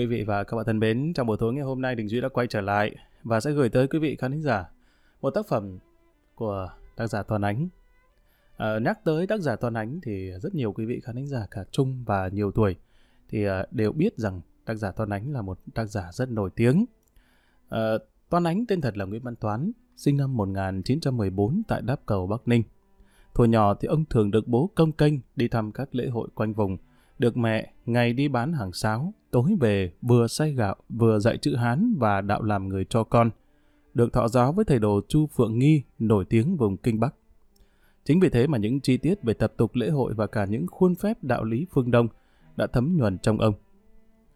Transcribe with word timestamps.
Quý 0.00 0.06
vị 0.06 0.22
và 0.22 0.44
các 0.44 0.56
bạn 0.56 0.66
thân 0.66 0.78
mến, 0.78 1.12
trong 1.14 1.26
buổi 1.26 1.36
tối 1.40 1.54
ngày 1.54 1.64
hôm 1.64 1.80
nay 1.80 1.94
Đình 1.94 2.08
Duy 2.08 2.20
đã 2.20 2.28
quay 2.28 2.46
trở 2.46 2.60
lại 2.60 2.96
và 3.22 3.40
sẽ 3.40 3.52
gửi 3.52 3.68
tới 3.68 3.88
quý 3.88 3.98
vị 3.98 4.16
khán 4.16 4.40
giả 4.42 4.70
một 5.20 5.30
tác 5.30 5.48
phẩm 5.48 5.78
của 6.34 6.68
tác 6.96 7.06
giả 7.06 7.22
Toàn 7.22 7.42
Ánh. 7.42 7.68
À, 8.56 8.78
nhắc 8.78 9.04
tới 9.04 9.26
tác 9.26 9.40
giả 9.40 9.56
Toàn 9.56 9.74
Ánh 9.74 10.00
thì 10.02 10.30
rất 10.42 10.54
nhiều 10.54 10.72
quý 10.72 10.84
vị 10.84 11.00
khán 11.04 11.26
giả 11.26 11.46
cả 11.50 11.64
trung 11.70 12.04
và 12.06 12.28
nhiều 12.28 12.52
tuổi 12.52 12.76
thì 13.28 13.44
à, 13.44 13.66
đều 13.70 13.92
biết 13.92 14.16
rằng 14.16 14.40
tác 14.64 14.74
giả 14.74 14.92
Toàn 14.92 15.10
Ánh 15.10 15.32
là 15.32 15.42
một 15.42 15.58
tác 15.74 15.84
giả 15.84 16.10
rất 16.12 16.30
nổi 16.30 16.50
tiếng. 16.56 16.84
À, 17.68 17.92
Toàn 18.28 18.44
Ánh 18.44 18.66
tên 18.66 18.80
thật 18.80 18.96
là 18.96 19.04
Nguyễn 19.04 19.22
Văn 19.22 19.36
Toán, 19.36 19.72
sinh 19.96 20.16
năm 20.16 20.36
1914 20.36 21.62
tại 21.68 21.82
Đáp 21.82 22.00
Cầu, 22.06 22.26
Bắc 22.26 22.48
Ninh. 22.48 22.62
Thuở 23.34 23.44
nhỏ 23.44 23.74
thì 23.74 23.88
ông 23.88 24.04
thường 24.04 24.30
được 24.30 24.48
bố 24.48 24.70
công 24.74 24.92
kênh 24.92 25.14
đi 25.36 25.48
thăm 25.48 25.72
các 25.72 25.94
lễ 25.94 26.08
hội 26.08 26.28
quanh 26.34 26.52
vùng, 26.52 26.76
được 27.20 27.36
mẹ 27.36 27.72
ngày 27.86 28.12
đi 28.12 28.28
bán 28.28 28.52
hàng 28.52 28.72
sáo, 28.72 29.14
tối 29.30 29.56
về 29.60 29.92
vừa 30.02 30.26
xay 30.26 30.52
gạo 30.52 30.76
vừa 30.88 31.18
dạy 31.18 31.38
chữ 31.38 31.56
Hán 31.56 31.94
và 31.98 32.20
đạo 32.20 32.42
làm 32.42 32.68
người 32.68 32.84
cho 32.84 33.04
con. 33.04 33.30
Được 33.94 34.12
thọ 34.12 34.28
giáo 34.28 34.52
với 34.52 34.64
thầy 34.64 34.78
đồ 34.78 35.00
Chu 35.08 35.26
Phượng 35.26 35.58
Nghi, 35.58 35.82
nổi 35.98 36.24
tiếng 36.24 36.56
vùng 36.56 36.76
Kinh 36.76 37.00
Bắc. 37.00 37.14
Chính 38.04 38.20
vì 38.20 38.28
thế 38.28 38.46
mà 38.46 38.58
những 38.58 38.80
chi 38.80 38.96
tiết 38.96 39.22
về 39.22 39.34
tập 39.34 39.52
tục 39.56 39.74
lễ 39.74 39.90
hội 39.90 40.14
và 40.14 40.26
cả 40.26 40.44
những 40.44 40.66
khuôn 40.66 40.94
phép 40.94 41.24
đạo 41.24 41.44
lý 41.44 41.66
phương 41.70 41.90
Đông 41.90 42.08
đã 42.56 42.66
thấm 42.66 42.96
nhuần 42.96 43.18
trong 43.18 43.40
ông. 43.40 43.54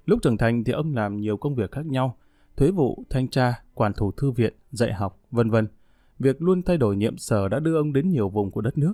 Lúc 0.06 0.18
trưởng 0.22 0.36
thành 0.36 0.64
thì 0.64 0.72
ông 0.72 0.94
làm 0.94 1.20
nhiều 1.20 1.36
công 1.36 1.54
việc 1.54 1.72
khác 1.72 1.86
nhau, 1.86 2.16
thuế 2.56 2.70
vụ, 2.70 3.04
thanh 3.10 3.28
tra, 3.28 3.62
quản 3.74 3.92
thủ 3.92 4.12
thư 4.12 4.30
viện, 4.30 4.54
dạy 4.70 4.92
học, 4.92 5.20
vân 5.30 5.50
vân. 5.50 5.68
Việc 6.18 6.42
luôn 6.42 6.62
thay 6.62 6.76
đổi 6.76 6.96
nhiệm 6.96 7.18
sở 7.18 7.48
đã 7.48 7.58
đưa 7.58 7.76
ông 7.76 7.92
đến 7.92 8.08
nhiều 8.08 8.28
vùng 8.28 8.50
của 8.50 8.60
đất 8.60 8.78
nước. 8.78 8.92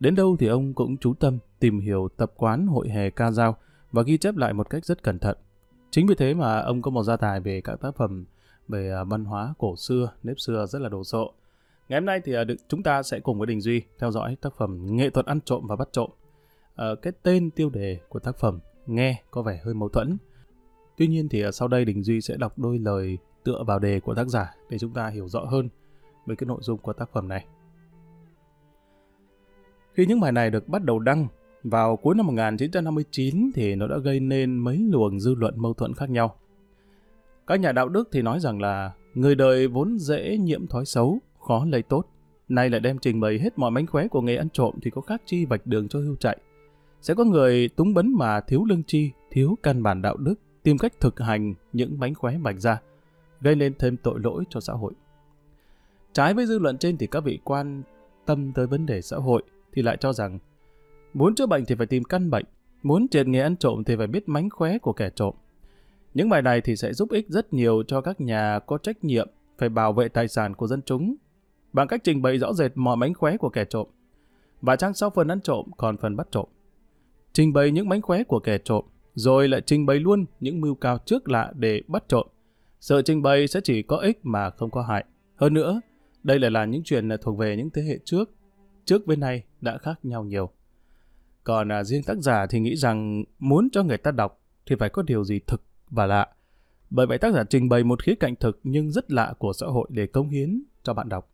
Đến 0.00 0.14
đâu 0.14 0.36
thì 0.38 0.46
ông 0.46 0.74
cũng 0.74 0.96
chú 0.96 1.14
tâm 1.14 1.38
tìm 1.58 1.80
hiểu 1.80 2.08
tập 2.16 2.32
quán 2.36 2.66
hội 2.66 2.88
hè 2.88 3.10
ca 3.10 3.30
dao 3.30 3.56
và 3.92 4.02
ghi 4.02 4.18
chép 4.18 4.36
lại 4.36 4.52
một 4.52 4.70
cách 4.70 4.84
rất 4.84 5.02
cẩn 5.02 5.18
thận. 5.18 5.36
Chính 5.90 6.06
vì 6.06 6.14
thế 6.14 6.34
mà 6.34 6.60
ông 6.60 6.82
có 6.82 6.90
một 6.90 7.02
gia 7.02 7.16
tài 7.16 7.40
về 7.40 7.60
các 7.60 7.80
tác 7.80 7.96
phẩm 7.96 8.24
về 8.68 8.90
à, 8.90 9.04
văn 9.04 9.24
hóa 9.24 9.54
cổ 9.58 9.76
xưa, 9.76 10.12
nếp 10.22 10.40
xưa 10.40 10.66
rất 10.66 10.78
là 10.78 10.88
đồ 10.88 11.04
sộ. 11.04 11.32
Ngày 11.88 12.00
hôm 12.00 12.06
nay 12.06 12.20
thì 12.24 12.34
à, 12.34 12.44
chúng 12.68 12.82
ta 12.82 13.02
sẽ 13.02 13.20
cùng 13.20 13.38
với 13.38 13.46
Đình 13.46 13.60
Duy 13.60 13.82
theo 13.98 14.10
dõi 14.10 14.36
tác 14.40 14.54
phẩm 14.56 14.96
Nghệ 14.96 15.10
thuật 15.10 15.26
ăn 15.26 15.40
trộm 15.40 15.66
và 15.66 15.76
bắt 15.76 15.88
trộm. 15.92 16.10
Ờ, 16.74 16.94
cái 16.94 17.12
tên 17.22 17.50
tiêu 17.50 17.70
đề 17.70 18.00
của 18.08 18.18
tác 18.18 18.38
phẩm 18.38 18.58
nghe 18.86 19.22
có 19.30 19.42
vẻ 19.42 19.60
hơi 19.64 19.74
mâu 19.74 19.88
thuẫn. 19.88 20.16
Tuy 20.96 21.06
nhiên 21.06 21.28
thì 21.28 21.42
à, 21.42 21.50
sau 21.50 21.68
đây 21.68 21.84
Đình 21.84 22.02
Duy 22.02 22.20
sẽ 22.20 22.36
đọc 22.36 22.58
đôi 22.58 22.78
lời 22.78 23.18
tựa 23.44 23.64
vào 23.66 23.78
đề 23.78 24.00
của 24.00 24.14
tác 24.14 24.28
giả 24.28 24.54
để 24.70 24.78
chúng 24.78 24.92
ta 24.92 25.08
hiểu 25.08 25.28
rõ 25.28 25.40
hơn 25.40 25.68
về 26.26 26.36
cái 26.36 26.46
nội 26.46 26.58
dung 26.62 26.78
của 26.78 26.92
tác 26.92 27.12
phẩm 27.12 27.28
này. 27.28 27.46
Khi 29.94 30.06
những 30.06 30.20
bài 30.20 30.32
này 30.32 30.50
được 30.50 30.68
bắt 30.68 30.84
đầu 30.84 30.98
đăng 30.98 31.26
vào 31.64 31.96
cuối 31.96 32.14
năm 32.14 32.26
1959 32.26 33.50
thì 33.54 33.74
nó 33.74 33.86
đã 33.86 33.98
gây 33.98 34.20
nên 34.20 34.56
mấy 34.56 34.78
luồng 34.78 35.20
dư 35.20 35.34
luận 35.34 35.54
mâu 35.56 35.74
thuẫn 35.74 35.94
khác 35.94 36.10
nhau. 36.10 36.36
Các 37.46 37.60
nhà 37.60 37.72
đạo 37.72 37.88
đức 37.88 38.08
thì 38.12 38.22
nói 38.22 38.40
rằng 38.40 38.60
là 38.60 38.92
người 39.14 39.34
đời 39.34 39.68
vốn 39.68 39.98
dễ 39.98 40.36
nhiễm 40.38 40.66
thói 40.66 40.84
xấu, 40.84 41.18
khó 41.40 41.64
lây 41.64 41.82
tốt. 41.82 42.04
Nay 42.48 42.70
lại 42.70 42.80
đem 42.80 42.98
trình 42.98 43.20
bày 43.20 43.38
hết 43.38 43.58
mọi 43.58 43.70
mánh 43.70 43.86
khóe 43.86 44.08
của 44.08 44.20
nghề 44.20 44.36
ăn 44.36 44.48
trộm 44.52 44.74
thì 44.82 44.90
có 44.90 45.00
khác 45.00 45.22
chi 45.24 45.44
vạch 45.44 45.66
đường 45.66 45.88
cho 45.88 45.98
hưu 45.98 46.16
chạy. 46.16 46.38
Sẽ 47.00 47.14
có 47.14 47.24
người 47.24 47.68
túng 47.68 47.94
bấn 47.94 48.14
mà 48.14 48.40
thiếu 48.40 48.64
lương 48.64 48.82
chi, 48.82 49.10
thiếu 49.30 49.58
căn 49.62 49.82
bản 49.82 50.02
đạo 50.02 50.16
đức, 50.16 50.34
tìm 50.62 50.78
cách 50.78 50.92
thực 51.00 51.20
hành 51.20 51.54
những 51.72 51.98
mánh 51.98 52.14
khóe 52.14 52.38
bạch 52.38 52.60
ra, 52.60 52.80
gây 53.40 53.54
nên 53.54 53.74
thêm 53.78 53.96
tội 53.96 54.20
lỗi 54.20 54.44
cho 54.50 54.60
xã 54.60 54.72
hội. 54.72 54.92
Trái 56.12 56.34
với 56.34 56.46
dư 56.46 56.58
luận 56.58 56.78
trên 56.78 56.96
thì 56.96 57.06
các 57.06 57.24
vị 57.24 57.38
quan 57.44 57.82
tâm 58.26 58.52
tới 58.52 58.66
vấn 58.66 58.86
đề 58.86 59.02
xã 59.02 59.16
hội 59.16 59.42
thì 59.72 59.82
lại 59.82 59.96
cho 60.00 60.12
rằng 60.12 60.38
muốn 61.14 61.34
chữa 61.34 61.46
bệnh 61.46 61.64
thì 61.64 61.74
phải 61.74 61.86
tìm 61.86 62.04
căn 62.04 62.30
bệnh, 62.30 62.44
muốn 62.82 63.08
triệt 63.08 63.26
nghề 63.26 63.40
ăn 63.40 63.56
trộm 63.56 63.84
thì 63.84 63.96
phải 63.96 64.06
biết 64.06 64.28
mánh 64.28 64.50
khóe 64.50 64.78
của 64.78 64.92
kẻ 64.92 65.10
trộm. 65.10 65.34
Những 66.14 66.28
bài 66.28 66.42
này 66.42 66.60
thì 66.60 66.76
sẽ 66.76 66.92
giúp 66.92 67.10
ích 67.10 67.28
rất 67.28 67.52
nhiều 67.52 67.82
cho 67.86 68.00
các 68.00 68.20
nhà 68.20 68.58
có 68.66 68.78
trách 68.78 69.04
nhiệm 69.04 69.28
phải 69.58 69.68
bảo 69.68 69.92
vệ 69.92 70.08
tài 70.08 70.28
sản 70.28 70.54
của 70.54 70.66
dân 70.66 70.82
chúng 70.82 71.16
bằng 71.72 71.88
cách 71.88 72.00
trình 72.04 72.22
bày 72.22 72.38
rõ 72.38 72.52
rệt 72.52 72.72
mọi 72.74 72.96
mánh 72.96 73.14
khóe 73.14 73.36
của 73.36 73.48
kẻ 73.48 73.64
trộm. 73.64 73.86
Và 74.60 74.76
trang 74.76 74.94
sau 74.94 75.10
phần 75.10 75.28
ăn 75.28 75.40
trộm 75.40 75.66
còn 75.76 75.96
phần 75.96 76.16
bắt 76.16 76.28
trộm. 76.30 76.46
Trình 77.32 77.52
bày 77.52 77.70
những 77.70 77.88
mánh 77.88 78.02
khóe 78.02 78.24
của 78.24 78.40
kẻ 78.40 78.58
trộm, 78.58 78.84
rồi 79.14 79.48
lại 79.48 79.60
trình 79.66 79.86
bày 79.86 79.98
luôn 79.98 80.24
những 80.40 80.60
mưu 80.60 80.74
cao 80.74 80.98
trước 81.06 81.28
lạ 81.28 81.52
để 81.54 81.82
bắt 81.88 82.04
trộm. 82.08 82.26
Sự 82.80 83.02
trình 83.02 83.22
bày 83.22 83.46
sẽ 83.46 83.60
chỉ 83.64 83.82
có 83.82 83.96
ích 83.96 84.18
mà 84.22 84.50
không 84.50 84.70
có 84.70 84.82
hại. 84.82 85.04
Hơn 85.36 85.54
nữa, 85.54 85.80
đây 86.22 86.38
lại 86.38 86.50
là 86.50 86.64
những 86.64 86.82
chuyện 86.84 87.08
thuộc 87.22 87.38
về 87.38 87.56
những 87.56 87.70
thế 87.70 87.82
hệ 87.82 87.98
trước. 88.04 88.30
Trước 88.84 89.06
với 89.06 89.16
nay 89.16 89.44
đã 89.60 89.78
khác 89.78 89.98
nhau 90.02 90.24
nhiều. 90.24 90.50
Còn 91.44 91.72
à, 91.72 91.84
riêng 91.84 92.02
tác 92.02 92.18
giả 92.18 92.46
thì 92.46 92.60
nghĩ 92.60 92.76
rằng 92.76 93.24
muốn 93.38 93.68
cho 93.72 93.82
người 93.82 93.98
ta 93.98 94.10
đọc 94.10 94.40
thì 94.66 94.76
phải 94.78 94.88
có 94.88 95.02
điều 95.02 95.24
gì 95.24 95.40
thực 95.46 95.62
và 95.90 96.06
lạ. 96.06 96.28
Bởi 96.90 97.06
vậy 97.06 97.18
tác 97.18 97.34
giả 97.34 97.44
trình 97.44 97.68
bày 97.68 97.84
một 97.84 98.02
khía 98.02 98.14
cạnh 98.14 98.36
thực 98.36 98.60
nhưng 98.64 98.90
rất 98.90 99.12
lạ 99.12 99.34
của 99.38 99.52
xã 99.52 99.66
hội 99.66 99.88
để 99.90 100.06
công 100.06 100.28
hiến 100.28 100.62
cho 100.82 100.94
bạn 100.94 101.08
đọc. 101.08 101.30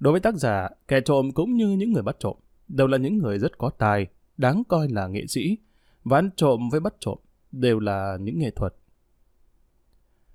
Đối 0.00 0.12
với 0.12 0.20
tác 0.20 0.34
giả, 0.34 0.68
kẻ 0.88 1.00
trộm 1.00 1.32
cũng 1.32 1.56
như 1.56 1.68
những 1.68 1.92
người 1.92 2.02
bắt 2.02 2.16
trộm, 2.18 2.36
đều 2.68 2.86
là 2.86 2.98
những 2.98 3.18
người 3.18 3.38
rất 3.38 3.58
có 3.58 3.70
tài, 3.70 4.06
đáng 4.36 4.62
coi 4.68 4.88
là 4.88 5.06
nghệ 5.06 5.26
sĩ, 5.26 5.58
và 6.04 6.18
ăn 6.18 6.30
trộm 6.36 6.68
với 6.70 6.80
bắt 6.80 6.94
trộm 7.00 7.18
đều 7.52 7.78
là 7.78 8.18
những 8.20 8.38
nghệ 8.38 8.50
thuật. 8.50 8.74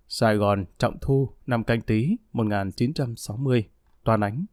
Sài 0.08 0.36
Gòn, 0.36 0.66
Trọng 0.78 0.98
Thu, 1.02 1.30
năm 1.48 1.64
canh 1.64 1.82
tí, 1.82 2.16
1960, 2.34 3.68
Toàn 4.04 4.22
Ánh. 4.22 4.46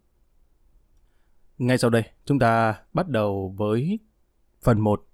Ngay 1.61 1.79
sau 1.79 1.91
đây, 1.91 2.03
chúng 2.25 2.39
ta 2.39 2.75
bắt 2.93 3.09
đầu 3.09 3.55
với 3.57 3.99
phần 4.63 4.81
1, 4.81 5.07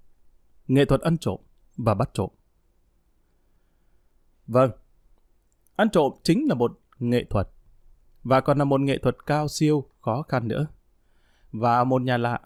nghệ 0.67 0.85
thuật 0.85 1.01
ăn 1.01 1.19
trộm 1.19 1.41
và 1.77 1.95
bắt 1.95 2.11
trộm. 2.13 2.31
Vâng, 4.47 4.71
ăn 5.77 5.91
trộm 5.91 6.13
chính 6.23 6.49
là 6.49 6.55
một 6.55 6.81
nghệ 6.99 7.25
thuật, 7.31 7.49
và 8.23 8.41
còn 8.41 8.59
là 8.59 8.65
một 8.65 8.81
nghệ 8.81 8.99
thuật 8.99 9.27
cao 9.27 9.49
siêu, 9.49 9.89
khó 10.01 10.23
khăn 10.23 10.49
nữa. 10.49 10.67
Và 11.53 11.85
một 11.85 12.03
nhà 12.03 12.17
lạ, 12.17 12.41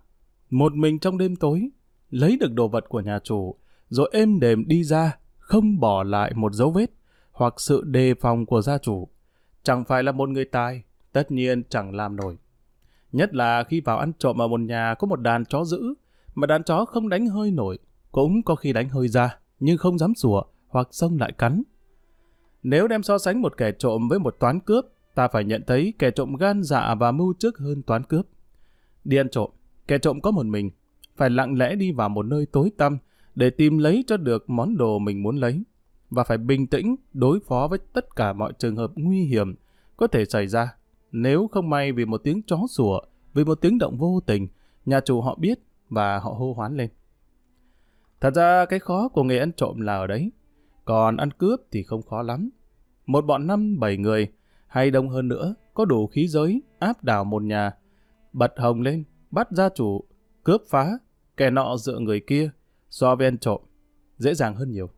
một 0.51 0.75
mình 0.75 0.99
trong 0.99 1.19
đêm 1.19 1.37
tối, 1.37 1.71
lấy 2.11 2.37
được 2.41 2.53
đồ 2.53 2.69
vật 2.69 2.85
của 2.89 3.01
nhà 3.01 3.19
chủ, 3.25 3.57
rồi 3.89 4.11
êm 4.13 4.41
đềm 4.41 4.69
đi 4.69 4.85
ra, 4.85 5.19
không 5.39 5.81
bỏ 5.81 6.03
lại 6.03 6.33
một 6.35 6.53
dấu 6.53 6.71
vết, 6.71 6.91
hoặc 7.33 7.55
sự 7.57 7.85
đề 7.85 8.15
phòng 8.15 8.47
của 8.47 8.63
gia 8.63 8.79
chủ. 8.79 9.09
Chẳng 9.63 9.85
phải 9.85 10.03
là 10.03 10.13
một 10.13 10.29
người 10.29 10.45
tài, 10.45 10.83
tất 11.13 11.31
nhiên 11.31 11.63
chẳng 11.69 11.95
làm 11.95 12.17
nổi. 12.17 12.37
Nhất 13.13 13.35
là 13.35 13.65
khi 13.65 13.81
vào 13.81 13.99
ăn 13.99 14.13
trộm 14.19 14.43
ở 14.43 14.49
một 14.49 14.61
nhà 14.61 14.95
có 14.99 15.07
một 15.07 15.21
đàn 15.21 15.45
chó 15.45 15.65
giữ, 15.65 15.95
mà 16.35 16.47
đàn 16.47 16.63
chó 16.63 16.85
không 16.85 17.09
đánh 17.09 17.27
hơi 17.27 17.51
nổi, 17.51 17.79
cũng 18.13 18.43
có 18.43 18.55
khi 18.55 18.73
đánh 18.73 18.89
hơi 18.89 19.09
ra, 19.09 19.39
nhưng 19.61 19.79
không 19.79 19.99
dám 19.99 20.15
sủa 20.15 20.43
hoặc 20.69 20.89
xông 20.91 21.19
lại 21.19 21.33
cắn. 21.33 21.63
Nếu 22.63 22.89
đem 22.89 23.03
so 23.03 23.19
sánh 23.19 23.43
một 23.43 23.57
kẻ 23.57 23.73
trộm 23.73 24.09
với 24.09 24.19
một 24.19 24.37
toán 24.41 24.61
cướp, 24.61 24.85
ta 25.15 25.29
phải 25.29 25.45
nhận 25.45 25.63
thấy 25.67 25.95
kẻ 25.99 26.11
trộm 26.11 26.37
gan 26.37 26.63
dạ 26.63 26.95
và 26.95 27.13
mưu 27.13 27.35
trước 27.39 27.59
hơn 27.59 27.83
toán 27.83 28.03
cướp. 28.03 28.27
Đi 29.05 29.17
ăn 29.17 29.29
trộm, 29.31 29.51
kẻ 29.87 29.99
trộm 29.99 30.21
có 30.21 30.31
một 30.31 30.47
mình, 30.47 30.71
phải 31.17 31.31
lặng 31.31 31.59
lẽ 31.59 31.75
đi 31.75 31.93
vào 31.93 32.09
một 32.09 32.27
nơi 32.27 32.47
tối 32.47 32.71
tăm 32.77 32.99
để 33.35 33.51
tìm 33.51 33.79
lấy 33.79 34.05
cho 34.07 34.17
được 34.17 34.51
món 34.51 34.77
đồ 34.77 34.99
mình 34.99 35.23
muốn 35.23 35.37
lấy, 35.37 35.63
và 36.11 36.25
phải 36.25 36.39
bình 36.39 36.67
tĩnh 36.67 36.97
đối 37.13 37.41
phó 37.41 37.69
với 37.71 37.79
tất 37.93 38.17
cả 38.17 38.33
mọi 38.33 38.53
trường 38.59 38.77
hợp 38.77 38.91
nguy 38.95 39.23
hiểm 39.23 39.55
có 39.97 40.07
thể 40.07 40.25
xảy 40.25 40.47
ra. 40.47 40.75
Nếu 41.13 41.49
không 41.49 41.71
may 41.71 41.93
vì 41.93 42.05
một 42.05 42.21
tiếng 42.25 42.43
chó 42.43 42.59
sủa, 42.69 43.01
vì 43.35 43.45
một 43.45 43.61
tiếng 43.61 43.79
động 43.79 43.97
vô 43.99 44.21
tình, 44.27 44.49
nhà 44.87 45.01
chủ 45.01 45.21
họ 45.21 45.37
biết 45.41 45.59
và 45.89 46.19
họ 46.19 46.31
hô 46.31 46.53
hoán 46.53 46.77
lên. 46.77 46.91
Thật 48.21 48.35
ra 48.35 48.65
cái 48.65 48.79
khó 48.79 49.09
của 49.09 49.23
nghề 49.23 49.39
ăn 49.39 49.53
trộm 49.53 49.81
là 49.81 49.97
ở 49.97 50.07
đấy, 50.07 50.33
còn 50.85 51.17
ăn 51.17 51.31
cướp 51.31 51.61
thì 51.71 51.83
không 51.83 52.03
khó 52.03 52.23
lắm. 52.23 52.51
Một 53.07 53.25
bọn 53.27 53.47
năm 53.47 53.81
bảy 53.81 53.97
người, 53.97 54.29
hay 54.67 54.91
đông 54.91 55.09
hơn 55.09 55.29
nữa, 55.29 55.55
có 55.75 55.85
đủ 55.85 56.07
khí 56.07 56.29
giới, 56.29 56.63
áp 56.79 57.05
đảo 57.05 57.25
một 57.25 57.43
nhà, 57.43 57.73
bật 58.33 58.53
hồng 58.57 58.81
lên, 58.81 59.05
bắt 59.31 59.49
gia 59.51 59.69
chủ, 59.69 60.05
cướp 60.45 60.63
phá, 60.69 60.99
kẻ 61.37 61.51
nọ 61.51 61.77
dựa 61.77 61.99
người 61.99 62.21
kia, 62.21 62.51
so 62.91 63.17
với 63.17 63.27
ăn 63.27 63.39
trộm, 63.39 63.61
dễ 64.19 64.35
dàng 64.35 64.55
hơn 64.55 64.71
nhiều. 64.71 64.91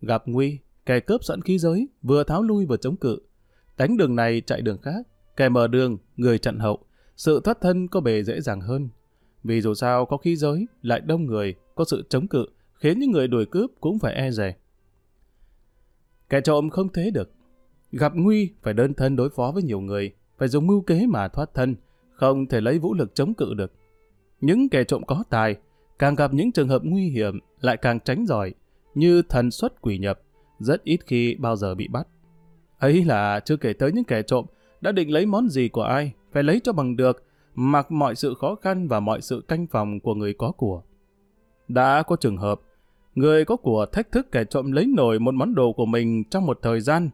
Gặp 0.00 0.22
nguy, 0.26 0.58
kẻ 0.86 1.00
cướp 1.00 1.24
sẵn 1.24 1.42
khí 1.42 1.58
giới, 1.58 1.88
vừa 2.02 2.24
tháo 2.24 2.42
lui 2.42 2.66
vừa 2.66 2.76
chống 2.76 2.96
cự, 2.96 3.18
đánh 3.76 3.96
đường 3.96 4.16
này 4.16 4.40
chạy 4.40 4.62
đường 4.62 4.78
khác, 4.78 5.06
kẻ 5.36 5.48
mở 5.48 5.68
đường, 5.68 5.98
người 6.16 6.38
chặn 6.38 6.58
hậu, 6.58 6.78
sự 7.16 7.40
thoát 7.44 7.60
thân 7.60 7.88
có 7.88 8.00
bề 8.00 8.22
dễ 8.22 8.40
dàng 8.40 8.60
hơn. 8.60 8.88
Vì 9.44 9.60
dù 9.60 9.74
sao 9.74 10.06
có 10.06 10.16
khí 10.16 10.36
giới, 10.36 10.66
lại 10.82 11.00
đông 11.00 11.26
người, 11.26 11.54
có 11.74 11.84
sự 11.84 12.04
chống 12.08 12.28
cự, 12.28 12.46
khiến 12.74 12.98
những 12.98 13.10
người 13.10 13.28
đuổi 13.28 13.46
cướp 13.46 13.70
cũng 13.80 13.98
phải 13.98 14.14
e 14.14 14.30
rè. 14.30 14.54
Kẻ 16.28 16.40
trộm 16.40 16.70
không 16.70 16.88
thế 16.92 17.10
được. 17.10 17.30
Gặp 17.92 18.12
nguy 18.14 18.52
phải 18.62 18.74
đơn 18.74 18.94
thân 18.94 19.16
đối 19.16 19.30
phó 19.30 19.50
với 19.54 19.62
nhiều 19.62 19.80
người, 19.80 20.12
phải 20.38 20.48
dùng 20.48 20.66
mưu 20.66 20.80
kế 20.80 21.06
mà 21.06 21.28
thoát 21.28 21.54
thân, 21.54 21.76
không 22.12 22.46
thể 22.46 22.60
lấy 22.60 22.78
vũ 22.78 22.94
lực 22.94 23.14
chống 23.14 23.34
cự 23.34 23.54
được. 23.54 23.72
Những 24.40 24.68
kẻ 24.68 24.84
trộm 24.84 25.02
có 25.06 25.24
tài, 25.30 25.56
càng 25.98 26.14
gặp 26.14 26.34
những 26.34 26.52
trường 26.52 26.68
hợp 26.68 26.82
nguy 26.84 27.08
hiểm 27.08 27.38
lại 27.60 27.76
càng 27.76 28.00
tránh 28.00 28.26
giỏi, 28.26 28.54
như 28.94 29.22
thần 29.22 29.50
xuất 29.50 29.82
quỷ 29.82 29.98
nhập, 29.98 30.20
rất 30.58 30.84
ít 30.84 31.00
khi 31.06 31.34
bao 31.34 31.56
giờ 31.56 31.74
bị 31.74 31.88
bắt. 31.88 32.06
Ấy 32.78 33.04
là 33.04 33.40
chưa 33.40 33.56
kể 33.56 33.72
tới 33.72 33.92
những 33.92 34.04
kẻ 34.04 34.22
trộm 34.22 34.44
đã 34.84 34.92
định 34.92 35.12
lấy 35.12 35.26
món 35.26 35.48
gì 35.48 35.68
của 35.68 35.82
ai, 35.82 36.12
phải 36.32 36.42
lấy 36.42 36.60
cho 36.64 36.72
bằng 36.72 36.96
được, 36.96 37.24
mặc 37.54 37.90
mọi 37.90 38.14
sự 38.14 38.34
khó 38.34 38.54
khăn 38.54 38.88
và 38.88 39.00
mọi 39.00 39.20
sự 39.20 39.44
canh 39.48 39.66
phòng 39.66 40.00
của 40.00 40.14
người 40.14 40.34
có 40.34 40.52
của. 40.52 40.82
Đã 41.68 42.02
có 42.02 42.16
trường 42.16 42.36
hợp, 42.36 42.60
Người 43.14 43.44
có 43.44 43.56
của 43.56 43.86
thách 43.86 44.12
thức 44.12 44.32
kẻ 44.32 44.44
trộm 44.44 44.72
lấy 44.72 44.86
nổi 44.86 45.18
một 45.18 45.34
món 45.34 45.54
đồ 45.54 45.72
của 45.72 45.86
mình 45.86 46.24
trong 46.24 46.46
một 46.46 46.58
thời 46.62 46.80
gian, 46.80 47.10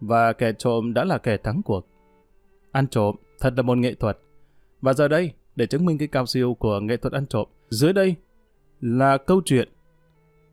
và 0.00 0.32
kẻ 0.32 0.52
trộm 0.52 0.94
đã 0.94 1.04
là 1.04 1.18
kẻ 1.18 1.36
thắng 1.36 1.62
cuộc. 1.62 1.86
Ăn 2.72 2.88
trộm 2.88 3.16
thật 3.40 3.54
là 3.56 3.62
một 3.62 3.78
nghệ 3.78 3.94
thuật. 3.94 4.18
Và 4.80 4.92
giờ 4.92 5.08
đây, 5.08 5.32
để 5.56 5.66
chứng 5.66 5.84
minh 5.84 5.98
cái 5.98 6.08
cao 6.08 6.26
siêu 6.26 6.54
của 6.54 6.80
nghệ 6.80 6.96
thuật 6.96 7.12
ăn 7.12 7.26
trộm, 7.26 7.48
dưới 7.70 7.92
đây 7.92 8.14
là 8.80 9.16
câu 9.16 9.40
chuyện 9.44 9.68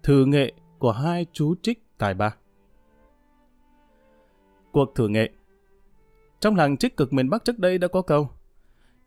thử 0.04 0.26
nghệ 0.26 0.54
của 0.80 0.92
hai 0.92 1.26
chú 1.34 1.56
trích 1.62 1.84
tài 1.98 2.14
ba. 2.14 2.36
Cuộc 4.72 4.96
thử 4.96 5.08
nghệ 5.08 5.30
trong 6.42 6.56
làng 6.56 6.78
trích 6.78 6.98
cực 6.98 7.14
miền 7.14 7.30
Bắc 7.30 7.46
trước 7.46 7.60
đây 7.60 7.78
đã 7.78 7.88
có 7.88 8.02
câu 8.02 8.30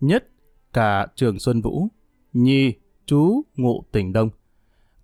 Nhất 0.00 0.28
cả 0.72 1.06
trường 1.14 1.38
Xuân 1.38 1.60
Vũ, 1.60 1.88
nhi 2.32 2.74
chú 3.06 3.42
ngụ 3.56 3.84
tỉnh 3.92 4.12
Đông. 4.12 4.30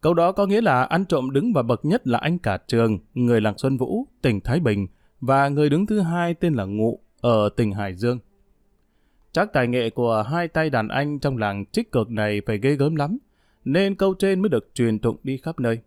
Câu 0.00 0.14
đó 0.14 0.32
có 0.32 0.46
nghĩa 0.46 0.60
là 0.60 0.82
ăn 0.84 1.04
trộm 1.04 1.30
đứng 1.30 1.52
và 1.52 1.62
bậc 1.62 1.84
nhất 1.84 2.06
là 2.06 2.18
anh 2.18 2.38
cả 2.38 2.58
trường, 2.66 2.98
người 3.14 3.40
làng 3.40 3.58
Xuân 3.58 3.76
Vũ, 3.76 4.06
tỉnh 4.22 4.40
Thái 4.40 4.60
Bình, 4.60 4.86
và 5.20 5.48
người 5.48 5.70
đứng 5.70 5.86
thứ 5.86 6.00
hai 6.00 6.34
tên 6.34 6.54
là 6.54 6.64
Ngụ, 6.64 7.00
ở 7.20 7.48
tỉnh 7.56 7.72
Hải 7.72 7.94
Dương. 7.94 8.18
Chắc 9.32 9.52
tài 9.52 9.68
nghệ 9.68 9.90
của 9.90 10.24
hai 10.30 10.48
tay 10.48 10.70
đàn 10.70 10.88
anh 10.88 11.18
trong 11.18 11.36
làng 11.36 11.64
trích 11.72 11.92
cực 11.92 12.10
này 12.10 12.40
phải 12.46 12.58
ghê 12.58 12.74
gớm 12.74 12.96
lắm, 12.96 13.18
nên 13.64 13.94
câu 13.94 14.14
trên 14.14 14.40
mới 14.40 14.48
được 14.48 14.70
truyền 14.74 14.98
tụng 14.98 15.16
đi 15.22 15.36
khắp 15.36 15.60
nơi. 15.60 15.78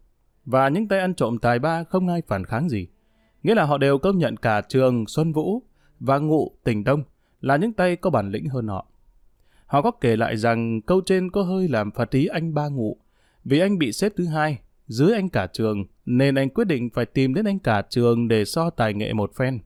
Và 0.45 0.69
những 0.69 0.87
tay 0.87 0.99
ăn 0.99 1.13
trộm 1.13 1.37
tài 1.37 1.59
ba 1.59 1.83
không 1.83 2.07
ai 2.07 2.21
phản 2.27 2.45
kháng 2.45 2.69
gì. 2.69 2.87
Nghĩa 3.43 3.55
là 3.55 3.63
họ 3.63 3.77
đều 3.77 3.97
công 3.97 4.17
nhận 4.17 4.37
cả 4.37 4.61
trường 4.69 5.07
Xuân 5.07 5.33
Vũ 5.33 5.63
và 5.99 6.17
Ngụ 6.17 6.51
tỉnh 6.63 6.83
Đông 6.83 7.03
là 7.41 7.57
những 7.57 7.73
tay 7.73 7.95
có 7.95 8.09
bản 8.09 8.31
lĩnh 8.31 8.49
hơn 8.49 8.67
họ. 8.67 8.87
Họ 9.65 9.81
có 9.81 9.91
kể 9.91 10.15
lại 10.15 10.37
rằng 10.37 10.81
câu 10.81 11.01
trên 11.05 11.31
có 11.31 11.43
hơi 11.43 11.67
làm 11.67 11.91
phật 11.91 12.11
ý 12.11 12.25
anh 12.25 12.53
ba 12.53 12.67
Ngụ, 12.67 12.97
vì 13.43 13.59
anh 13.59 13.77
bị 13.77 13.91
xếp 13.91 14.13
thứ 14.17 14.25
hai, 14.25 14.59
dưới 14.87 15.13
anh 15.13 15.29
cả 15.29 15.47
trường, 15.47 15.85
nên 16.05 16.35
anh 16.35 16.49
quyết 16.49 16.67
định 16.67 16.89
phải 16.89 17.05
tìm 17.05 17.33
đến 17.33 17.45
anh 17.45 17.59
cả 17.59 17.81
trường 17.89 18.27
để 18.27 18.45
so 18.45 18.69
tài 18.69 18.93
nghệ 18.93 19.13
một 19.13 19.35
phen. 19.35 19.59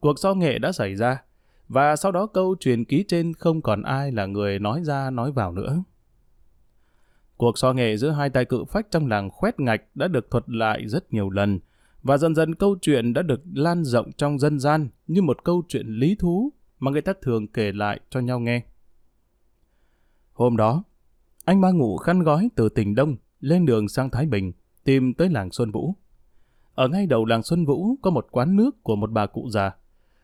Cuộc 0.00 0.18
so 0.18 0.34
nghệ 0.34 0.58
đã 0.58 0.72
xảy 0.72 0.94
ra, 0.94 1.22
và 1.68 1.96
sau 1.96 2.12
đó 2.12 2.26
câu 2.26 2.56
truyền 2.60 2.84
ký 2.84 3.04
trên 3.08 3.34
không 3.34 3.62
còn 3.62 3.82
ai 3.82 4.12
là 4.12 4.26
người 4.26 4.58
nói 4.58 4.84
ra 4.84 5.10
nói 5.10 5.32
vào 5.32 5.52
nữa. 5.52 5.82
Cuộc 7.36 7.58
so 7.58 7.72
nghệ 7.72 7.96
giữa 7.96 8.10
hai 8.10 8.30
tay 8.30 8.44
cự 8.44 8.64
phách 8.64 8.86
trong 8.90 9.06
làng 9.06 9.30
khoét 9.30 9.60
ngạch 9.60 9.82
đã 9.94 10.08
được 10.08 10.30
thuật 10.30 10.44
lại 10.46 10.88
rất 10.88 11.12
nhiều 11.12 11.30
lần, 11.30 11.58
và 12.02 12.16
dần 12.16 12.34
dần 12.34 12.54
câu 12.54 12.76
chuyện 12.82 13.12
đã 13.12 13.22
được 13.22 13.40
lan 13.54 13.84
rộng 13.84 14.12
trong 14.12 14.38
dân 14.38 14.58
gian 14.58 14.88
như 15.06 15.22
một 15.22 15.44
câu 15.44 15.62
chuyện 15.68 15.86
lý 15.86 16.14
thú 16.14 16.52
mà 16.78 16.90
người 16.90 17.02
ta 17.02 17.12
thường 17.22 17.48
kể 17.48 17.72
lại 17.72 18.00
cho 18.10 18.20
nhau 18.20 18.40
nghe. 18.40 18.62
Hôm 20.32 20.56
đó, 20.56 20.84
anh 21.44 21.60
ba 21.60 21.70
ngủ 21.70 21.96
khăn 21.96 22.22
gói 22.22 22.48
từ 22.56 22.68
tỉnh 22.68 22.94
Đông 22.94 23.16
lên 23.40 23.66
đường 23.66 23.88
sang 23.88 24.10
Thái 24.10 24.26
Bình, 24.26 24.52
tìm 24.84 25.14
tới 25.14 25.28
làng 25.28 25.50
Xuân 25.52 25.70
Vũ. 25.70 25.94
Ở 26.74 26.88
ngay 26.88 27.06
đầu 27.06 27.24
làng 27.24 27.42
Xuân 27.42 27.66
Vũ 27.66 27.96
có 28.02 28.10
một 28.10 28.26
quán 28.30 28.56
nước 28.56 28.82
của 28.82 28.96
một 28.96 29.10
bà 29.10 29.26
cụ 29.26 29.48
già. 29.50 29.72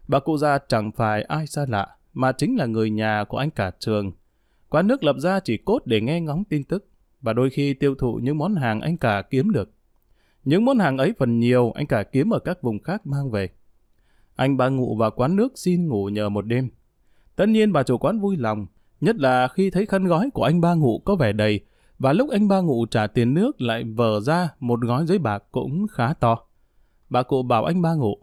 Bà 0.08 0.20
cụ 0.20 0.36
già 0.36 0.58
chẳng 0.68 0.92
phải 0.92 1.22
ai 1.22 1.46
xa 1.46 1.66
lạ, 1.68 1.96
mà 2.12 2.32
chính 2.32 2.56
là 2.56 2.66
người 2.66 2.90
nhà 2.90 3.24
của 3.28 3.36
anh 3.36 3.50
cả 3.50 3.70
trường. 3.78 4.12
Quán 4.68 4.86
nước 4.86 5.04
lập 5.04 5.16
ra 5.18 5.40
chỉ 5.40 5.56
cốt 5.56 5.78
để 5.84 6.00
nghe 6.00 6.20
ngóng 6.20 6.44
tin 6.44 6.64
tức, 6.64 6.88
và 7.20 7.32
đôi 7.32 7.50
khi 7.50 7.74
tiêu 7.74 7.94
thụ 7.94 8.20
những 8.22 8.38
món 8.38 8.54
hàng 8.54 8.80
anh 8.80 8.96
cả 8.96 9.22
kiếm 9.30 9.50
được. 9.50 9.70
Những 10.46 10.64
món 10.64 10.78
hàng 10.78 10.98
ấy 10.98 11.14
phần 11.18 11.38
nhiều 11.38 11.72
anh 11.74 11.86
cả 11.86 12.02
kiếm 12.02 12.30
ở 12.30 12.38
các 12.38 12.62
vùng 12.62 12.78
khác 12.78 13.06
mang 13.06 13.30
về. 13.30 13.48
Anh 14.36 14.56
ba 14.56 14.68
ngủ 14.68 14.96
vào 14.96 15.10
quán 15.10 15.36
nước 15.36 15.52
xin 15.54 15.88
ngủ 15.88 16.08
nhờ 16.08 16.28
một 16.28 16.46
đêm. 16.46 16.68
Tất 17.36 17.48
nhiên 17.48 17.72
bà 17.72 17.82
chủ 17.82 17.98
quán 17.98 18.20
vui 18.20 18.36
lòng, 18.36 18.66
nhất 19.00 19.16
là 19.16 19.48
khi 19.48 19.70
thấy 19.70 19.86
khăn 19.86 20.04
gói 20.04 20.30
của 20.30 20.42
anh 20.42 20.60
ba 20.60 20.74
ngủ 20.74 20.98
có 21.04 21.16
vẻ 21.16 21.32
đầy, 21.32 21.60
và 21.98 22.12
lúc 22.12 22.30
anh 22.30 22.48
ba 22.48 22.60
ngủ 22.60 22.86
trả 22.86 23.06
tiền 23.06 23.34
nước 23.34 23.60
lại 23.60 23.84
vờ 23.84 24.20
ra 24.20 24.48
một 24.60 24.80
gói 24.80 25.06
giấy 25.06 25.18
bạc 25.18 25.44
cũng 25.52 25.86
khá 25.88 26.14
to. 26.14 26.38
Bà 27.10 27.22
cụ 27.22 27.42
bảo 27.42 27.64
anh 27.64 27.82
ba 27.82 27.94
ngủ, 27.94 28.14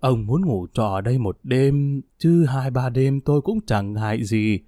ông 0.00 0.26
muốn 0.26 0.42
ngủ 0.42 0.66
trọ 0.72 0.86
ở 0.86 1.00
đây 1.00 1.18
một 1.18 1.38
đêm, 1.42 2.02
chứ 2.18 2.44
hai 2.44 2.70
ba 2.70 2.88
đêm 2.88 3.20
tôi 3.20 3.40
cũng 3.40 3.58
chẳng 3.66 3.92
ngại 3.92 4.24
gì. 4.24 4.60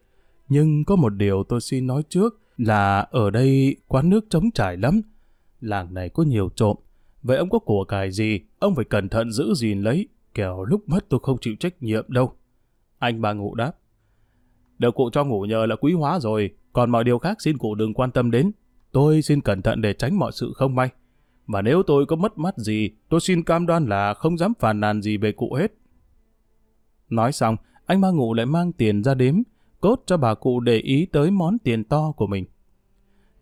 Nhưng 0.48 0.84
có 0.84 0.96
một 0.96 1.10
điều 1.10 1.44
tôi 1.48 1.60
xin 1.60 1.86
nói 1.86 2.02
trước 2.08 2.40
là 2.56 3.00
ở 3.00 3.30
đây 3.30 3.76
quán 3.88 4.10
nước 4.10 4.30
trống 4.30 4.50
trải 4.50 4.76
lắm. 4.76 5.00
Làng 5.64 5.94
này 5.94 6.08
có 6.08 6.22
nhiều 6.22 6.50
trộm, 6.56 6.76
vậy 7.22 7.36
ông 7.36 7.50
có 7.50 7.58
của 7.58 7.84
cải 7.84 8.10
gì, 8.10 8.40
ông 8.58 8.74
phải 8.74 8.84
cẩn 8.84 9.08
thận 9.08 9.32
giữ 9.32 9.54
gìn 9.54 9.82
lấy, 9.82 10.08
kẻo 10.34 10.64
lúc 10.64 10.88
mất 10.88 11.08
tôi 11.08 11.20
không 11.22 11.38
chịu 11.40 11.54
trách 11.60 11.82
nhiệm 11.82 12.04
đâu. 12.08 12.32
Anh 12.98 13.20
ba 13.20 13.32
Ngụ 13.32 13.54
đáp, 13.54 13.72
được 14.78 14.94
cụ 14.94 15.10
cho 15.12 15.24
ngủ 15.24 15.42
nhờ 15.42 15.66
là 15.66 15.76
quý 15.76 15.92
hóa 15.92 16.20
rồi, 16.20 16.50
còn 16.72 16.90
mọi 16.90 17.04
điều 17.04 17.18
khác 17.18 17.42
xin 17.42 17.58
cụ 17.58 17.74
đừng 17.74 17.94
quan 17.94 18.10
tâm 18.10 18.30
đến. 18.30 18.52
Tôi 18.92 19.22
xin 19.22 19.40
cẩn 19.40 19.62
thận 19.62 19.80
để 19.80 19.92
tránh 19.92 20.18
mọi 20.18 20.32
sự 20.32 20.52
không 20.56 20.74
may. 20.74 20.88
Và 21.46 21.62
nếu 21.62 21.82
tôi 21.82 22.06
có 22.06 22.16
mất 22.16 22.38
mát 22.38 22.58
gì, 22.58 22.90
tôi 23.08 23.20
xin 23.20 23.42
cam 23.42 23.66
đoan 23.66 23.86
là 23.86 24.14
không 24.14 24.38
dám 24.38 24.52
phàn 24.58 24.80
nàn 24.80 25.02
gì 25.02 25.16
về 25.16 25.32
cụ 25.32 25.54
hết. 25.54 25.72
Nói 27.08 27.32
xong, 27.32 27.56
anh 27.86 28.00
ba 28.00 28.10
Ngụ 28.10 28.34
lại 28.34 28.46
mang 28.46 28.72
tiền 28.72 29.02
ra 29.04 29.14
đếm, 29.14 29.34
cốt 29.80 30.02
cho 30.06 30.16
bà 30.16 30.34
cụ 30.34 30.60
để 30.60 30.76
ý 30.76 31.06
tới 31.12 31.30
món 31.30 31.58
tiền 31.58 31.84
to 31.84 32.12
của 32.16 32.26
mình. 32.26 32.44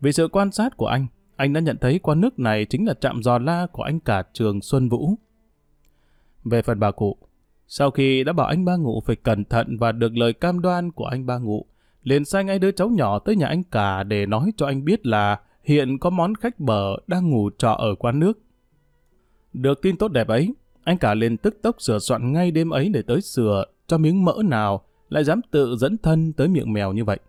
Vì 0.01 0.11
sự 0.11 0.27
quan 0.27 0.51
sát 0.51 0.77
của 0.77 0.87
anh, 0.87 1.07
anh 1.43 1.53
đã 1.53 1.59
nhận 1.59 1.77
thấy 1.77 1.99
quán 1.99 2.21
nước 2.21 2.39
này 2.39 2.65
chính 2.65 2.85
là 2.85 2.93
trạm 2.93 3.23
giò 3.23 3.37
la 3.37 3.67
của 3.71 3.83
anh 3.83 3.99
cả 3.99 4.23
trường 4.33 4.61
Xuân 4.61 4.89
Vũ. 4.89 5.15
Về 6.43 6.61
phần 6.61 6.79
bà 6.79 6.91
cụ, 6.91 7.17
sau 7.67 7.91
khi 7.91 8.23
đã 8.23 8.33
bảo 8.33 8.47
anh 8.47 8.65
ba 8.65 8.75
ngụ 8.75 9.01
phải 9.05 9.15
cẩn 9.15 9.45
thận 9.45 9.77
và 9.77 9.91
được 9.91 10.17
lời 10.17 10.33
cam 10.33 10.61
đoan 10.61 10.91
của 10.91 11.05
anh 11.05 11.25
ba 11.25 11.37
ngụ, 11.37 11.65
liền 12.03 12.25
sai 12.25 12.43
ngay 12.43 12.59
đứa 12.59 12.71
cháu 12.71 12.89
nhỏ 12.89 13.19
tới 13.19 13.35
nhà 13.35 13.47
anh 13.47 13.63
cả 13.63 14.03
để 14.03 14.25
nói 14.25 14.51
cho 14.57 14.65
anh 14.65 14.85
biết 14.85 15.05
là 15.05 15.39
hiện 15.63 15.99
có 15.99 16.09
món 16.09 16.35
khách 16.35 16.59
bờ 16.59 16.95
đang 17.07 17.29
ngủ 17.29 17.49
trọ 17.57 17.71
ở 17.71 17.95
quán 17.95 18.19
nước. 18.19 18.39
Được 19.53 19.81
tin 19.81 19.97
tốt 19.97 20.07
đẹp 20.07 20.27
ấy, 20.27 20.53
anh 20.83 20.97
cả 20.97 21.13
liền 21.13 21.37
tức 21.37 21.61
tốc 21.61 21.81
sửa 21.81 21.99
soạn 21.99 22.33
ngay 22.33 22.51
đêm 22.51 22.69
ấy 22.69 22.89
để 22.89 23.01
tới 23.01 23.21
sửa 23.21 23.65
cho 23.87 23.97
miếng 23.97 24.25
mỡ 24.25 24.35
nào 24.43 24.83
lại 25.09 25.23
dám 25.23 25.41
tự 25.51 25.75
dẫn 25.75 25.97
thân 25.97 26.33
tới 26.33 26.47
miệng 26.47 26.73
mèo 26.73 26.93
như 26.93 27.05
vậy. 27.05 27.19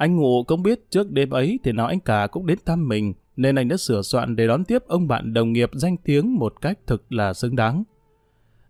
Anh 0.00 0.16
Ngụ 0.16 0.42
cũng 0.42 0.62
biết 0.62 0.90
trước 0.90 1.10
đêm 1.10 1.30
ấy 1.30 1.58
thì 1.64 1.72
nào 1.72 1.86
anh 1.86 2.00
cả 2.00 2.26
cũng 2.32 2.46
đến 2.46 2.58
thăm 2.66 2.88
mình, 2.88 3.12
nên 3.36 3.54
anh 3.54 3.68
đã 3.68 3.76
sửa 3.76 4.02
soạn 4.02 4.36
để 4.36 4.46
đón 4.46 4.64
tiếp 4.64 4.82
ông 4.86 5.08
bạn 5.08 5.34
đồng 5.34 5.52
nghiệp 5.52 5.70
danh 5.72 5.96
tiếng 5.96 6.34
một 6.34 6.60
cách 6.60 6.78
thực 6.86 7.12
là 7.12 7.34
xứng 7.34 7.56
đáng. 7.56 7.84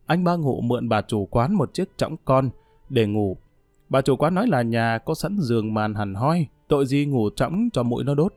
Anh 0.06 0.24
ba 0.24 0.36
Ngụ 0.36 0.60
mượn 0.60 0.88
bà 0.88 1.02
chủ 1.02 1.26
quán 1.26 1.54
một 1.54 1.74
chiếc 1.74 1.88
trõng 1.96 2.16
con 2.24 2.50
để 2.88 3.06
ngủ 3.06 3.36
Bà 3.88 4.00
chủ 4.00 4.16
quán 4.16 4.34
nói 4.34 4.46
là 4.46 4.62
nhà 4.62 4.98
có 4.98 5.14
sẵn 5.14 5.36
giường 5.40 5.74
màn 5.74 5.94
hẳn 5.94 6.14
hoi, 6.14 6.46
tội 6.68 6.86
gì 6.86 7.06
ngủ 7.06 7.30
trõng 7.36 7.68
cho 7.72 7.82
mũi 7.82 8.04
nó 8.04 8.14
đốt. 8.14 8.34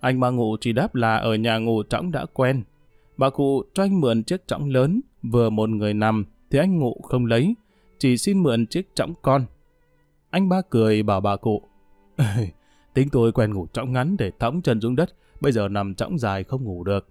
Anh 0.00 0.20
ba 0.20 0.30
Ngụ 0.30 0.56
chỉ 0.60 0.72
đáp 0.72 0.94
là 0.94 1.16
ở 1.16 1.34
nhà 1.34 1.58
ngủ 1.58 1.82
trõng 1.82 2.12
đã 2.12 2.26
quen. 2.32 2.62
Bà 3.16 3.30
cụ 3.30 3.62
cho 3.74 3.82
anh 3.82 4.00
mượn 4.00 4.22
chiếc 4.22 4.46
trõng 4.46 4.70
lớn, 4.70 5.00
vừa 5.22 5.50
một 5.50 5.68
người 5.68 5.94
nằm, 5.94 6.24
thì 6.50 6.58
anh 6.58 6.78
Ngụ 6.78 7.00
không 7.02 7.26
lấy, 7.26 7.54
chỉ 7.98 8.16
xin 8.16 8.42
mượn 8.42 8.66
chiếc 8.66 8.94
trõng 8.94 9.14
con. 9.22 9.44
Anh 10.30 10.48
ba 10.48 10.60
cười 10.70 11.02
bảo 11.02 11.20
bà 11.20 11.36
cụ, 11.36 11.62
tính 12.94 13.08
tôi 13.12 13.32
quen 13.32 13.54
ngủ 13.54 13.66
trọng 13.72 13.92
ngắn 13.92 14.16
để 14.18 14.30
thõng 14.38 14.62
chân 14.62 14.80
xuống 14.80 14.96
đất, 14.96 15.14
bây 15.40 15.52
giờ 15.52 15.68
nằm 15.68 15.94
trọng 15.94 16.18
dài 16.18 16.44
không 16.44 16.64
ngủ 16.64 16.84
được. 16.84 17.08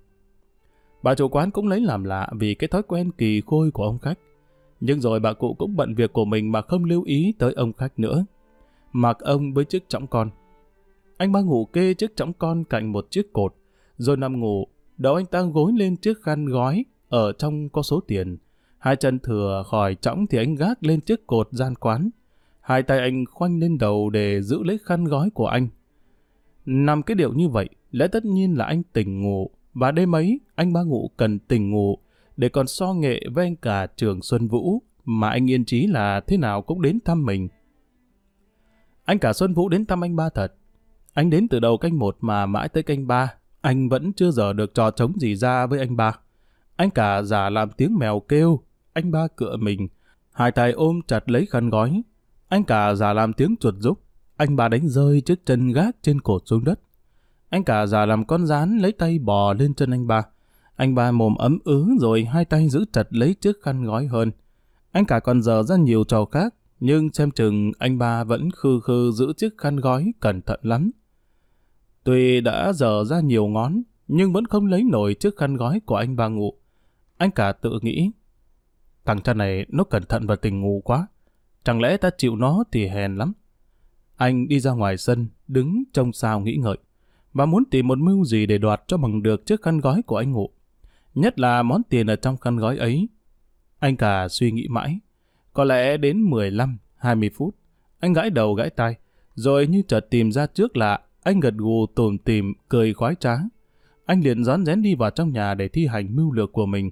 Bà 1.04 1.16
chủ 1.16 1.28
quán 1.30 1.52
cũng 1.52 1.68
lấy 1.68 1.82
làm 1.82 2.04
lạ 2.04 2.30
vì 2.40 2.56
cái 2.56 2.68
thói 2.68 2.84
quen 2.84 3.12
kỳ 3.12 3.42
khôi 3.46 3.72
của 3.72 3.84
ông 3.84 4.00
khách. 4.00 4.20
Nhưng 4.80 5.02
rồi 5.02 5.20
bà 5.20 5.34
cụ 5.34 5.54
cũng 5.54 5.76
bận 5.76 5.96
việc 5.96 6.14
của 6.14 6.26
mình 6.26 6.52
mà 6.52 6.62
không 6.62 6.84
lưu 6.84 7.04
ý 7.04 7.34
tới 7.40 7.54
ông 7.54 7.74
khách 7.74 8.00
nữa. 8.00 8.26
Mặc 8.94 9.18
ông 9.20 9.54
với 9.54 9.66
chiếc 9.66 9.90
trọng 9.90 10.08
con. 10.08 10.30
Anh 11.18 11.32
ba 11.32 11.42
ngủ 11.42 11.66
kê 11.66 11.94
chiếc 11.94 12.16
trọng 12.16 12.34
con 12.34 12.64
cạnh 12.64 12.92
một 12.92 13.08
chiếc 13.10 13.34
cột, 13.34 13.56
rồi 13.98 14.18
nằm 14.18 14.40
ngủ, 14.40 14.68
đầu 14.98 15.16
anh 15.16 15.26
ta 15.26 15.42
gối 15.42 15.72
lên 15.76 15.96
chiếc 15.96 16.22
khăn 16.24 16.46
gói, 16.46 16.86
ở 17.10 17.34
trong 17.34 17.70
có 17.70 17.82
số 17.82 18.00
tiền. 18.00 18.38
Hai 18.78 18.96
chân 18.96 19.20
thừa 19.20 19.64
khỏi 19.68 19.96
chõng 19.96 20.28
thì 20.28 20.38
anh 20.38 20.56
gác 20.56 20.84
lên 20.84 21.02
chiếc 21.02 21.28
cột 21.28 21.48
gian 21.52 21.76
quán. 21.76 22.10
Hai 22.64 22.84
tay 22.84 23.00
anh 23.00 23.26
khoanh 23.26 23.60
lên 23.60 23.78
đầu 23.78 24.10
để 24.10 24.42
giữ 24.42 24.64
lấy 24.64 24.78
khăn 24.84 25.04
gói 25.04 25.30
của 25.30 25.48
anh. 25.48 25.68
Nằm 26.66 27.04
cái 27.04 27.16
điệu 27.16 27.34
như 27.34 27.50
vậy, 27.50 27.70
lẽ 27.92 28.08
tất 28.08 28.26
nhiên 28.26 28.58
là 28.58 28.66
anh 28.66 28.84
tỉnh 28.84 29.22
ngủ, 29.22 29.50
và 29.74 29.92
đêm 29.92 30.16
ấy, 30.16 30.40
anh 30.56 30.74
ba 30.74 30.84
ngủ 30.84 31.12
cần 31.18 31.40
tỉnh 31.40 31.72
ngủ, 31.72 31.98
để 32.38 32.50
còn 32.50 32.68
so 32.68 32.94
nghệ 32.94 33.22
với 33.34 33.46
anh 33.46 33.56
cả 33.56 33.88
trường 33.96 34.22
Xuân 34.22 34.48
Vũ, 34.48 34.82
mà 35.06 35.30
anh 35.30 35.50
yên 35.50 35.66
chí 35.66 35.88
là 35.88 36.22
thế 36.28 36.38
nào 36.38 36.62
cũng 36.62 36.82
đến 36.82 37.00
thăm 37.06 37.26
mình. 37.26 37.48
Anh 39.06 39.20
cả 39.20 39.34
Xuân 39.34 39.54
Vũ 39.54 39.70
đến 39.70 39.86
thăm 39.86 40.04
anh 40.04 40.16
ba 40.16 40.30
thật. 40.30 40.54
Anh 41.14 41.30
đến 41.30 41.48
từ 41.48 41.60
đầu 41.60 41.78
canh 41.78 42.00
một 42.00 42.18
mà 42.22 42.46
mãi 42.46 42.70
tới 42.70 42.84
canh 42.84 43.08
ba, 43.08 43.34
anh 43.62 43.90
vẫn 43.90 44.14
chưa 44.14 44.32
giờ 44.32 44.54
được 44.54 44.74
trò 44.74 44.92
trống 44.92 45.20
gì 45.20 45.36
ra 45.36 45.66
với 45.66 45.80
anh 45.80 45.98
ba. 45.98 46.20
Anh 46.76 46.90
cả 46.90 47.22
giả 47.22 47.50
làm 47.50 47.70
tiếng 47.78 47.98
mèo 47.98 48.20
kêu, 48.20 48.60
anh 48.94 49.12
ba 49.12 49.28
cựa 49.36 49.58
mình, 49.58 49.88
hai 50.32 50.52
tay 50.52 50.72
ôm 50.72 51.00
chặt 51.08 51.30
lấy 51.30 51.46
khăn 51.46 51.70
gói. 51.70 52.04
Anh 52.54 52.64
cả 52.64 52.96
già 52.96 53.14
làm 53.14 53.34
tiếng 53.34 53.56
chuột 53.60 53.76
rúc, 53.80 54.00
anh 54.36 54.56
ba 54.56 54.68
đánh 54.68 54.90
rơi 54.90 55.22
chiếc 55.22 55.46
chân 55.46 55.72
gác 55.72 55.96
trên 56.02 56.22
cột 56.22 56.42
xuống 56.46 56.64
đất. 56.64 56.80
Anh 57.50 57.64
cả 57.64 57.86
già 57.86 58.06
làm 58.06 58.26
con 58.26 58.46
rán 58.46 58.78
lấy 58.78 58.92
tay 58.92 59.20
bò 59.20 59.54
lên 59.54 59.74
chân 59.74 59.92
anh 59.92 60.08
ba. 60.08 60.24
Anh 60.76 60.96
ba 60.96 61.12
mồm 61.12 61.36
ấm 61.36 61.60
ứ 61.64 61.88
rồi 62.00 62.26
hai 62.26 62.46
tay 62.46 62.70
giữ 62.70 62.86
chặt 62.94 63.08
lấy 63.10 63.34
chiếc 63.34 63.62
khăn 63.62 63.84
gói 63.84 64.08
hơn. 64.08 64.32
Anh 64.92 65.06
cả 65.06 65.20
còn 65.20 65.42
dở 65.42 65.64
ra 65.64 65.76
nhiều 65.76 66.04
trò 66.04 66.26
khác, 66.26 66.54
nhưng 66.80 67.14
xem 67.14 67.32
chừng 67.32 67.72
anh 67.78 67.98
ba 67.98 68.24
vẫn 68.24 68.52
khư 68.52 68.80
khư 68.80 69.12
giữ 69.12 69.34
chiếc 69.38 69.58
khăn 69.58 69.76
gói 69.76 70.14
cẩn 70.20 70.42
thận 70.42 70.60
lắm. 70.64 70.92
Tuy 72.04 72.42
đã 72.42 72.74
dở 72.74 73.04
ra 73.04 73.20
nhiều 73.20 73.48
ngón, 73.48 73.82
nhưng 74.08 74.34
vẫn 74.34 74.46
không 74.46 74.66
lấy 74.66 74.84
nổi 74.84 75.14
chiếc 75.14 75.38
khăn 75.38 75.58
gói 75.58 75.82
của 75.86 75.96
anh 75.96 76.16
ba 76.16 76.28
ngủ. 76.28 76.54
Anh 77.18 77.32
cả 77.32 77.52
tự 77.52 77.80
nghĩ, 77.82 78.12
thằng 79.06 79.22
cha 79.22 79.34
này 79.34 79.66
nó 79.70 79.84
cẩn 79.84 80.04
thận 80.04 80.28
và 80.28 80.36
tình 80.36 80.62
ngủ 80.62 80.82
quá. 80.86 81.08
Chẳng 81.64 81.82
lẽ 81.82 81.98
ta 81.98 82.10
chịu 82.18 82.36
nó 82.36 82.64
thì 82.72 82.88
hèn 82.88 83.16
lắm. 83.16 83.34
Anh 84.16 84.48
đi 84.48 84.60
ra 84.60 84.72
ngoài 84.72 84.98
sân, 84.98 85.28
đứng 85.48 85.84
trông 85.94 86.14
sao 86.14 86.40
nghĩ 86.40 86.56
ngợi, 86.56 86.78
và 87.34 87.46
muốn 87.46 87.64
tìm 87.72 87.88
một 87.88 87.98
mưu 87.98 88.26
gì 88.26 88.46
để 88.46 88.58
đoạt 88.58 88.82
cho 88.88 88.98
bằng 88.98 89.24
được 89.24 89.46
chiếc 89.46 89.62
khăn 89.62 89.80
gói 89.80 90.02
của 90.02 90.18
anh 90.18 90.32
ngụ. 90.32 90.50
Nhất 91.16 91.40
là 91.40 91.64
món 91.64 91.82
tiền 91.90 92.08
ở 92.08 92.16
trong 92.16 92.38
khăn 92.38 92.58
gói 92.58 92.78
ấy. 92.78 93.08
Anh 93.80 93.98
cả 93.98 94.28
suy 94.28 94.52
nghĩ 94.52 94.68
mãi. 94.68 95.00
Có 95.54 95.64
lẽ 95.64 95.98
đến 95.98 96.22
15, 96.22 96.78
20 96.96 97.30
phút, 97.36 97.56
anh 98.00 98.14
gãi 98.14 98.30
đầu 98.30 98.54
gãi 98.54 98.70
tai, 98.70 98.96
rồi 99.36 99.68
như 99.68 99.82
chợt 99.88 100.08
tìm 100.10 100.32
ra 100.32 100.46
trước 100.46 100.78
lạ, 100.78 101.00
anh 101.24 101.40
gật 101.40 101.54
gù 101.58 101.86
tủm 101.96 102.18
tìm, 102.18 102.54
cười 102.70 102.94
khoái 102.94 103.16
trá. 103.16 103.36
Anh 104.06 104.22
liền 104.22 104.44
rón 104.44 104.66
rén 104.66 104.82
đi 104.82 104.96
vào 104.96 105.10
trong 105.10 105.34
nhà 105.34 105.54
để 105.54 105.68
thi 105.68 105.88
hành 105.88 106.16
mưu 106.16 106.32
lược 106.32 106.52
của 106.52 106.66
mình. 106.66 106.92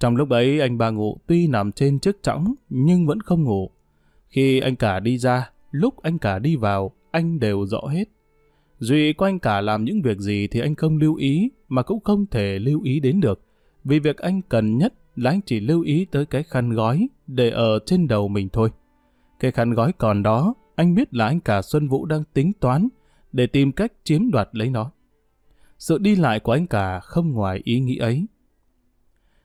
Trong 0.00 0.16
lúc 0.16 0.30
ấy 0.30 0.60
anh 0.60 0.78
ba 0.78 0.90
ngụ 0.90 1.18
tuy 1.26 1.46
nằm 1.46 1.72
trên 1.72 1.98
chiếc 1.98 2.22
trõng 2.22 2.54
nhưng 2.68 3.06
vẫn 3.06 3.20
không 3.20 3.44
ngủ. 3.44 3.70
Khi 4.28 4.60
anh 4.60 4.76
cả 4.76 5.00
đi 5.00 5.18
ra, 5.18 5.50
lúc 5.70 6.02
anh 6.02 6.18
cả 6.18 6.38
đi 6.38 6.56
vào, 6.56 6.92
anh 7.10 7.40
đều 7.40 7.66
rõ 7.66 7.80
hết. 7.80 8.04
Duy 8.78 9.12
có 9.12 9.26
anh 9.26 9.38
cả 9.38 9.60
làm 9.60 9.84
những 9.84 10.02
việc 10.02 10.18
gì 10.18 10.46
thì 10.46 10.60
anh 10.60 10.74
không 10.74 10.96
lưu 10.96 11.14
ý 11.14 11.50
mà 11.68 11.82
cũng 11.82 12.00
không 12.00 12.26
thể 12.26 12.58
lưu 12.58 12.82
ý 12.82 13.00
đến 13.00 13.20
được. 13.20 13.40
Vì 13.84 13.98
việc 13.98 14.16
anh 14.16 14.42
cần 14.42 14.78
nhất 14.78 14.94
là 15.16 15.30
anh 15.30 15.40
chỉ 15.46 15.60
lưu 15.60 15.82
ý 15.82 16.04
tới 16.04 16.26
cái 16.26 16.42
khăn 16.42 16.70
gói 16.70 17.08
để 17.26 17.50
ở 17.50 17.78
trên 17.86 18.08
đầu 18.08 18.28
mình 18.28 18.48
thôi. 18.52 18.70
Cái 19.40 19.50
khăn 19.50 19.74
gói 19.74 19.92
còn 19.92 20.22
đó, 20.22 20.54
anh 20.74 20.94
biết 20.94 21.14
là 21.14 21.26
anh 21.26 21.40
cả 21.40 21.62
Xuân 21.62 21.88
Vũ 21.88 22.06
đang 22.06 22.22
tính 22.34 22.52
toán 22.60 22.88
để 23.32 23.46
tìm 23.46 23.72
cách 23.72 23.92
chiếm 24.04 24.30
đoạt 24.30 24.48
lấy 24.52 24.70
nó. 24.70 24.90
Sự 25.78 25.98
đi 25.98 26.16
lại 26.16 26.40
của 26.40 26.52
anh 26.52 26.66
cả 26.66 27.00
không 27.00 27.32
ngoài 27.32 27.60
ý 27.64 27.80
nghĩ 27.80 27.96
ấy. 27.96 28.26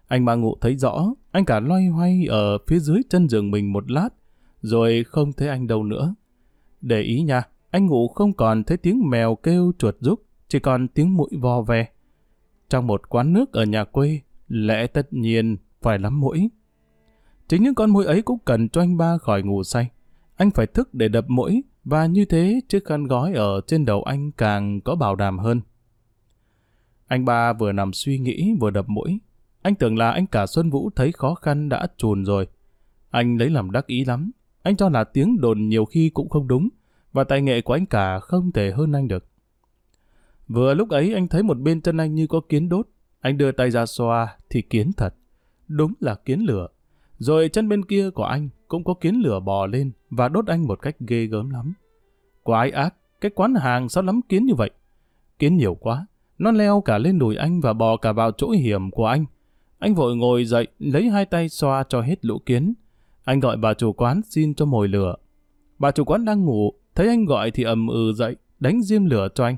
Anh 0.08 0.26
ba 0.26 0.36
ngụ 0.36 0.58
thấy 0.62 0.76
rõ, 0.76 1.14
anh 1.32 1.46
cả 1.46 1.60
loay 1.60 1.88
hoay 1.88 2.26
ở 2.30 2.58
phía 2.68 2.80
dưới 2.80 3.02
chân 3.10 3.30
giường 3.30 3.52
mình 3.52 3.74
một 3.74 3.92
lát, 3.92 4.10
rồi 4.64 5.04
không 5.04 5.34
thấy 5.34 5.48
anh 5.48 5.68
đâu 5.68 5.84
nữa. 5.84 6.16
Để 6.82 7.02
ý 7.02 7.22
nha, 7.22 7.44
anh 7.72 7.86
ngủ 7.86 8.08
không 8.08 8.34
còn 8.34 8.64
thấy 8.64 8.78
tiếng 8.78 9.10
mèo 9.10 9.36
kêu 9.36 9.72
chuột 9.78 9.96
rúc, 10.00 10.26
chỉ 10.48 10.60
còn 10.60 10.88
tiếng 10.88 11.18
mũi 11.18 11.30
vo 11.42 11.62
ve. 11.62 11.88
Trong 12.70 12.88
một 12.88 13.10
quán 13.10 13.34
nước 13.34 13.52
ở 13.54 13.64
nhà 13.64 13.84
quê, 13.84 14.20
lẽ 14.48 14.88
tất 14.88 15.14
nhiên 15.14 15.58
phải 15.82 16.00
lắm 16.00 16.20
mũi. 16.20 16.50
Chính 17.48 17.64
những 17.64 17.76
con 17.76 17.90
mũi 17.90 18.06
ấy 18.06 18.22
cũng 18.22 18.40
cần 18.46 18.70
cho 18.70 18.82
anh 18.82 18.98
ba 18.98 19.18
khỏi 19.18 19.44
ngủ 19.44 19.64
say. 19.64 19.90
Anh 20.36 20.52
phải 20.52 20.68
thức 20.68 20.94
để 20.94 21.08
đập 21.08 21.26
mũi, 21.28 21.64
và 21.84 22.06
như 22.06 22.26
thế 22.26 22.62
chiếc 22.70 22.86
khăn 22.86 23.04
gói 23.04 23.34
ở 23.34 23.62
trên 23.68 23.86
đầu 23.86 24.04
anh 24.04 24.32
càng 24.32 24.82
có 24.82 24.96
bảo 24.96 25.16
đảm 25.16 25.40
hơn. 25.40 25.62
Anh 27.08 27.26
ba 27.26 27.54
vừa 27.54 27.72
nằm 27.72 27.94
suy 27.94 28.20
nghĩ 28.20 28.54
vừa 28.60 28.70
đập 28.70 28.90
mũi. 28.90 29.20
Anh 29.62 29.76
tưởng 29.76 29.98
là 29.98 30.12
anh 30.12 30.28
cả 30.28 30.46
Xuân 30.46 30.70
Vũ 30.70 30.90
thấy 30.96 31.12
khó 31.12 31.36
khăn 31.36 31.70
đã 31.70 31.88
trùn 31.98 32.26
rồi. 32.26 32.48
Anh 33.10 33.38
lấy 33.38 33.50
làm 33.50 33.72
đắc 33.72 33.88
ý 33.88 34.06
lắm. 34.06 34.32
Anh 34.64 34.76
cho 34.76 34.90
là 34.90 35.04
tiếng 35.04 35.42
đồn 35.42 35.70
nhiều 35.70 35.86
khi 35.86 36.10
cũng 36.10 36.30
không 36.30 36.48
đúng, 36.48 36.70
và 37.14 37.24
tài 37.24 37.42
nghệ 37.42 37.62
của 37.62 37.74
anh 37.74 37.86
cả 37.86 38.20
không 38.20 38.52
thể 38.52 38.72
hơn 38.72 38.92
anh 38.92 39.08
được. 39.08 39.26
Vừa 40.48 40.74
lúc 40.74 40.90
ấy 40.90 41.14
anh 41.14 41.28
thấy 41.28 41.44
một 41.44 41.60
bên 41.60 41.82
chân 41.82 41.98
anh 41.98 42.16
như 42.16 42.28
có 42.28 42.42
kiến 42.50 42.70
đốt. 42.70 42.88
Anh 43.20 43.38
đưa 43.38 43.52
tay 43.52 43.72
ra 43.72 43.86
xoa 43.86 44.38
thì 44.50 44.62
kiến 44.62 44.92
thật. 44.98 45.16
Đúng 45.68 45.94
là 46.00 46.16
kiến 46.16 46.40
lửa. 46.40 46.68
Rồi 47.18 47.50
chân 47.50 47.70
bên 47.70 47.86
kia 47.86 48.10
của 48.10 48.24
anh 48.24 48.50
cũng 48.68 48.84
có 48.84 48.94
kiến 48.94 49.22
lửa 49.24 49.40
bò 49.40 49.66
lên 49.66 49.92
và 50.10 50.28
đốt 50.28 50.48
anh 50.48 50.68
một 50.68 50.82
cách 50.82 50.96
ghê 51.00 51.26
gớm 51.26 51.50
lắm. 51.50 51.74
Quái 52.44 52.72
ác, 52.72 52.96
cái 53.22 53.32
quán 53.36 53.56
hàng 53.56 53.90
sao 53.90 54.04
lắm 54.04 54.22
kiến 54.30 54.46
như 54.46 54.56
vậy? 54.56 54.70
Kiến 55.40 55.58
nhiều 55.58 55.76
quá, 55.76 56.08
nó 56.38 56.52
leo 56.52 56.82
cả 56.82 56.98
lên 56.98 57.20
đùi 57.20 57.36
anh 57.36 57.62
và 57.62 57.74
bò 57.74 57.98
cả 57.98 58.12
vào 58.12 58.32
chỗ 58.32 58.50
hiểm 58.50 58.92
của 58.92 59.06
anh. 59.06 59.26
Anh 59.80 59.96
vội 59.96 60.16
ngồi 60.16 60.46
dậy, 60.46 60.68
lấy 60.80 61.10
hai 61.10 61.26
tay 61.26 61.50
xoa 61.50 61.84
cho 61.90 62.02
hết 62.02 62.26
lũ 62.26 62.40
kiến. 62.46 62.74
Anh 63.24 63.40
gọi 63.40 63.58
bà 63.58 63.74
chủ 63.74 63.94
quán 63.94 64.22
xin 64.30 64.54
cho 64.54 64.66
mồi 64.66 64.88
lửa. 64.88 65.16
Bà 65.80 65.92
chủ 65.92 66.06
quán 66.06 66.26
đang 66.26 66.46
ngủ, 66.46 66.74
thấy 66.96 67.08
anh 67.08 67.26
gọi 67.26 67.52
thì 67.52 67.64
ầm 67.64 67.88
ừ 67.88 68.14
dậy, 68.16 68.36
đánh 68.60 68.82
diêm 68.82 69.06
lửa 69.06 69.28
cho 69.36 69.46
anh. 69.46 69.56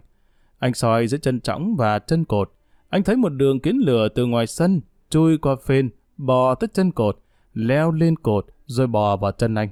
Anh 0.60 0.74
soi 0.74 1.08
dưới 1.08 1.20
chân 1.20 1.42
trõng 1.42 1.76
và 1.76 2.00
chân 2.00 2.26
cột. 2.26 2.52
Anh 2.90 3.04
thấy 3.04 3.16
một 3.16 3.30
đường 3.30 3.60
kiến 3.60 3.78
lửa 3.78 4.08
từ 4.16 4.26
ngoài 4.26 4.48
sân, 4.48 4.82
chui 5.10 5.38
qua 5.38 5.56
phên, 5.66 5.90
bò 6.18 6.56
tới 6.56 6.68
chân 6.74 6.92
cột, 6.92 7.20
leo 7.54 7.92
lên 7.92 8.16
cột, 8.16 8.46
rồi 8.66 8.88
bò 8.88 9.18
vào 9.18 9.32
chân 9.32 9.56
anh. 9.56 9.70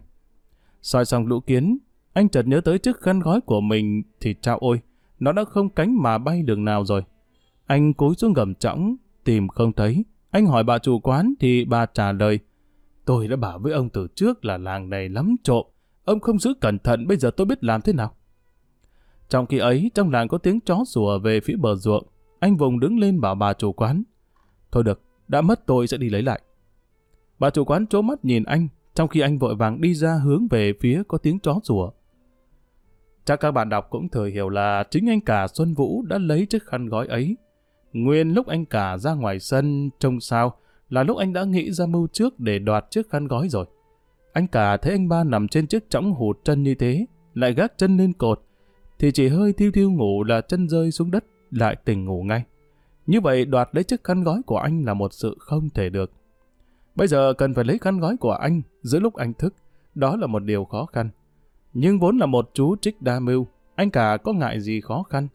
Soi 0.81 1.05
xong 1.05 1.27
lũ 1.27 1.39
kiến, 1.39 1.77
anh 2.13 2.29
chợt 2.29 2.47
nhớ 2.47 2.61
tới 2.61 2.79
chiếc 2.79 2.99
khăn 2.99 3.19
gói 3.19 3.41
của 3.41 3.61
mình 3.61 4.03
thì 4.21 4.35
trao 4.41 4.57
ôi, 4.57 4.81
nó 5.19 5.31
đã 5.31 5.43
không 5.43 5.69
cánh 5.69 6.01
mà 6.01 6.17
bay 6.17 6.41
đường 6.41 6.65
nào 6.65 6.85
rồi. 6.85 7.03
Anh 7.65 7.93
cúi 7.93 8.15
xuống 8.15 8.33
gầm 8.33 8.55
trõng, 8.55 8.95
tìm 9.23 9.47
không 9.47 9.73
thấy. 9.73 10.05
Anh 10.31 10.45
hỏi 10.45 10.63
bà 10.63 10.79
chủ 10.79 10.99
quán 10.99 11.33
thì 11.39 11.65
bà 11.65 11.85
trả 11.85 12.11
lời, 12.11 12.39
tôi 13.05 13.27
đã 13.27 13.35
bảo 13.35 13.59
với 13.59 13.73
ông 13.73 13.89
từ 13.89 14.07
trước 14.15 14.45
là 14.45 14.57
làng 14.57 14.89
này 14.89 15.09
lắm 15.09 15.35
trộm, 15.43 15.65
ông 16.03 16.19
không 16.19 16.39
giữ 16.39 16.53
cẩn 16.61 16.79
thận 16.79 17.07
bây 17.07 17.17
giờ 17.17 17.31
tôi 17.37 17.45
biết 17.45 17.63
làm 17.63 17.81
thế 17.81 17.93
nào. 17.93 18.15
Trong 19.29 19.45
khi 19.45 19.57
ấy, 19.57 19.91
trong 19.93 20.11
làng 20.11 20.27
có 20.27 20.37
tiếng 20.37 20.59
chó 20.59 20.83
sủa 20.87 21.19
về 21.19 21.39
phía 21.41 21.55
bờ 21.55 21.75
ruộng, 21.75 22.07
anh 22.39 22.57
vùng 22.57 22.79
đứng 22.79 22.99
lên 22.99 23.21
bảo 23.21 23.35
bà 23.35 23.53
chủ 23.53 23.73
quán. 23.73 24.03
Thôi 24.71 24.83
được, 24.83 25.01
đã 25.27 25.41
mất 25.41 25.65
tôi 25.65 25.87
sẽ 25.87 25.97
đi 25.97 26.09
lấy 26.09 26.21
lại. 26.21 26.41
Bà 27.39 27.49
chủ 27.49 27.65
quán 27.65 27.87
trố 27.87 28.01
mắt 28.01 28.25
nhìn 28.25 28.43
anh, 28.43 28.67
trong 28.93 29.07
khi 29.07 29.19
anh 29.19 29.37
vội 29.37 29.55
vàng 29.55 29.81
đi 29.81 29.93
ra 29.93 30.13
hướng 30.23 30.47
về 30.47 30.73
phía 30.79 31.03
có 31.07 31.17
tiếng 31.17 31.39
chó 31.39 31.59
sủa. 31.63 31.91
Chắc 33.25 33.39
các 33.39 33.51
bạn 33.51 33.69
đọc 33.69 33.87
cũng 33.89 34.09
thừa 34.09 34.25
hiểu 34.25 34.49
là 34.49 34.83
chính 34.91 35.09
anh 35.09 35.21
cả 35.21 35.47
Xuân 35.47 35.73
Vũ 35.73 36.05
đã 36.05 36.17
lấy 36.17 36.45
chiếc 36.45 36.63
khăn 36.63 36.89
gói 36.89 37.07
ấy. 37.07 37.37
Nguyên 37.93 38.33
lúc 38.33 38.47
anh 38.47 38.65
cả 38.65 38.97
ra 38.97 39.13
ngoài 39.13 39.39
sân 39.39 39.89
trông 39.99 40.19
sao 40.19 40.57
là 40.93 41.03
lúc 41.03 41.17
anh 41.17 41.33
đã 41.33 41.43
nghĩ 41.43 41.71
ra 41.71 41.85
mưu 41.85 42.07
trước 42.07 42.39
để 42.39 42.59
đoạt 42.59 42.85
chiếc 42.91 43.09
khăn 43.09 43.27
gói 43.27 43.49
rồi. 43.49 43.65
Anh 44.33 44.47
cả 44.47 44.77
thấy 44.77 44.93
anh 44.93 45.09
ba 45.09 45.23
nằm 45.23 45.47
trên 45.47 45.67
chiếc 45.67 45.89
trõng 45.89 46.13
hụt 46.13 46.39
chân 46.43 46.63
như 46.63 46.75
thế, 46.75 47.05
lại 47.33 47.53
gác 47.53 47.77
chân 47.77 47.97
lên 47.97 48.13
cột, 48.13 48.41
thì 48.99 49.11
chỉ 49.11 49.27
hơi 49.27 49.53
thiêu 49.53 49.71
thiêu 49.71 49.91
ngủ 49.91 50.23
là 50.23 50.41
chân 50.41 50.69
rơi 50.69 50.91
xuống 50.91 51.11
đất, 51.11 51.25
lại 51.51 51.75
tỉnh 51.85 52.05
ngủ 52.05 52.23
ngay. 52.23 52.43
Như 53.07 53.21
vậy 53.21 53.45
đoạt 53.45 53.69
lấy 53.71 53.83
chiếc 53.83 54.03
khăn 54.03 54.23
gói 54.23 54.41
của 54.45 54.57
anh 54.57 54.85
là 54.85 54.93
một 54.93 55.13
sự 55.13 55.35
không 55.39 55.69
thể 55.69 55.89
được. 55.89 56.11
Bây 56.95 57.07
giờ 57.07 57.33
cần 57.33 57.53
phải 57.53 57.63
lấy 57.63 57.77
khăn 57.77 57.99
gói 57.99 58.17
của 58.17 58.33
anh 58.33 58.61
giữa 58.81 58.99
lúc 58.99 59.13
anh 59.13 59.33
thức, 59.33 59.55
đó 59.95 60.15
là 60.15 60.27
một 60.27 60.43
điều 60.43 60.65
khó 60.65 60.85
khăn. 60.85 61.09
Nhưng 61.73 61.99
vốn 61.99 62.17
là 62.17 62.25
một 62.25 62.49
chú 62.53 62.75
trích 62.75 63.01
đa 63.01 63.19
mưu, 63.19 63.47
anh 63.75 63.89
cả 63.89 64.17
có 64.23 64.33
ngại 64.33 64.61
gì 64.61 64.81
khó 64.81 65.03
khăn. 65.03 65.27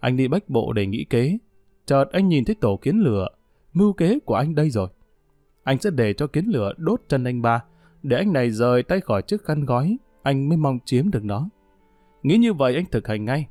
Anh 0.00 0.16
đi 0.16 0.28
bách 0.28 0.48
bộ 0.48 0.72
để 0.72 0.86
nghĩ 0.86 1.04
kế. 1.10 1.38
Chợt 1.86 2.04
anh 2.12 2.28
nhìn 2.28 2.44
thấy 2.44 2.54
tổ 2.54 2.76
kiến 2.82 2.96
lửa, 2.96 3.28
mưu 3.72 3.92
kế 3.92 4.18
của 4.18 4.34
anh 4.34 4.54
đây 4.54 4.70
rồi. 4.70 4.88
Anh 5.66 5.80
sẽ 5.80 5.90
để 5.90 6.12
cho 6.12 6.26
kiến 6.26 6.46
lửa 6.46 6.72
đốt 6.76 7.02
chân 7.08 7.24
anh 7.24 7.42
ba, 7.42 7.64
để 8.02 8.16
anh 8.16 8.32
này 8.32 8.50
rời 8.50 8.82
tay 8.82 9.00
khỏi 9.00 9.22
chiếc 9.22 9.44
khăn 9.44 9.64
gói, 9.64 9.96
anh 10.22 10.48
mới 10.48 10.56
mong 10.58 10.78
chiếm 10.84 11.10
được 11.10 11.24
nó. 11.24 11.48
Nghĩ 12.22 12.36
như 12.36 12.52
vậy 12.52 12.74
anh 12.74 12.84
thực 12.90 13.08
hành 13.08 13.24
ngay. 13.24 13.46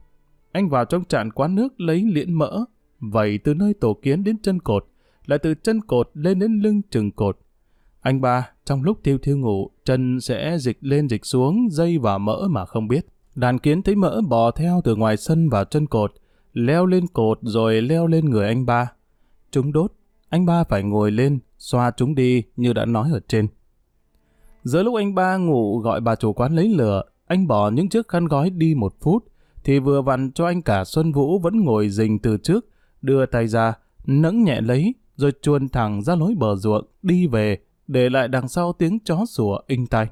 Anh 0.51 0.69
vào 0.69 0.85
trong 0.85 1.05
trạm 1.05 1.31
quán 1.31 1.55
nước 1.55 1.81
lấy 1.81 2.03
liễn 2.13 2.33
mỡ, 2.33 2.65
vậy 2.99 3.39
từ 3.43 3.53
nơi 3.53 3.73
tổ 3.73 3.99
kiến 4.01 4.23
đến 4.23 4.37
chân 4.41 4.59
cột, 4.59 4.85
lại 5.25 5.39
từ 5.39 5.53
chân 5.53 5.81
cột 5.81 6.09
lên 6.13 6.39
đến 6.39 6.59
lưng 6.63 6.81
chừng 6.89 7.11
cột. 7.11 7.39
Anh 8.01 8.21
ba, 8.21 8.49
trong 8.65 8.83
lúc 8.83 9.03
thiêu 9.03 9.17
thiêu 9.17 9.37
ngủ, 9.37 9.69
chân 9.85 10.19
sẽ 10.21 10.57
dịch 10.59 10.77
lên 10.81 11.09
dịch 11.09 11.25
xuống, 11.25 11.67
dây 11.71 11.97
và 11.97 12.17
mỡ 12.17 12.47
mà 12.49 12.65
không 12.65 12.87
biết. 12.87 13.05
Đàn 13.35 13.59
kiến 13.59 13.81
thấy 13.81 13.95
mỡ 13.95 14.21
bò 14.27 14.51
theo 14.51 14.81
từ 14.83 14.95
ngoài 14.95 15.17
sân 15.17 15.49
vào 15.49 15.65
chân 15.65 15.87
cột, 15.87 16.13
leo 16.53 16.85
lên 16.85 17.07
cột 17.07 17.39
rồi 17.41 17.81
leo 17.81 18.07
lên 18.07 18.25
người 18.25 18.47
anh 18.47 18.65
ba. 18.65 18.91
Chúng 19.51 19.71
đốt, 19.71 19.93
anh 20.29 20.45
ba 20.45 20.63
phải 20.63 20.83
ngồi 20.83 21.11
lên, 21.11 21.39
xoa 21.65 21.91
chúng 21.97 22.15
đi 22.15 22.43
như 22.55 22.73
đã 22.73 22.85
nói 22.85 23.09
ở 23.13 23.19
trên. 23.27 23.47
Giữa 24.63 24.83
lúc 24.83 24.95
anh 24.95 25.15
ba 25.15 25.37
ngủ 25.37 25.79
gọi 25.79 26.01
bà 26.01 26.15
chủ 26.15 26.33
quán 26.33 26.55
lấy 26.55 26.69
lửa, 26.69 27.03
anh 27.27 27.47
bỏ 27.47 27.69
những 27.69 27.89
chiếc 27.89 28.07
khăn 28.07 28.25
gói 28.25 28.49
đi 28.49 28.75
một 28.75 28.93
phút, 29.01 29.25
thì 29.63 29.79
vừa 29.79 30.01
vặn 30.01 30.31
cho 30.31 30.45
anh 30.45 30.61
cả 30.61 30.83
Xuân 30.83 31.11
Vũ 31.11 31.39
vẫn 31.39 31.63
ngồi 31.63 31.89
rình 31.89 32.19
từ 32.19 32.37
trước, 32.37 32.65
đưa 33.01 33.25
tay 33.25 33.47
ra, 33.47 33.73
nẫng 34.05 34.43
nhẹ 34.43 34.61
lấy, 34.61 34.95
rồi 35.15 35.31
chuồn 35.41 35.69
thẳng 35.69 36.01
ra 36.01 36.15
lối 36.15 36.35
bờ 36.37 36.55
ruộng, 36.55 36.85
đi 37.01 37.27
về, 37.27 37.57
để 37.87 38.09
lại 38.09 38.27
đằng 38.27 38.47
sau 38.47 38.73
tiếng 38.73 38.99
chó 38.99 39.25
sủa 39.25 39.59
inh 39.67 39.87
tai. 39.87 40.07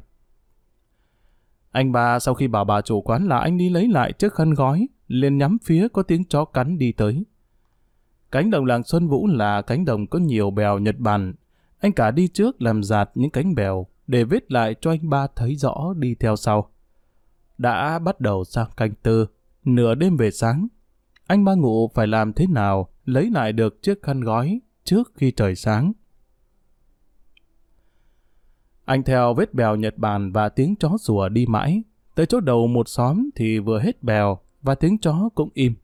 Anh 1.71 1.91
ba 1.91 2.19
sau 2.19 2.33
khi 2.33 2.47
bảo 2.47 2.65
bà 2.65 2.81
chủ 2.81 3.01
quán 3.01 3.27
là 3.27 3.39
anh 3.39 3.57
đi 3.57 3.69
lấy 3.69 3.87
lại 3.87 4.13
chiếc 4.13 4.33
khăn 4.33 4.53
gói, 4.53 4.87
liền 5.07 5.37
nhắm 5.37 5.57
phía 5.63 5.87
có 5.87 6.03
tiếng 6.03 6.23
chó 6.25 6.45
cắn 6.45 6.77
đi 6.77 6.91
tới. 6.91 7.23
Cánh 8.31 8.49
đồng 8.49 8.65
làng 8.65 8.83
Xuân 8.83 9.07
Vũ 9.07 9.27
là 9.27 9.61
cánh 9.61 9.85
đồng 9.85 10.07
có 10.07 10.19
nhiều 10.19 10.51
bèo 10.51 10.79
Nhật 10.79 10.95
Bản. 10.99 11.33
Anh 11.83 11.93
cả 11.93 12.11
đi 12.11 12.27
trước 12.27 12.61
làm 12.61 12.83
giạt 12.83 13.09
những 13.15 13.29
cánh 13.29 13.55
bèo 13.55 13.87
để 14.07 14.23
viết 14.23 14.51
lại 14.51 14.75
cho 14.81 14.91
anh 14.91 15.09
ba 15.09 15.27
thấy 15.35 15.55
rõ 15.55 15.93
đi 15.97 16.15
theo 16.15 16.35
sau. 16.35 16.69
Đã 17.57 17.99
bắt 17.99 18.19
đầu 18.19 18.43
sang 18.43 18.67
canh 18.77 18.93
tư, 19.03 19.27
nửa 19.63 19.95
đêm 19.95 20.17
về 20.17 20.31
sáng. 20.31 20.67
Anh 21.27 21.45
ba 21.45 21.53
ngủ 21.53 21.91
phải 21.93 22.07
làm 22.07 22.33
thế 22.33 22.47
nào 22.47 22.89
lấy 23.05 23.29
lại 23.29 23.53
được 23.53 23.81
chiếc 23.81 24.01
khăn 24.01 24.21
gói 24.21 24.59
trước 24.83 25.11
khi 25.15 25.31
trời 25.31 25.55
sáng. 25.55 25.93
Anh 28.85 29.03
theo 29.03 29.33
vết 29.33 29.53
bèo 29.53 29.75
Nhật 29.75 29.97
Bản 29.97 30.31
và 30.31 30.49
tiếng 30.49 30.75
chó 30.75 30.97
sủa 30.99 31.29
đi 31.29 31.45
mãi. 31.45 31.83
Tới 32.15 32.25
chỗ 32.25 32.39
đầu 32.39 32.67
một 32.67 32.89
xóm 32.89 33.29
thì 33.35 33.59
vừa 33.59 33.79
hết 33.79 34.03
bèo 34.03 34.37
và 34.61 34.75
tiếng 34.75 34.97
chó 34.97 35.29
cũng 35.35 35.49
im. 35.53 35.75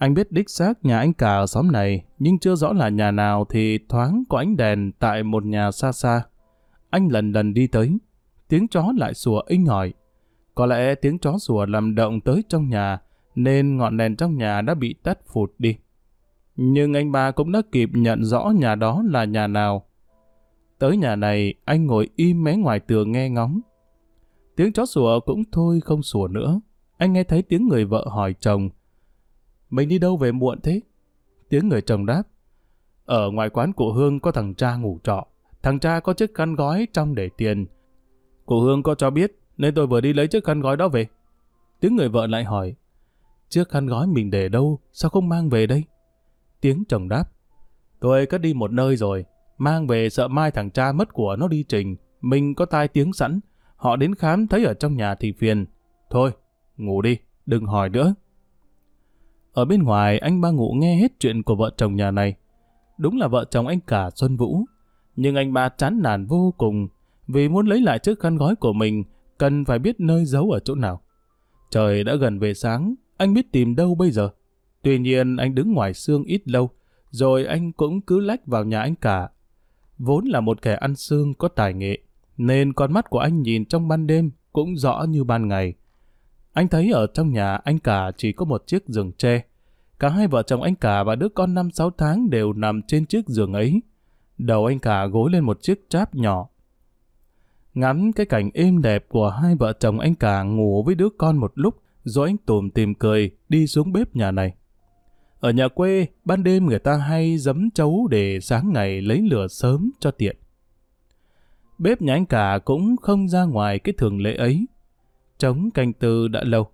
Anh 0.00 0.14
biết 0.14 0.32
đích 0.32 0.50
xác 0.50 0.84
nhà 0.84 0.98
anh 0.98 1.12
cả 1.12 1.36
ở 1.36 1.46
xóm 1.46 1.72
này, 1.72 2.04
nhưng 2.18 2.38
chưa 2.38 2.54
rõ 2.54 2.72
là 2.72 2.88
nhà 2.88 3.10
nào 3.10 3.44
thì 3.44 3.78
thoáng 3.88 4.22
có 4.28 4.38
ánh 4.38 4.56
đèn 4.56 4.92
tại 4.98 5.22
một 5.22 5.44
nhà 5.44 5.70
xa 5.70 5.92
xa. 5.92 6.22
Anh 6.90 7.08
lần 7.08 7.32
lần 7.32 7.54
đi 7.54 7.66
tới, 7.66 7.98
tiếng 8.48 8.68
chó 8.68 8.92
lại 8.96 9.14
sủa 9.14 9.42
inh 9.46 9.66
hỏi. 9.66 9.92
Có 10.54 10.66
lẽ 10.66 10.94
tiếng 10.94 11.18
chó 11.18 11.38
sủa 11.38 11.66
làm 11.66 11.94
động 11.94 12.20
tới 12.20 12.44
trong 12.48 12.68
nhà, 12.68 12.98
nên 13.34 13.76
ngọn 13.76 13.96
đèn 13.96 14.16
trong 14.16 14.36
nhà 14.36 14.60
đã 14.60 14.74
bị 14.74 14.94
tắt 15.02 15.18
phụt 15.26 15.52
đi. 15.58 15.76
Nhưng 16.56 16.94
anh 16.94 17.12
ba 17.12 17.30
cũng 17.30 17.52
đã 17.52 17.62
kịp 17.72 17.90
nhận 17.92 18.24
rõ 18.24 18.52
nhà 18.56 18.74
đó 18.74 19.02
là 19.06 19.24
nhà 19.24 19.46
nào. 19.46 19.84
Tới 20.78 20.96
nhà 20.96 21.16
này, 21.16 21.54
anh 21.64 21.86
ngồi 21.86 22.08
im 22.16 22.44
mé 22.44 22.56
ngoài 22.56 22.80
tường 22.80 23.12
nghe 23.12 23.30
ngóng. 23.30 23.60
Tiếng 24.56 24.72
chó 24.72 24.86
sủa 24.86 25.20
cũng 25.20 25.42
thôi 25.52 25.80
không 25.84 26.02
sủa 26.02 26.28
nữa. 26.28 26.60
Anh 26.96 27.12
nghe 27.12 27.24
thấy 27.24 27.42
tiếng 27.42 27.68
người 27.68 27.84
vợ 27.84 28.06
hỏi 28.10 28.34
chồng. 28.40 28.70
Mình 29.70 29.88
đi 29.88 29.98
đâu 29.98 30.16
về 30.16 30.32
muộn 30.32 30.60
thế? 30.60 30.80
Tiếng 31.48 31.68
người 31.68 31.82
chồng 31.82 32.06
đáp. 32.06 32.22
Ở 33.04 33.30
ngoài 33.30 33.50
quán 33.50 33.72
cụ 33.72 33.92
Hương 33.92 34.20
có 34.20 34.32
thằng 34.32 34.54
cha 34.54 34.76
ngủ 34.76 34.98
trọ. 35.04 35.26
Thằng 35.62 35.78
cha 35.80 36.00
có 36.00 36.12
chiếc 36.12 36.34
khăn 36.34 36.54
gói 36.54 36.88
trong 36.92 37.14
để 37.14 37.28
tiền. 37.36 37.66
Cụ 38.46 38.60
Hương 38.60 38.82
có 38.82 38.94
cho 38.94 39.10
biết, 39.10 39.38
nên 39.56 39.74
tôi 39.74 39.86
vừa 39.86 40.00
đi 40.00 40.12
lấy 40.12 40.28
chiếc 40.28 40.44
khăn 40.44 40.60
gói 40.60 40.76
đó 40.76 40.88
về. 40.88 41.06
Tiếng 41.80 41.96
người 41.96 42.08
vợ 42.08 42.26
lại 42.26 42.44
hỏi. 42.44 42.74
Chiếc 43.48 43.68
khăn 43.68 43.86
gói 43.86 44.06
mình 44.06 44.30
để 44.30 44.48
đâu, 44.48 44.80
sao 44.92 45.10
không 45.10 45.28
mang 45.28 45.48
về 45.48 45.66
đây? 45.66 45.84
Tiếng 46.60 46.84
chồng 46.88 47.08
đáp. 47.08 47.24
Tôi 48.00 48.26
cất 48.26 48.40
đi 48.40 48.54
một 48.54 48.72
nơi 48.72 48.96
rồi, 48.96 49.24
mang 49.58 49.86
về 49.86 50.10
sợ 50.10 50.28
mai 50.28 50.50
thằng 50.50 50.70
cha 50.70 50.92
mất 50.92 51.12
của 51.12 51.36
nó 51.36 51.48
đi 51.48 51.64
trình. 51.68 51.96
Mình 52.20 52.54
có 52.54 52.64
tai 52.64 52.88
tiếng 52.88 53.12
sẵn, 53.12 53.40
họ 53.76 53.96
đến 53.96 54.14
khám 54.14 54.46
thấy 54.46 54.64
ở 54.64 54.74
trong 54.74 54.96
nhà 54.96 55.14
thì 55.14 55.32
phiền. 55.32 55.66
Thôi, 56.10 56.30
ngủ 56.76 57.02
đi, 57.02 57.18
đừng 57.46 57.66
hỏi 57.66 57.88
nữa. 57.88 58.14
Ở 59.52 59.64
bên 59.64 59.82
ngoài, 59.82 60.18
anh 60.18 60.40
ba 60.40 60.50
ngủ 60.50 60.72
nghe 60.72 60.96
hết 60.96 61.12
chuyện 61.20 61.42
của 61.42 61.54
vợ 61.54 61.70
chồng 61.76 61.96
nhà 61.96 62.10
này. 62.10 62.34
Đúng 62.98 63.18
là 63.18 63.28
vợ 63.28 63.44
chồng 63.50 63.66
anh 63.66 63.80
cả 63.80 64.10
Xuân 64.14 64.36
Vũ. 64.36 64.64
Nhưng 65.16 65.36
anh 65.36 65.52
ba 65.52 65.68
chán 65.68 66.00
nản 66.02 66.26
vô 66.26 66.54
cùng, 66.58 66.88
vì 67.26 67.48
muốn 67.48 67.66
lấy 67.66 67.80
lại 67.80 67.98
chiếc 67.98 68.20
khăn 68.20 68.36
gói 68.36 68.56
của 68.56 68.72
mình, 68.72 69.04
cần 69.38 69.64
phải 69.64 69.78
biết 69.78 70.00
nơi 70.00 70.24
giấu 70.24 70.50
ở 70.50 70.58
chỗ 70.58 70.74
nào. 70.74 71.00
Trời 71.70 72.04
đã 72.04 72.14
gần 72.14 72.38
về 72.38 72.54
sáng, 72.54 72.94
anh 73.16 73.34
biết 73.34 73.52
tìm 73.52 73.76
đâu 73.76 73.94
bây 73.94 74.10
giờ. 74.10 74.30
Tuy 74.82 74.98
nhiên 74.98 75.36
anh 75.36 75.54
đứng 75.54 75.72
ngoài 75.72 75.94
xương 75.94 76.24
ít 76.24 76.48
lâu, 76.48 76.70
rồi 77.10 77.44
anh 77.44 77.72
cũng 77.72 78.00
cứ 78.00 78.20
lách 78.20 78.46
vào 78.46 78.64
nhà 78.64 78.80
anh 78.80 78.94
cả. 78.94 79.28
Vốn 79.98 80.24
là 80.24 80.40
một 80.40 80.62
kẻ 80.62 80.74
ăn 80.74 80.96
xương 80.96 81.34
có 81.34 81.48
tài 81.48 81.74
nghệ, 81.74 81.98
nên 82.36 82.72
con 82.72 82.92
mắt 82.92 83.10
của 83.10 83.18
anh 83.18 83.42
nhìn 83.42 83.64
trong 83.64 83.88
ban 83.88 84.06
đêm 84.06 84.30
cũng 84.52 84.76
rõ 84.76 85.04
như 85.08 85.24
ban 85.24 85.48
ngày. 85.48 85.74
Anh 86.52 86.68
thấy 86.68 86.90
ở 86.90 87.06
trong 87.06 87.32
nhà 87.32 87.56
anh 87.56 87.78
cả 87.78 88.12
chỉ 88.16 88.32
có 88.32 88.44
một 88.44 88.66
chiếc 88.66 88.88
giường 88.88 89.12
tre. 89.12 89.42
Cả 89.98 90.08
hai 90.08 90.26
vợ 90.26 90.42
chồng 90.42 90.62
anh 90.62 90.74
cả 90.74 91.02
và 91.02 91.14
đứa 91.14 91.28
con 91.28 91.54
5-6 91.54 91.90
tháng 91.98 92.30
đều 92.30 92.52
nằm 92.52 92.82
trên 92.82 93.06
chiếc 93.06 93.28
giường 93.28 93.52
ấy. 93.52 93.82
Đầu 94.38 94.66
anh 94.66 94.78
cả 94.78 95.06
gối 95.06 95.30
lên 95.30 95.44
một 95.44 95.62
chiếc 95.62 95.86
tráp 95.88 96.14
nhỏ. 96.14 96.48
Ngắm 97.74 98.12
cái 98.12 98.26
cảnh 98.26 98.50
êm 98.54 98.82
đẹp 98.82 99.04
của 99.08 99.30
hai 99.30 99.54
vợ 99.54 99.72
chồng 99.72 99.98
anh 99.98 100.14
cả 100.14 100.42
ngủ 100.42 100.82
với 100.82 100.94
đứa 100.94 101.08
con 101.18 101.36
một 101.36 101.52
lúc, 101.54 101.82
rồi 102.04 102.28
anh 102.28 102.36
tùm 102.36 102.70
tìm 102.70 102.94
cười 102.94 103.30
đi 103.48 103.66
xuống 103.66 103.92
bếp 103.92 104.16
nhà 104.16 104.30
này. 104.30 104.54
Ở 105.40 105.50
nhà 105.50 105.68
quê, 105.68 106.06
ban 106.24 106.44
đêm 106.44 106.66
người 106.66 106.78
ta 106.78 106.96
hay 106.96 107.38
giấm 107.38 107.70
chấu 107.70 108.08
để 108.10 108.40
sáng 108.40 108.72
ngày 108.72 109.02
lấy 109.02 109.20
lửa 109.20 109.46
sớm 109.48 109.90
cho 110.00 110.10
tiện. 110.10 110.36
Bếp 111.78 112.02
nhà 112.02 112.14
anh 112.14 112.26
cả 112.26 112.58
cũng 112.64 112.96
không 112.96 113.28
ra 113.28 113.44
ngoài 113.44 113.78
cái 113.78 113.94
thường 113.98 114.20
lệ 114.20 114.34
ấy. 114.34 114.66
Trống 115.40 115.70
canh 115.70 115.92
tư 115.92 116.28
đã 116.28 116.42
lâu, 116.44 116.66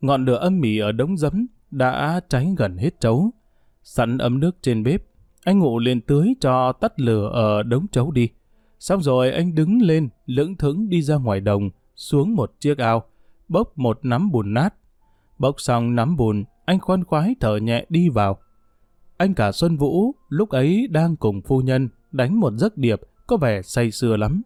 ngọn 0.00 0.24
lửa 0.24 0.36
âm 0.36 0.60
mỉ 0.60 0.78
ở 0.78 0.92
đống 0.92 1.16
giấm 1.16 1.46
đã 1.70 2.20
cháy 2.28 2.54
gần 2.56 2.76
hết 2.76 3.00
chấu. 3.00 3.30
Sẵn 3.82 4.18
ấm 4.18 4.40
nước 4.40 4.56
trên 4.62 4.82
bếp, 4.82 5.02
anh 5.44 5.58
ngủ 5.58 5.78
lên 5.78 6.00
tưới 6.00 6.34
cho 6.40 6.72
tắt 6.72 7.00
lửa 7.00 7.30
ở 7.32 7.62
đống 7.62 7.86
chấu 7.88 8.10
đi. 8.10 8.28
Xong 8.78 9.02
rồi 9.02 9.30
anh 9.30 9.54
đứng 9.54 9.82
lên, 9.82 10.08
lững 10.26 10.56
thững 10.56 10.88
đi 10.88 11.02
ra 11.02 11.16
ngoài 11.16 11.40
đồng, 11.40 11.70
xuống 11.94 12.34
một 12.34 12.52
chiếc 12.60 12.78
ao, 12.78 13.02
bốc 13.48 13.78
một 13.78 13.98
nắm 14.02 14.30
bùn 14.30 14.54
nát. 14.54 14.74
Bốc 15.38 15.60
xong 15.60 15.94
nắm 15.94 16.16
bùn, 16.16 16.44
anh 16.64 16.80
khoan 16.80 17.04
khoái 17.04 17.34
thở 17.40 17.56
nhẹ 17.56 17.86
đi 17.88 18.08
vào. 18.08 18.38
Anh 19.16 19.34
cả 19.34 19.52
Xuân 19.52 19.76
Vũ 19.76 20.14
lúc 20.28 20.48
ấy 20.48 20.88
đang 20.90 21.16
cùng 21.16 21.42
phu 21.42 21.60
nhân 21.60 21.88
đánh 22.12 22.40
một 22.40 22.52
giấc 22.56 22.78
điệp 22.78 23.00
có 23.26 23.36
vẻ 23.36 23.62
say 23.62 23.90
sưa 23.90 24.16
lắm. 24.16 24.42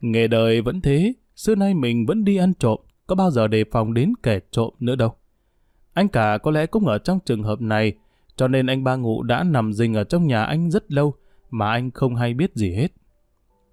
Nghề 0.00 0.26
đời 0.26 0.60
vẫn 0.60 0.80
thế, 0.80 1.12
xưa 1.38 1.54
nay 1.54 1.74
mình 1.74 2.06
vẫn 2.06 2.24
đi 2.24 2.36
ăn 2.36 2.54
trộm, 2.54 2.78
có 3.06 3.14
bao 3.14 3.30
giờ 3.30 3.48
đề 3.48 3.64
phòng 3.72 3.94
đến 3.94 4.12
kẻ 4.22 4.40
trộm 4.50 4.74
nữa 4.80 4.96
đâu. 4.96 5.14
Anh 5.92 6.08
cả 6.08 6.38
có 6.38 6.50
lẽ 6.50 6.66
cũng 6.66 6.86
ở 6.86 6.98
trong 6.98 7.18
trường 7.24 7.42
hợp 7.42 7.60
này, 7.60 7.92
cho 8.36 8.48
nên 8.48 8.66
anh 8.66 8.84
ba 8.84 8.96
ngụ 8.96 9.22
đã 9.22 9.42
nằm 9.42 9.72
rình 9.72 9.94
ở 9.94 10.04
trong 10.04 10.26
nhà 10.26 10.44
anh 10.44 10.70
rất 10.70 10.92
lâu, 10.92 11.14
mà 11.50 11.70
anh 11.70 11.90
không 11.90 12.16
hay 12.16 12.34
biết 12.34 12.54
gì 12.54 12.74
hết. 12.74 12.88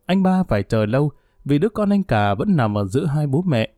Anh 0.05 0.23
ba 0.23 0.43
phải 0.43 0.63
chờ 0.63 0.85
lâu, 0.85 1.11
vì 1.45 1.57
đứa 1.57 1.69
con 1.69 1.89
anh 1.89 2.03
cả 2.03 2.33
vẫn 2.33 2.55
nằm 2.55 2.77
ở 2.77 2.85
giữa 2.85 3.05
hai 3.05 3.27
bố 3.27 3.41
mẹ. 3.41 3.69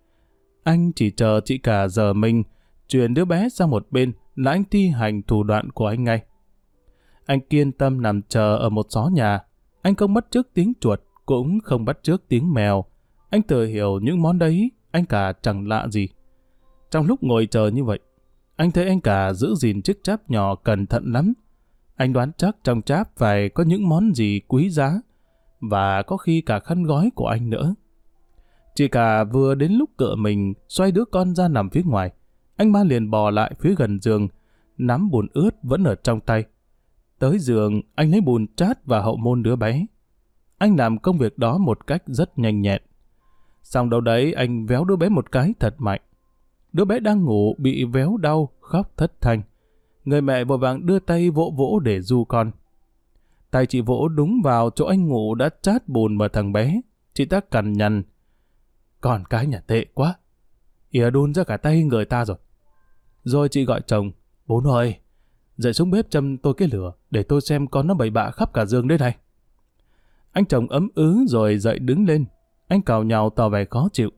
Anh 0.63 0.91
chỉ 0.95 1.11
chờ 1.11 1.39
chị 1.45 1.57
cả 1.57 1.87
giờ 1.87 2.13
mình, 2.13 2.43
chuyển 2.87 3.13
đứa 3.13 3.25
bé 3.25 3.49
sang 3.49 3.69
một 3.69 3.87
bên 3.91 4.13
là 4.35 4.51
anh 4.51 4.63
thi 4.71 4.87
hành 4.87 5.21
thủ 5.23 5.43
đoạn 5.43 5.71
của 5.71 5.87
anh 5.87 6.03
ngay. 6.03 6.21
Anh 7.25 7.39
kiên 7.39 7.71
tâm 7.71 8.01
nằm 8.01 8.21
chờ 8.21 8.57
ở 8.57 8.69
một 8.69 8.85
xó 8.89 9.09
nhà. 9.13 9.39
Anh 9.81 9.95
không 9.95 10.13
bắt 10.13 10.25
trước 10.31 10.47
tiếng 10.53 10.73
chuột, 10.81 11.01
cũng 11.25 11.59
không 11.63 11.85
bắt 11.85 11.99
trước 12.03 12.23
tiếng 12.27 12.53
mèo. 12.53 12.85
Anh 13.29 13.41
tự 13.41 13.65
hiểu 13.65 13.99
những 13.99 14.21
món 14.21 14.39
đấy, 14.39 14.71
anh 14.91 15.05
cả 15.05 15.33
chẳng 15.41 15.67
lạ 15.67 15.87
gì. 15.87 16.09
Trong 16.91 17.05
lúc 17.05 17.23
ngồi 17.23 17.47
chờ 17.51 17.67
như 17.67 17.83
vậy, 17.83 17.99
anh 18.55 18.71
thấy 18.71 18.87
anh 18.87 19.01
cả 19.01 19.33
giữ 19.33 19.55
gìn 19.55 19.81
chiếc 19.81 20.03
cháp 20.03 20.29
nhỏ 20.29 20.55
cẩn 20.55 20.85
thận 20.85 21.11
lắm. 21.11 21.33
Anh 21.95 22.13
đoán 22.13 22.31
chắc 22.37 22.55
trong 22.63 22.81
cháp 22.81 23.17
phải 23.17 23.49
có 23.49 23.63
những 23.63 23.89
món 23.89 24.13
gì 24.13 24.41
quý 24.47 24.69
giá, 24.69 25.01
và 25.59 26.01
có 26.01 26.17
khi 26.17 26.41
cả 26.41 26.59
khăn 26.59 26.83
gói 26.83 27.09
của 27.15 27.27
anh 27.27 27.49
nữa. 27.49 27.75
Chị 28.75 28.87
cả 28.87 29.23
vừa 29.23 29.55
đến 29.55 29.71
lúc 29.71 29.89
cựa 29.97 30.15
mình 30.15 30.53
xoay 30.67 30.91
đứa 30.91 31.05
con 31.05 31.35
ra 31.35 31.47
nằm 31.47 31.69
phía 31.69 31.81
ngoài. 31.85 32.11
Anh 32.55 32.71
ba 32.71 32.83
liền 32.83 33.11
bò 33.11 33.29
lại 33.29 33.53
phía 33.59 33.75
gần 33.77 33.99
giường, 33.99 34.27
nắm 34.77 35.09
bùn 35.11 35.27
ướt 35.33 35.49
vẫn 35.63 35.83
ở 35.83 35.95
trong 35.95 36.19
tay. 36.19 36.43
Tới 37.19 37.39
giường, 37.39 37.81
anh 37.95 38.11
lấy 38.11 38.21
bùn 38.21 38.45
chát 38.55 38.85
và 38.85 39.01
hậu 39.01 39.17
môn 39.17 39.43
đứa 39.43 39.55
bé. 39.55 39.85
Anh 40.57 40.75
làm 40.75 40.97
công 40.97 41.17
việc 41.17 41.37
đó 41.37 41.57
một 41.57 41.87
cách 41.87 42.03
rất 42.05 42.39
nhanh 42.39 42.61
nhẹn. 42.61 42.81
Xong 43.69 43.89
đâu 43.89 44.01
đấy, 44.01 44.33
anh 44.33 44.65
véo 44.65 44.85
đứa 44.85 44.95
bé 44.95 45.09
một 45.09 45.31
cái 45.31 45.53
thật 45.59 45.75
mạnh. 45.77 46.01
Đứa 46.73 46.85
bé 46.85 46.99
đang 46.99 47.23
ngủ 47.23 47.55
bị 47.57 47.83
véo 47.83 48.17
đau, 48.17 48.49
khóc 48.59 48.97
thất 48.97 49.21
thanh. 49.21 49.41
Người 50.05 50.21
mẹ 50.21 50.43
vội 50.43 50.57
vàng 50.57 50.85
đưa 50.85 50.99
tay 50.99 51.29
vỗ 51.29 51.53
vỗ 51.57 51.79
để 51.79 52.01
du 52.01 52.23
con. 52.23 52.51
Tay 53.51 53.65
chị 53.65 53.81
vỗ 53.81 54.07
đúng 54.07 54.41
vào 54.43 54.69
chỗ 54.69 54.85
anh 54.85 55.07
ngủ 55.07 55.35
đã 55.35 55.49
chát 55.61 55.87
bùn 55.87 56.17
vào 56.17 56.29
thằng 56.29 56.53
bé. 56.53 56.81
Chị 57.13 57.25
ta 57.25 57.39
cằn 57.39 57.73
nhằn. 57.73 58.03
Còn 59.01 59.23
cái 59.29 59.47
nhà 59.47 59.59
tệ 59.59 59.85
quá. 59.93 60.15
ỉa 60.89 61.09
đun 61.09 61.33
ra 61.33 61.43
cả 61.43 61.57
tay 61.57 61.83
người 61.83 62.05
ta 62.05 62.25
rồi. 62.25 62.37
Rồi 63.23 63.49
chị 63.49 63.65
gọi 63.65 63.81
chồng. 63.87 64.11
Bố 64.45 64.63
ơi, 64.73 64.95
dậy 65.57 65.73
xuống 65.73 65.91
bếp 65.91 66.09
châm 66.09 66.37
tôi 66.37 66.53
cái 66.53 66.67
lửa 66.71 66.91
để 67.11 67.23
tôi 67.23 67.41
xem 67.41 67.67
con 67.67 67.87
nó 67.87 67.93
bậy 67.93 68.09
bạ 68.09 68.31
khắp 68.31 68.53
cả 68.53 68.65
giường 68.65 68.87
đây 68.87 68.97
này. 68.97 69.15
Anh 70.31 70.45
chồng 70.45 70.67
ấm 70.67 70.89
ứ 70.95 71.25
rồi 71.27 71.57
dậy 71.57 71.79
đứng 71.79 72.05
lên. 72.05 72.25
Anh 72.67 72.81
cào 72.81 73.03
nhào 73.03 73.29
tỏ 73.29 73.49
vẻ 73.49 73.65
khó 73.65 73.89
chịu. 73.93 74.09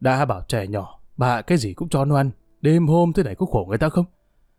Đã 0.00 0.24
bảo 0.24 0.42
trẻ 0.48 0.66
nhỏ, 0.66 1.00
bà 1.16 1.42
cái 1.42 1.58
gì 1.58 1.74
cũng 1.74 1.88
cho 1.88 2.04
nó 2.04 2.16
ăn. 2.16 2.30
Đêm 2.60 2.86
hôm 2.86 3.12
thế 3.12 3.22
này 3.22 3.34
có 3.34 3.46
khổ 3.46 3.66
người 3.68 3.78
ta 3.78 3.88
không? 3.88 4.04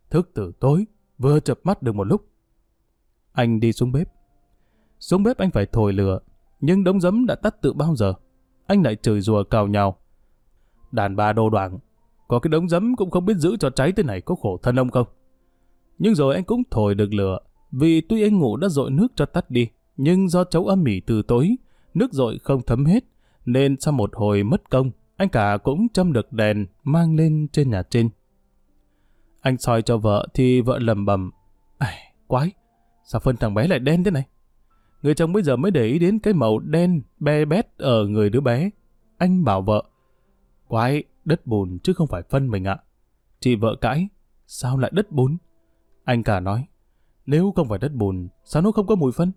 Thức 0.10 0.32
từ 0.34 0.52
tối, 0.60 0.86
vừa 1.18 1.40
chập 1.40 1.60
mắt 1.64 1.84
được 1.84 1.96
một 1.96 2.04
lúc. 2.04 2.26
Anh 3.34 3.60
đi 3.60 3.74
xuống 3.74 3.92
bếp. 3.92 4.08
Xuống 5.00 5.24
bếp 5.24 5.38
anh 5.38 5.52
phải 5.52 5.66
thổi 5.66 5.94
lửa, 5.94 6.20
nhưng 6.62 6.84
đống 6.84 7.02
giấm 7.02 7.26
đã 7.26 7.36
tắt 7.36 7.56
từ 7.62 7.74
bao 7.74 7.96
giờ. 7.96 8.14
Anh 8.66 8.84
lại 8.84 8.96
chửi 8.96 9.22
rùa 9.22 9.44
cào 9.44 9.68
nhào. 9.68 9.96
Đàn 10.92 11.16
bà 11.16 11.34
đồ 11.34 11.50
đoạn, 11.50 11.80
có 12.28 12.40
cái 12.40 12.50
đống 12.50 12.70
giấm 12.70 12.96
cũng 12.96 13.12
không 13.12 13.26
biết 13.26 13.38
giữ 13.38 13.58
cho 13.58 13.70
cháy 13.70 13.92
thế 13.92 14.04
này 14.04 14.22
có 14.22 14.36
khổ 14.36 14.58
thân 14.64 14.80
ông 14.80 14.90
không? 14.90 15.08
Nhưng 15.98 16.16
rồi 16.16 16.36
anh 16.36 16.44
cũng 16.44 16.64
thổi 16.72 16.96
được 16.96 17.14
lửa, 17.14 17.40
vì 17.72 18.02
tuy 18.02 18.24
anh 18.24 18.40
ngủ 18.40 18.58
đã 18.58 18.70
dội 18.70 18.92
nước 18.92 19.08
cho 19.16 19.26
tắt 19.26 19.52
đi, 19.52 19.70
nhưng 19.98 20.30
do 20.30 20.44
chấu 20.44 20.66
âm 20.66 20.84
mỉ 20.84 21.00
từ 21.00 21.22
tối, 21.22 21.56
nước 21.94 22.14
dội 22.14 22.40
không 22.44 22.62
thấm 22.62 22.86
hết, 22.86 23.04
nên 23.46 23.80
sau 23.80 23.92
một 23.92 24.10
hồi 24.14 24.44
mất 24.44 24.70
công, 24.70 24.92
anh 25.16 25.30
cả 25.30 25.58
cũng 25.64 25.88
châm 25.90 26.14
được 26.14 26.34
đèn 26.34 26.66
mang 26.84 27.16
lên 27.16 27.48
trên 27.52 27.70
nhà 27.70 27.84
trên. 27.90 28.10
Anh 29.42 29.58
soi 29.58 29.82
cho 29.82 29.98
vợ 29.98 30.28
thì 30.34 30.62
vợ 30.62 30.80
lầm 30.80 31.06
bầm. 31.06 31.32
Ai, 31.78 32.14
quái, 32.28 32.52
sao 33.04 33.22
phân 33.22 33.38
thằng 33.38 33.54
bé 33.54 33.68
lại 33.68 33.80
đen 33.80 34.04
thế 34.04 34.12
này? 34.12 34.24
Người 35.02 35.14
chồng 35.16 35.34
bây 35.34 35.44
giờ 35.44 35.56
mới 35.56 35.72
để 35.72 35.86
ý 35.86 36.00
đến 36.00 36.20
cái 36.20 36.34
màu 36.34 36.60
đen 36.60 37.02
be 37.20 37.46
bét 37.46 37.78
ở 37.78 38.08
người 38.08 38.30
đứa 38.30 38.42
bé. 38.42 38.70
Anh 39.18 39.44
bảo 39.44 39.62
vợ, 39.62 39.84
quái, 40.68 41.04
đất 41.26 41.46
bùn 41.46 41.80
chứ 41.84 41.94
không 41.94 42.08
phải 42.08 42.22
phân 42.30 42.48
mình 42.48 42.64
ạ. 42.64 42.78
Chị 43.40 43.56
vợ 43.56 43.76
cãi, 43.82 44.08
sao 44.48 44.78
lại 44.78 44.92
đất 44.94 45.12
bùn? 45.12 45.38
Anh 46.04 46.24
cả 46.24 46.40
nói, 46.40 46.66
nếu 47.26 47.54
không 47.56 47.70
phải 47.70 47.80
đất 47.80 47.94
bùn, 47.94 48.28
sao 48.44 48.62
nó 48.62 48.72
không 48.72 48.88
có 48.88 48.96
mùi 48.96 49.12
phân? 49.12 49.32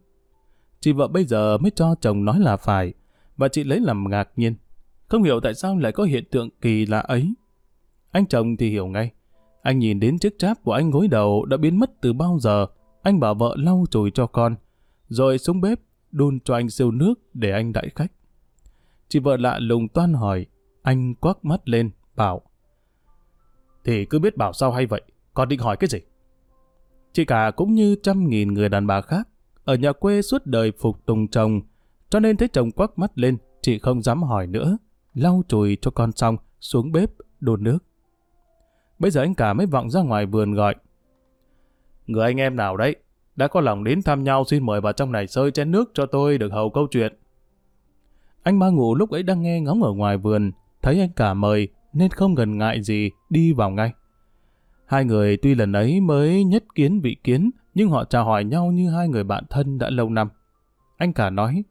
Chị 0.81 0.93
vợ 0.93 1.09
bây 1.09 1.25
giờ 1.25 1.59
mới 1.59 1.71
cho 1.71 1.95
chồng 2.01 2.25
nói 2.25 2.41
là 2.41 2.57
phải, 2.57 2.95
và 3.37 3.49
chị 3.49 3.65
lấy 3.65 3.81
làm 3.81 4.11
ngạc 4.11 4.29
nhiên. 4.37 4.55
Không 5.09 5.23
hiểu 5.23 5.41
tại 5.41 5.55
sao 5.55 5.77
lại 5.77 5.93
có 5.93 6.05
hiện 6.05 6.25
tượng 6.31 6.49
kỳ 6.61 6.87
lạ 6.87 6.99
ấy. 6.99 7.35
Anh 8.11 8.27
chồng 8.27 8.57
thì 8.57 8.71
hiểu 8.71 8.87
ngay. 8.87 9.11
Anh 9.63 9.79
nhìn 9.79 10.01
đến 10.01 10.19
chiếc 10.19 10.39
cháp 10.39 10.63
của 10.63 10.73
anh 10.73 10.91
gối 10.91 11.09
đầu 11.09 11.45
đã 11.45 11.57
biến 11.57 11.79
mất 11.79 12.01
từ 12.01 12.13
bao 12.13 12.39
giờ. 12.41 12.67
Anh 13.03 13.21
bảo 13.21 13.35
vợ 13.35 13.55
lau 13.59 13.85
chùi 13.91 14.11
cho 14.11 14.27
con. 14.27 14.57
Rồi 15.09 15.39
xuống 15.39 15.61
bếp, 15.61 15.81
đun 16.13 16.41
cho 16.41 16.55
anh 16.55 16.71
siêu 16.71 16.91
nước 16.91 17.15
để 17.35 17.51
anh 17.51 17.73
đãi 17.73 17.89
khách. 17.95 18.13
Chị 19.09 19.19
vợ 19.19 19.37
lạ 19.37 19.59
lùng 19.59 19.89
toan 19.89 20.13
hỏi. 20.13 20.47
Anh 20.83 21.15
quắc 21.15 21.45
mắt 21.45 21.69
lên, 21.69 21.91
bảo. 22.17 22.43
Thì 23.85 24.05
cứ 24.05 24.19
biết 24.19 24.37
bảo 24.37 24.53
sao 24.53 24.73
hay 24.73 24.87
vậy, 24.87 25.03
còn 25.35 25.49
định 25.49 25.61
hỏi 25.61 25.77
cái 25.77 25.89
gì? 25.89 25.99
Chị 27.13 27.25
cả 27.25 27.51
cũng 27.57 27.75
như 27.75 27.97
trăm 28.03 28.29
nghìn 28.29 28.55
người 28.55 28.69
đàn 28.69 28.87
bà 28.87 29.01
khác, 29.01 29.29
ở 29.67 29.75
nhà 29.75 29.93
quê 29.93 30.23
suốt 30.23 30.47
đời 30.47 30.73
phục 30.79 31.07
tùng 31.07 31.29
chồng, 31.29 31.61
cho 32.11 32.21
nên 32.21 32.37
thấy 32.37 32.49
chồng 32.49 32.71
quắc 32.71 32.99
mắt 32.99 33.13
lên, 33.15 33.37
chị 33.61 33.79
không 33.79 34.03
dám 34.03 34.23
hỏi 34.23 34.47
nữa, 34.47 34.79
lau 35.15 35.43
chùi 35.49 35.77
cho 35.81 35.91
con 35.91 36.13
xong, 36.13 36.37
xuống 36.61 36.93
bếp, 36.93 37.11
đun 37.41 37.65
nước. 37.65 37.79
Bây 38.99 39.11
giờ 39.11 39.21
anh 39.21 39.35
cả 39.35 39.53
mới 39.53 39.67
vọng 39.67 39.91
ra 39.91 40.03
ngoài 40.03 40.27
vườn 40.27 40.55
gọi. 40.55 40.75
Người 42.07 42.25
anh 42.25 42.37
em 42.37 42.57
nào 42.57 42.77
đấy, 42.77 42.97
đã 43.37 43.49
có 43.49 43.61
lòng 43.61 43.85
đến 43.85 44.03
thăm 44.03 44.25
nhau 44.25 44.45
xin 44.45 44.67
mời 44.67 44.81
vào 44.81 44.93
trong 44.93 45.13
này 45.13 45.27
sơi 45.27 45.51
chén 45.51 45.71
nước 45.71 45.91
cho 45.95 46.07
tôi 46.07 46.39
được 46.39 46.53
hầu 46.53 46.71
câu 46.71 46.87
chuyện. 46.91 47.19
Anh 48.43 48.59
ba 48.59 48.69
ngủ 48.69 48.95
lúc 48.95 49.11
ấy 49.11 49.23
đang 49.23 49.43
nghe 49.43 49.61
ngóng 49.61 49.83
ở 49.83 49.93
ngoài 49.93 50.17
vườn, 50.19 50.53
thấy 50.83 51.01
anh 51.01 51.13
cả 51.17 51.35
mời 51.35 51.69
nên 51.93 52.11
không 52.11 52.35
gần 52.35 52.59
ngại 52.59 52.83
gì 52.83 53.11
đi 53.31 53.53
vào 53.53 53.71
ngay. 53.71 53.93
Hai 54.87 55.05
người 55.05 55.37
tuy 55.37 55.55
lần 55.55 55.73
ấy 55.73 56.01
mới 56.01 56.45
nhất 56.45 56.65
kiến 56.75 57.01
vị 57.01 57.17
kiến, 57.25 57.51
nhưng 57.77 57.91
họ 57.91 58.05
chào 58.05 58.25
hỏi 58.25 58.45
nhau 58.45 58.67
như 58.67 58.91
hai 58.91 59.09
người 59.09 59.25
bạn 59.25 59.45
thân 59.51 59.79
đã 59.79 59.91
lâu 59.91 60.11
năm. 60.11 60.29
Anh 60.97 61.13
cả 61.13 61.31
nói, 61.31 61.65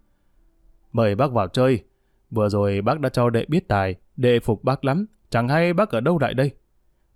mời 0.92 1.16
bác 1.16 1.32
vào 1.32 1.48
chơi. 1.48 1.84
Vừa 2.32 2.50
rồi 2.50 2.82
bác 2.82 3.00
đã 3.00 3.10
cho 3.10 3.30
đệ 3.30 3.46
biết 3.48 3.68
tài, 3.68 3.96
đệ 4.16 4.40
phục 4.40 4.64
bác 4.64 4.86
lắm, 4.86 5.06
chẳng 5.30 5.48
hay 5.48 5.74
bác 5.74 5.90
ở 5.90 6.00
đâu 6.02 6.20
lại 6.20 6.34
đây. 6.34 6.52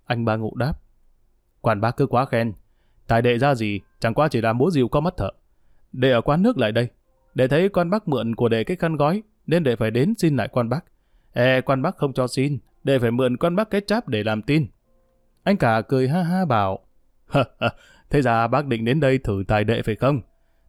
Anh 0.04 0.24
ba 0.24 0.36
ngụ 0.36 0.56
đáp, 0.56 0.72
quản 1.60 1.80
bác 1.80 1.96
cứ 1.96 2.06
quá 2.06 2.24
khen. 2.24 2.52
Tài 3.06 3.22
đệ 3.22 3.38
ra 3.38 3.54
gì, 3.54 3.80
chẳng 4.00 4.14
qua 4.14 4.28
chỉ 4.28 4.40
là 4.40 4.52
múa 4.52 4.70
rìu 4.70 4.88
có 4.88 5.00
mắt 5.00 5.16
thợ. 5.16 5.30
Đệ 5.92 6.10
ở 6.10 6.20
quán 6.20 6.42
nước 6.42 6.58
lại 6.58 6.72
đây. 6.72 6.88
Đệ 7.34 7.48
thấy 7.48 7.68
quan 7.68 7.90
bác 7.90 8.08
mượn 8.08 8.34
của 8.34 8.48
đệ 8.48 8.64
cái 8.64 8.76
khăn 8.76 8.96
gói, 8.96 9.22
nên 9.46 9.64
đệ 9.64 9.76
phải 9.76 9.90
đến 9.90 10.14
xin 10.18 10.36
lại 10.36 10.48
quan 10.48 10.68
bác. 10.68 10.84
E, 11.32 11.60
quan 11.60 11.82
bác 11.82 11.96
không 11.96 12.12
cho 12.12 12.26
xin, 12.26 12.58
đệ 12.84 12.98
phải 12.98 13.10
mượn 13.10 13.36
quan 13.36 13.56
bác 13.56 13.70
cái 13.70 13.80
cháp 13.80 14.08
để 14.08 14.24
làm 14.24 14.42
tin. 14.42 14.66
Anh 15.42 15.56
cả 15.56 15.82
cười 15.88 16.08
ha 16.08 16.22
ha 16.22 16.44
bảo, 16.44 16.78
thế 18.10 18.22
ra 18.22 18.46
bác 18.46 18.66
định 18.66 18.84
đến 18.84 19.00
đây 19.00 19.18
thử 19.18 19.44
tài 19.48 19.64
đệ 19.64 19.82
phải 19.82 19.94
không? 19.94 20.20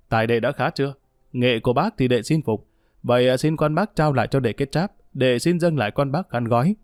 Tài 0.09 0.27
đệ 0.27 0.39
đã 0.39 0.51
khá 0.51 0.69
chưa? 0.69 0.93
Nghệ 1.31 1.59
của 1.59 1.73
bác 1.73 1.97
thì 1.97 2.07
đệ 2.07 2.23
xin 2.23 2.41
phục. 2.41 2.67
Vậy 3.03 3.29
à, 3.29 3.37
xin 3.37 3.57
quan 3.57 3.75
bác 3.75 3.95
trao 3.95 4.13
lại 4.13 4.27
cho 4.31 4.39
đệ 4.39 4.53
kết 4.53 4.71
cháp, 4.71 4.91
đệ 5.13 5.39
xin 5.39 5.59
dâng 5.59 5.77
lại 5.77 5.91
quan 5.91 6.11
bác 6.11 6.29
khăn 6.29 6.43
gói. 6.43 6.75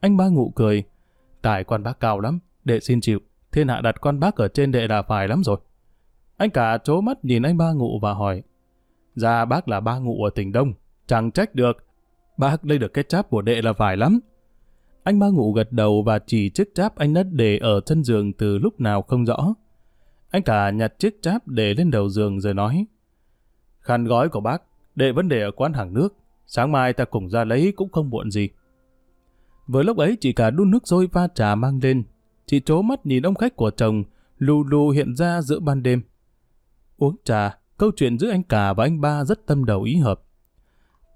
Anh 0.00 0.16
ba 0.16 0.28
ngụ 0.28 0.52
cười, 0.56 0.84
tài 1.42 1.64
quan 1.64 1.82
bác 1.82 2.00
cao 2.00 2.20
lắm, 2.20 2.38
đệ 2.64 2.80
xin 2.80 3.00
chịu. 3.00 3.18
Thiên 3.52 3.68
hạ 3.68 3.80
đặt 3.80 4.00
quan 4.00 4.20
bác 4.20 4.36
ở 4.36 4.48
trên 4.48 4.72
đệ 4.72 4.88
là 4.88 5.02
phải 5.02 5.28
lắm 5.28 5.42
rồi. 5.44 5.58
Anh 6.36 6.50
cả 6.50 6.78
chố 6.84 7.00
mắt 7.00 7.24
nhìn 7.24 7.42
anh 7.42 7.56
ba 7.56 7.72
ngụ 7.72 7.98
và 7.98 8.14
hỏi, 8.14 8.42
ra 9.14 9.44
bác 9.44 9.68
là 9.68 9.80
ba 9.80 9.98
ngụ 9.98 10.24
ở 10.24 10.30
tỉnh 10.34 10.52
Đông, 10.52 10.72
chẳng 11.06 11.30
trách 11.30 11.54
được. 11.54 11.84
Bác 12.36 12.64
lấy 12.66 12.78
được 12.78 12.94
kết 12.94 13.08
cháp 13.08 13.30
của 13.30 13.42
đệ 13.42 13.62
là 13.62 13.72
phải 13.72 13.96
lắm. 13.96 14.20
Anh 15.02 15.18
ba 15.18 15.28
ngụ 15.28 15.52
gật 15.52 15.72
đầu 15.72 16.02
và 16.02 16.18
chỉ 16.18 16.50
chiếc 16.50 16.74
cháp 16.74 16.96
anh 16.96 17.14
đất 17.14 17.26
để 17.30 17.58
ở 17.58 17.80
chân 17.80 18.04
giường 18.04 18.32
từ 18.32 18.58
lúc 18.58 18.80
nào 18.80 19.02
không 19.02 19.24
rõ. 19.24 19.54
Anh 20.30 20.42
cả 20.42 20.70
nhặt 20.70 20.98
chiếc 20.98 21.22
cháp 21.22 21.48
để 21.48 21.74
lên 21.74 21.90
đầu 21.90 22.08
giường 22.08 22.40
rồi 22.40 22.54
nói. 22.54 22.86
Khăn 23.80 24.04
gói 24.04 24.28
của 24.28 24.40
bác, 24.40 24.62
để 24.94 25.12
vấn 25.12 25.28
đề 25.28 25.42
ở 25.42 25.50
quán 25.50 25.72
hàng 25.72 25.94
nước. 25.94 26.16
Sáng 26.46 26.72
mai 26.72 26.92
ta 26.92 27.04
cùng 27.04 27.28
ra 27.28 27.44
lấy 27.44 27.72
cũng 27.76 27.88
không 27.92 28.10
muộn 28.10 28.30
gì. 28.30 28.48
Vừa 29.66 29.82
lúc 29.82 29.96
ấy 29.96 30.16
chị 30.20 30.32
cả 30.32 30.50
đun 30.50 30.70
nước 30.70 30.88
sôi 30.88 31.08
pha 31.12 31.28
trà 31.34 31.54
mang 31.54 31.80
lên. 31.82 32.04
Chị 32.46 32.60
trố 32.60 32.82
mắt 32.82 33.06
nhìn 33.06 33.22
ông 33.22 33.34
khách 33.34 33.56
của 33.56 33.70
chồng, 33.70 34.04
lù 34.38 34.64
lù 34.64 34.90
hiện 34.90 35.16
ra 35.16 35.42
giữa 35.42 35.60
ban 35.60 35.82
đêm. 35.82 36.02
Uống 36.96 37.16
trà, 37.24 37.58
câu 37.78 37.90
chuyện 37.96 38.18
giữa 38.18 38.30
anh 38.30 38.42
cả 38.42 38.72
và 38.72 38.84
anh 38.84 39.00
ba 39.00 39.24
rất 39.24 39.46
tâm 39.46 39.64
đầu 39.64 39.82
ý 39.82 39.96
hợp. 39.96 40.22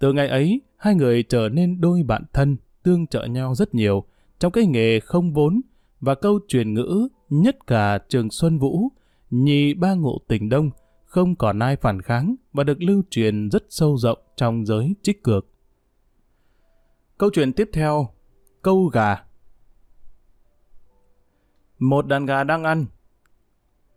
Từ 0.01 0.13
ngày 0.13 0.29
ấy, 0.29 0.61
hai 0.77 0.95
người 0.95 1.23
trở 1.23 1.49
nên 1.49 1.81
đôi 1.81 2.03
bạn 2.03 2.25
thân, 2.33 2.57
tương 2.83 3.07
trợ 3.07 3.25
nhau 3.25 3.55
rất 3.55 3.75
nhiều 3.75 4.05
trong 4.39 4.53
cái 4.53 4.67
nghề 4.67 5.01
không 5.01 5.33
vốn 5.33 5.61
và 6.01 6.15
câu 6.15 6.41
truyền 6.49 6.75
ngữ 6.75 7.09
nhất 7.31 7.67
cả 7.67 7.99
trường 8.09 8.31
Xuân 8.31 8.59
Vũ, 8.59 8.89
nhì 9.33 9.75
ba 9.75 9.95
ngộ 9.95 10.19
tỉnh 10.29 10.49
Đông, 10.49 10.71
không 11.05 11.37
còn 11.37 11.59
ai 11.59 11.77
phản 11.77 12.03
kháng 12.03 12.35
và 12.53 12.65
được 12.65 12.83
lưu 12.83 13.03
truyền 13.11 13.49
rất 13.49 13.65
sâu 13.69 13.97
rộng 13.97 14.19
trong 14.37 14.67
giới 14.67 14.95
trích 15.03 15.23
cược. 15.23 15.47
Câu 17.19 17.31
chuyện 17.33 17.53
tiếp 17.53 17.71
theo, 17.73 18.09
câu 18.63 18.85
gà. 18.85 19.25
Một 21.79 22.07
đàn 22.07 22.27
gà 22.27 22.45
đang 22.45 22.65
ăn, 22.65 22.87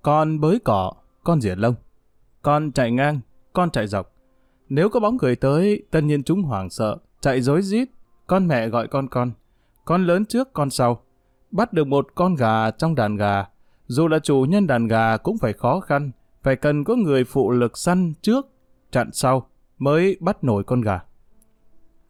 con 0.01 0.39
bới 0.39 0.59
cỏ, 0.63 0.91
con 1.23 1.41
rỉa 1.41 1.55
lông, 1.55 1.75
con 2.41 2.71
chạy 2.71 2.91
ngang, 2.91 3.19
con 3.53 3.71
chạy 3.71 3.87
dọc. 3.87 4.11
Nếu 4.69 4.89
có 4.89 4.99
bóng 4.99 5.17
người 5.21 5.35
tới, 5.35 5.83
tất 5.91 6.01
nhiên 6.01 6.23
chúng 6.23 6.43
hoảng 6.43 6.69
sợ, 6.69 6.97
chạy 7.21 7.41
rối 7.41 7.61
rít, 7.61 7.89
con 8.27 8.47
mẹ 8.47 8.67
gọi 8.67 8.87
con 8.87 9.07
con. 9.07 9.31
Con 9.85 10.05
lớn 10.05 10.25
trước 10.25 10.53
con 10.53 10.69
sau. 10.69 11.01
Bắt 11.51 11.73
được 11.73 11.87
một 11.87 12.07
con 12.15 12.35
gà 12.35 12.71
trong 12.71 12.95
đàn 12.95 13.15
gà. 13.15 13.45
Dù 13.87 14.07
là 14.07 14.19
chủ 14.19 14.45
nhân 14.49 14.67
đàn 14.67 14.87
gà 14.87 15.17
cũng 15.17 15.37
phải 15.37 15.53
khó 15.53 15.79
khăn. 15.79 16.11
Phải 16.43 16.55
cần 16.55 16.83
có 16.83 16.95
người 16.95 17.23
phụ 17.23 17.51
lực 17.51 17.77
săn 17.77 18.13
trước, 18.21 18.47
chặn 18.91 19.09
sau, 19.13 19.47
mới 19.77 20.17
bắt 20.19 20.43
nổi 20.43 20.63
con 20.63 20.81
gà. 20.81 20.99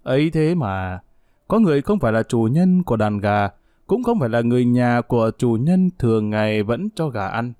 Ấy 0.03 0.29
thế 0.29 0.55
mà, 0.55 0.99
có 1.47 1.59
người 1.59 1.81
không 1.81 1.99
phải 1.99 2.11
là 2.11 2.23
chủ 2.23 2.47
nhân 2.51 2.83
của 2.83 2.95
đàn 2.95 3.17
gà, 3.17 3.49
cũng 3.87 4.03
không 4.03 4.19
phải 4.19 4.29
là 4.29 4.41
người 4.41 4.65
nhà 4.65 5.01
của 5.01 5.31
chủ 5.37 5.57
nhân 5.61 5.89
thường 5.99 6.29
ngày 6.29 6.63
vẫn 6.63 6.89
cho 6.95 7.09
gà 7.09 7.27
ăn. 7.27 7.53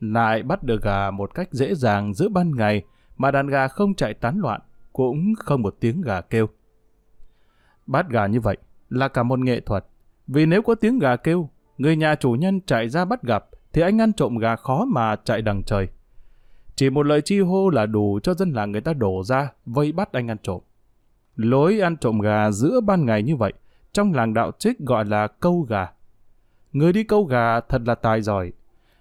Lại 0.00 0.42
bắt 0.42 0.62
được 0.62 0.82
gà 0.82 1.10
một 1.10 1.34
cách 1.34 1.48
dễ 1.52 1.74
dàng 1.74 2.14
giữa 2.14 2.28
ban 2.28 2.56
ngày, 2.56 2.82
mà 3.16 3.30
đàn 3.30 3.46
gà 3.46 3.68
không 3.68 3.94
chạy 3.94 4.14
tán 4.14 4.38
loạn, 4.38 4.60
cũng 4.92 5.34
không 5.38 5.62
một 5.62 5.76
tiếng 5.80 6.00
gà 6.00 6.20
kêu. 6.20 6.46
bắt 7.86 8.08
gà 8.08 8.26
như 8.26 8.40
vậy 8.40 8.56
là 8.88 9.08
cả 9.08 9.22
một 9.22 9.38
nghệ 9.38 9.60
thuật. 9.60 9.84
Vì 10.26 10.46
nếu 10.46 10.62
có 10.62 10.74
tiếng 10.74 10.98
gà 10.98 11.16
kêu, 11.16 11.48
người 11.78 11.96
nhà 11.96 12.14
chủ 12.14 12.30
nhân 12.30 12.60
chạy 12.66 12.88
ra 12.88 13.04
bắt 13.04 13.22
gặp, 13.22 13.48
thì 13.72 13.82
anh 13.82 14.00
ăn 14.00 14.12
trộm 14.12 14.38
gà 14.38 14.56
khó 14.56 14.84
mà 14.84 15.16
chạy 15.16 15.42
đằng 15.42 15.62
trời. 15.62 15.88
Chỉ 16.76 16.90
một 16.90 17.06
lời 17.06 17.20
chi 17.20 17.40
hô 17.40 17.70
là 17.70 17.86
đủ 17.86 18.20
cho 18.22 18.34
dân 18.34 18.52
làng 18.52 18.72
người 18.72 18.80
ta 18.80 18.92
đổ 18.92 19.22
ra, 19.24 19.52
vây 19.66 19.92
bắt 19.92 20.12
anh 20.12 20.30
ăn 20.30 20.36
trộm. 20.42 20.60
Lối 21.36 21.80
ăn 21.80 21.96
trộm 21.96 22.20
gà 22.20 22.50
giữa 22.50 22.80
ban 22.80 23.06
ngày 23.06 23.22
như 23.22 23.36
vậy, 23.36 23.52
trong 23.92 24.12
làng 24.12 24.34
đạo 24.34 24.52
trích 24.58 24.78
gọi 24.78 25.04
là 25.04 25.26
câu 25.26 25.66
gà. 25.68 25.88
Người 26.72 26.92
đi 26.92 27.04
câu 27.04 27.24
gà 27.24 27.60
thật 27.60 27.82
là 27.84 27.94
tài 27.94 28.22
giỏi. 28.22 28.52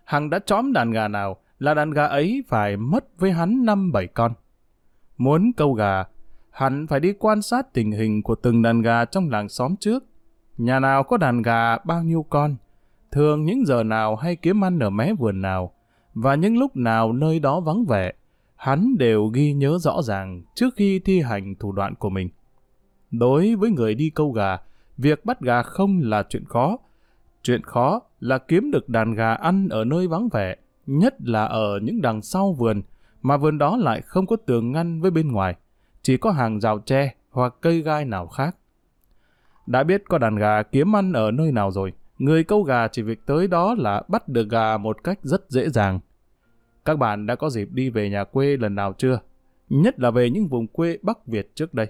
Hằng 0.04 0.30
đã 0.30 0.40
chóm 0.46 0.74
đàn 0.74 0.92
gà 0.92 1.08
nào 1.08 1.38
là 1.60 1.74
đàn 1.74 1.92
gà 1.92 2.06
ấy 2.06 2.44
phải 2.48 2.78
mất 2.78 3.06
với 3.20 3.32
hắn 3.32 3.66
năm 3.66 3.92
bảy 3.92 4.08
con. 4.08 4.34
Muốn 5.18 5.52
câu 5.58 5.74
gà 5.74 6.04
hắn 6.50 6.88
phải 6.88 7.00
đi 7.00 7.14
quan 7.20 7.42
sát 7.42 7.74
tình 7.74 7.92
hình 7.92 8.24
của 8.24 8.36
từng 8.36 8.62
đàn 8.62 8.82
gà 8.82 9.06
trong 9.06 9.30
làng 9.30 9.50
xóm 9.50 9.76
trước. 9.80 10.04
Nhà 10.58 10.80
nào 10.80 11.04
có 11.04 11.18
đàn 11.18 11.42
gà 11.42 11.78
bao 11.78 12.04
nhiêu 12.04 12.26
con, 12.30 12.56
thường 13.12 13.46
những 13.46 13.66
giờ 13.66 13.84
nào 13.84 14.16
hay 14.16 14.36
kiếm 14.36 14.64
ăn 14.64 14.80
ở 14.80 14.90
mé 14.90 15.14
vườn 15.14 15.42
nào, 15.42 15.72
và 16.14 16.36
những 16.36 16.58
lúc 16.58 16.76
nào 16.76 17.14
nơi 17.14 17.40
đó 17.40 17.60
vắng 17.60 17.86
vẻ, 17.86 18.14
hắn 18.56 18.98
đều 18.98 19.28
ghi 19.28 19.54
nhớ 19.54 19.78
rõ 19.78 20.02
ràng 20.02 20.42
trước 20.56 20.76
khi 20.76 21.00
thi 21.00 21.22
hành 21.22 21.56
thủ 21.56 21.72
đoạn 21.72 21.96
của 21.96 22.10
mình. 22.10 22.30
Đối 23.12 23.56
với 23.56 23.72
người 23.72 23.96
đi 23.96 24.10
câu 24.10 24.32
gà, 24.32 24.58
việc 24.98 25.26
bắt 25.26 25.42
gà 25.42 25.64
không 25.64 26.02
là 26.04 26.24
chuyện 26.30 26.46
khó. 26.46 26.78
Chuyện 27.44 27.62
khó 27.62 28.00
là 28.20 28.38
kiếm 28.38 28.72
được 28.72 28.90
đàn 28.90 29.14
gà 29.14 29.34
ăn 29.34 29.70
ở 29.70 29.84
nơi 29.84 30.08
vắng 30.08 30.30
vẻ, 30.30 30.56
nhất 30.88 31.16
là 31.20 31.46
ở 31.46 31.80
những 31.84 32.02
đằng 32.02 32.22
sau 32.22 32.54
vườn, 32.54 32.82
mà 33.22 33.38
vườn 33.38 33.58
đó 33.58 33.78
lại 33.78 34.02
không 34.02 34.26
có 34.28 34.36
tường 34.36 34.72
ngăn 34.72 35.02
với 35.02 35.12
bên 35.12 35.32
ngoài 35.32 35.56
chỉ 36.02 36.18
có 36.18 36.32
hàng 36.32 36.60
rào 36.60 36.80
tre 36.80 37.14
hoặc 37.32 37.56
cây 37.62 37.82
gai 37.82 38.06
nào 38.06 38.28
khác. 38.28 38.56
Đã 39.68 39.84
biết 39.84 40.04
có 40.08 40.18
đàn 40.18 40.36
gà 40.36 40.64
kiếm 40.64 40.96
ăn 40.96 41.14
ở 41.14 41.32
nơi 41.32 41.52
nào 41.52 41.72
rồi, 41.72 41.94
người 42.22 42.44
câu 42.44 42.64
gà 42.64 42.88
chỉ 42.88 43.02
việc 43.02 43.26
tới 43.26 43.48
đó 43.48 43.76
là 43.78 44.04
bắt 44.08 44.28
được 44.28 44.50
gà 44.50 44.78
một 44.78 45.04
cách 45.04 45.20
rất 45.24 45.50
dễ 45.50 45.70
dàng. 45.70 46.00
Các 46.86 47.00
bạn 47.00 47.26
đã 47.26 47.36
có 47.36 47.50
dịp 47.50 47.70
đi 47.72 47.90
về 47.90 48.10
nhà 48.10 48.24
quê 48.24 48.58
lần 48.58 48.76
nào 48.76 48.94
chưa? 48.98 49.20
Nhất 49.70 50.00
là 50.00 50.12
về 50.12 50.30
những 50.30 50.48
vùng 50.48 50.68
quê 50.68 50.98
Bắc 51.02 51.28
Việt 51.28 51.52
trước 51.56 51.74
đây. 51.74 51.88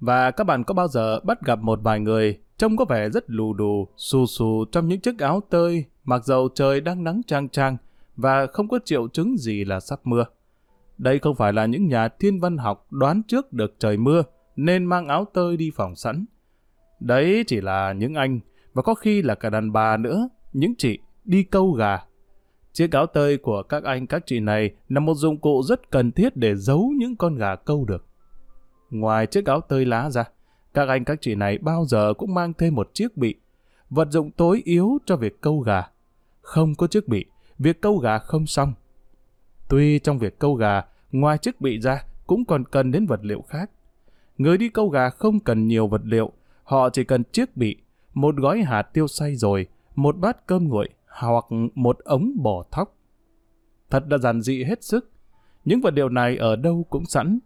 Và 0.00 0.30
các 0.30 0.44
bạn 0.44 0.64
có 0.64 0.74
bao 0.74 0.88
giờ 0.88 1.20
bắt 1.20 1.44
gặp 1.44 1.58
một 1.58 1.80
vài 1.82 2.00
người 2.00 2.38
trông 2.56 2.76
có 2.76 2.84
vẻ 2.84 3.10
rất 3.10 3.30
lù 3.30 3.54
đù, 3.54 3.88
xù 3.96 4.26
xù 4.26 4.64
trong 4.72 4.88
những 4.88 5.00
chiếc 5.00 5.18
áo 5.18 5.40
tơi, 5.50 5.84
mặc 6.04 6.24
dầu 6.24 6.48
trời 6.54 6.80
đang 6.80 7.04
nắng 7.04 7.20
trang 7.26 7.48
trang 7.48 7.76
và 8.16 8.46
không 8.46 8.68
có 8.68 8.78
triệu 8.84 9.08
chứng 9.08 9.36
gì 9.36 9.64
là 9.64 9.80
sắp 9.80 10.00
mưa. 10.04 10.24
Đây 10.98 11.18
không 11.18 11.34
phải 11.34 11.52
là 11.52 11.66
những 11.66 11.88
nhà 11.88 12.08
thiên 12.08 12.40
văn 12.40 12.56
học 12.56 12.86
đoán 12.90 13.22
trước 13.28 13.52
được 13.52 13.74
trời 13.78 13.96
mưa 13.96 14.22
nên 14.56 14.84
mang 14.84 15.08
áo 15.08 15.26
tơi 15.32 15.56
đi 15.56 15.70
phòng 15.74 15.96
sẵn. 15.96 16.24
Đấy 17.00 17.44
chỉ 17.46 17.60
là 17.60 17.92
những 17.92 18.14
anh 18.14 18.40
và 18.74 18.82
có 18.82 18.94
khi 18.94 19.22
là 19.22 19.34
cả 19.34 19.50
đàn 19.50 19.72
bà 19.72 19.96
nữa, 19.96 20.28
những 20.52 20.74
chị 20.78 20.98
đi 21.24 21.42
câu 21.42 21.72
gà. 21.72 21.98
Chiếc 22.72 22.92
áo 22.92 23.06
tơi 23.06 23.38
của 23.38 23.62
các 23.62 23.84
anh 23.84 24.06
các 24.06 24.22
chị 24.26 24.40
này 24.40 24.70
là 24.88 25.00
một 25.00 25.14
dụng 25.14 25.38
cụ 25.38 25.62
rất 25.62 25.90
cần 25.90 26.12
thiết 26.12 26.36
để 26.36 26.56
giấu 26.56 26.92
những 26.96 27.16
con 27.16 27.34
gà 27.34 27.56
câu 27.56 27.84
được. 27.84 28.06
Ngoài 28.90 29.26
chiếc 29.26 29.46
áo 29.46 29.60
tơi 29.60 29.84
lá 29.84 30.10
ra, 30.10 30.24
các 30.74 30.88
anh 30.88 31.04
các 31.04 31.18
chị 31.20 31.34
này 31.34 31.58
bao 31.58 31.84
giờ 31.84 32.14
cũng 32.14 32.34
mang 32.34 32.52
thêm 32.58 32.74
một 32.74 32.90
chiếc 32.94 33.16
bị. 33.16 33.34
vật 33.90 34.08
dụng 34.10 34.30
tối 34.30 34.62
yếu 34.64 34.98
cho 35.06 35.16
việc 35.16 35.40
câu 35.40 35.60
gà. 35.60 35.82
Không 36.40 36.74
có 36.74 36.86
chiếc 36.86 37.08
bị, 37.08 37.24
việc 37.58 37.80
câu 37.80 37.98
gà 37.98 38.18
không 38.18 38.46
xong. 38.46 38.72
Tuy 39.68 39.98
trong 39.98 40.18
việc 40.18 40.38
câu 40.38 40.54
gà, 40.54 40.82
ngoài 41.12 41.38
chiếc 41.38 41.60
bị 41.60 41.80
ra, 41.80 42.04
cũng 42.26 42.44
còn 42.44 42.64
cần 42.64 42.92
đến 42.92 43.06
vật 43.06 43.20
liệu 43.22 43.42
khác. 43.48 43.70
Người 44.38 44.58
đi 44.58 44.68
câu 44.68 44.88
gà 44.88 45.10
không 45.10 45.40
cần 45.40 45.66
nhiều 45.66 45.86
vật 45.86 46.00
liệu, 46.04 46.32
họ 46.62 46.90
chỉ 46.90 47.04
cần 47.04 47.24
chiếc 47.24 47.56
bị, 47.56 47.76
một 48.20 48.36
gói 48.36 48.62
hạt 48.62 48.82
tiêu 48.82 49.06
xay 49.06 49.36
rồi, 49.36 49.66
một 49.94 50.16
bát 50.16 50.46
cơm 50.46 50.68
nguội 50.68 50.88
hoặc 51.08 51.44
một 51.74 51.98
ống 51.98 52.32
bò 52.36 52.64
thóc. 52.70 52.96
Thật 53.90 54.04
là 54.10 54.18
giản 54.18 54.40
dị 54.40 54.64
hết 54.64 54.84
sức. 54.84 55.10
Những 55.64 55.80
vật 55.80 55.94
liệu 55.94 56.08
này 56.08 56.36
ở 56.36 56.56
đâu 56.56 56.86
cũng 56.90 57.06
sẵn. 57.06 57.38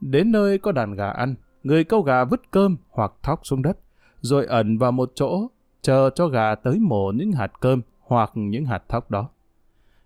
Đến 0.00 0.32
nơi 0.32 0.58
có 0.58 0.72
đàn 0.72 0.94
gà 0.94 1.10
ăn, 1.10 1.34
người 1.62 1.84
câu 1.84 2.02
gà 2.02 2.24
vứt 2.24 2.50
cơm 2.50 2.76
hoặc 2.90 3.12
thóc 3.22 3.40
xuống 3.42 3.62
đất, 3.62 3.78
rồi 4.20 4.46
ẩn 4.46 4.78
vào 4.78 4.92
một 4.92 5.12
chỗ, 5.14 5.48
chờ 5.82 6.10
cho 6.14 6.26
gà 6.26 6.54
tới 6.54 6.78
mổ 6.78 7.12
những 7.14 7.32
hạt 7.32 7.52
cơm 7.60 7.82
hoặc 8.00 8.30
những 8.34 8.64
hạt 8.64 8.82
thóc 8.88 9.10
đó. 9.10 9.28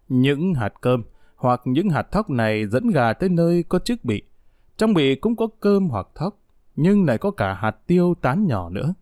Những 0.08 0.54
hạt 0.54 0.72
cơm 0.80 1.02
hoặc 1.36 1.60
những 1.64 1.90
hạt 1.90 2.12
thóc 2.12 2.30
này 2.30 2.66
dẫn 2.66 2.88
gà 2.88 3.12
tới 3.12 3.28
nơi 3.28 3.62
có 3.62 3.78
chiếc 3.78 4.04
bị. 4.04 4.22
Trong 4.76 4.94
bị 4.94 5.14
cũng 5.14 5.36
có 5.36 5.46
cơm 5.60 5.88
hoặc 5.88 6.08
thóc, 6.14 6.38
nhưng 6.76 7.04
lại 7.04 7.18
có 7.18 7.30
cả 7.30 7.54
hạt 7.54 7.76
tiêu 7.86 8.14
tán 8.20 8.46
nhỏ 8.46 8.70
nữa. 8.70 8.94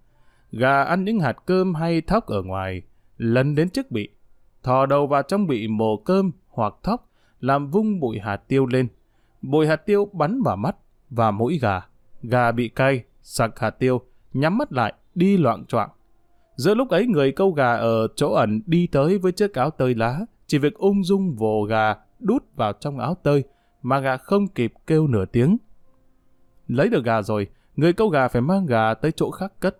Gà 0.52 0.82
ăn 0.82 1.04
những 1.04 1.20
hạt 1.20 1.37
cơm 1.46 1.74
hay 1.74 2.00
thóc 2.00 2.26
ở 2.26 2.42
ngoài, 2.42 2.82
lần 3.16 3.54
đến 3.54 3.68
chiếc 3.68 3.90
bị, 3.90 4.08
thò 4.62 4.87
đầu 4.87 5.06
vào 5.06 5.22
trong 5.22 5.46
bị 5.46 5.68
mồ 5.68 5.96
cơm 5.96 6.32
hoặc 6.48 6.74
thóc, 6.82 7.11
làm 7.40 7.70
vung 7.70 8.00
bụi 8.00 8.18
hạt 8.18 8.37
tiêu 8.37 8.66
lên. 8.66 8.88
Bụi 9.42 9.66
hạt 9.66 9.76
tiêu 9.76 10.08
bắn 10.12 10.42
vào 10.42 10.56
mắt 10.56 10.76
và 11.11 11.30
mũi 11.30 11.58
gà. 11.62 11.80
Gà 12.22 12.52
bị 12.52 12.68
cay, 12.68 13.04
sặc 13.22 13.58
hạt 13.58 13.70
tiêu, 13.70 14.00
nhắm 14.32 14.58
mắt 14.58 14.72
lại, 14.72 14.94
đi 15.14 15.37
loạn 15.37 15.64
choạng. 15.66 15.90
Giữa 16.56 16.74
lúc 16.74 16.88
ấy 16.88 17.06
người 17.06 17.32
câu 17.32 17.50
gà 17.50 17.74
ở 17.74 18.08
chỗ 18.16 18.32
ẩn 18.32 18.62
đi 18.66 18.87
tới 18.87 19.18
với 19.18 19.32
chiếc 19.32 19.54
áo 19.54 19.70
tơi 19.70 19.94
lá, 19.94 20.20
chỉ 20.46 20.58
việc 20.58 20.74
ung 20.74 21.04
dung 21.04 21.34
vồ 21.34 21.62
gà 21.62 21.94
đút 22.18 22.44
vào 22.54 22.72
trong 22.72 22.98
áo 22.98 23.16
tơi, 23.22 23.44
mà 23.82 24.00
gà 24.00 24.16
không 24.16 24.48
kịp 24.48 24.72
kêu 24.87 25.06
nửa 25.06 25.24
tiếng. 25.24 25.56
Lấy 26.66 26.88
được 26.88 27.04
gà 27.04 27.22
rồi, 27.22 27.46
người 27.76 27.92
câu 27.92 28.08
gà 28.08 28.28
phải 28.28 28.42
mang 28.42 28.66
gà 28.66 28.94
tới 28.94 29.12
chỗ 29.12 29.30
khác 29.30 29.52
cất. 29.61 29.78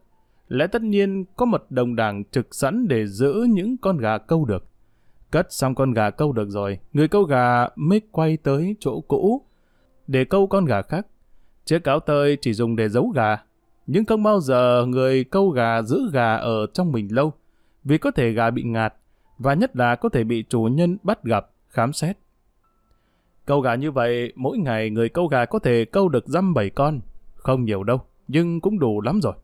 Lẽ 0.49 0.67
tất 0.67 0.83
nhiên 0.83 1.25
có 1.37 1.47
một 1.47 1.67
đồng 1.71 1.97
đảng 1.97 2.25
trực 2.25 2.55
sẵn 2.55 2.89
để 2.89 3.07
giữ 3.07 3.47
những 3.51 3.77
con 3.77 3.99
gà 3.99 4.19
câu 4.19 4.45
được. 4.45 4.65
Cất 5.31 5.53
xong 5.53 5.75
con 5.75 5.93
gà 5.93 6.11
câu 6.11 6.33
được 6.33 6.49
rồi, 6.51 6.79
người 6.93 7.09
câu 7.09 7.23
gà 7.23 7.69
mới 7.77 8.01
quay 8.11 8.37
tới 8.37 8.77
chỗ 8.81 9.01
cũ 9.01 9.43
để 10.07 10.25
câu 10.25 10.47
con 10.47 10.65
gà 10.65 10.83
khác. 10.83 11.07
Chiếc 11.65 11.85
áo 11.85 12.01
tơi 12.01 12.39
chỉ 12.41 12.53
dùng 12.53 12.77
để 12.77 12.89
giấu 12.89 13.09
gà, 13.09 13.37
nhưng 13.87 14.05
không 14.05 14.23
bao 14.23 14.41
giờ 14.41 14.87
người 14.89 15.25
câu 15.25 15.51
gà 15.51 15.83
giữ 15.83 16.11
gà 16.13 16.37
ở 16.37 16.67
trong 16.75 16.93
mình 16.93 17.15
lâu, 17.15 17.33
vì 17.85 17.99
có 17.99 18.11
thể 18.11 18.33
gà 18.33 18.51
bị 18.51 18.63
ngạt, 18.63 18.95
và 19.39 19.55
nhất 19.55 19.77
là 19.77 19.97
có 19.97 20.09
thể 20.09 20.25
bị 20.25 20.45
chủ 20.49 20.63
nhân 20.63 20.97
bắt 21.03 21.25
gặp, 21.25 21.51
khám 21.69 21.93
xét. 21.93 22.19
Câu 23.47 23.61
gà 23.61 23.75
như 23.75 23.91
vậy, 23.91 24.33
mỗi 24.37 24.59
ngày 24.59 24.91
người 24.91 25.09
câu 25.09 25.27
gà 25.27 25.45
có 25.45 25.59
thể 25.59 25.85
câu 25.85 26.09
được 26.09 26.27
dăm 26.27 26.55
bảy 26.55 26.71
con, 26.71 27.01
không 27.35 27.65
nhiều 27.65 27.85
đâu, 27.85 28.01
nhưng 28.29 28.61
cũng 28.61 28.79
đủ 28.79 29.01
lắm 29.01 29.21
rồi. 29.23 29.35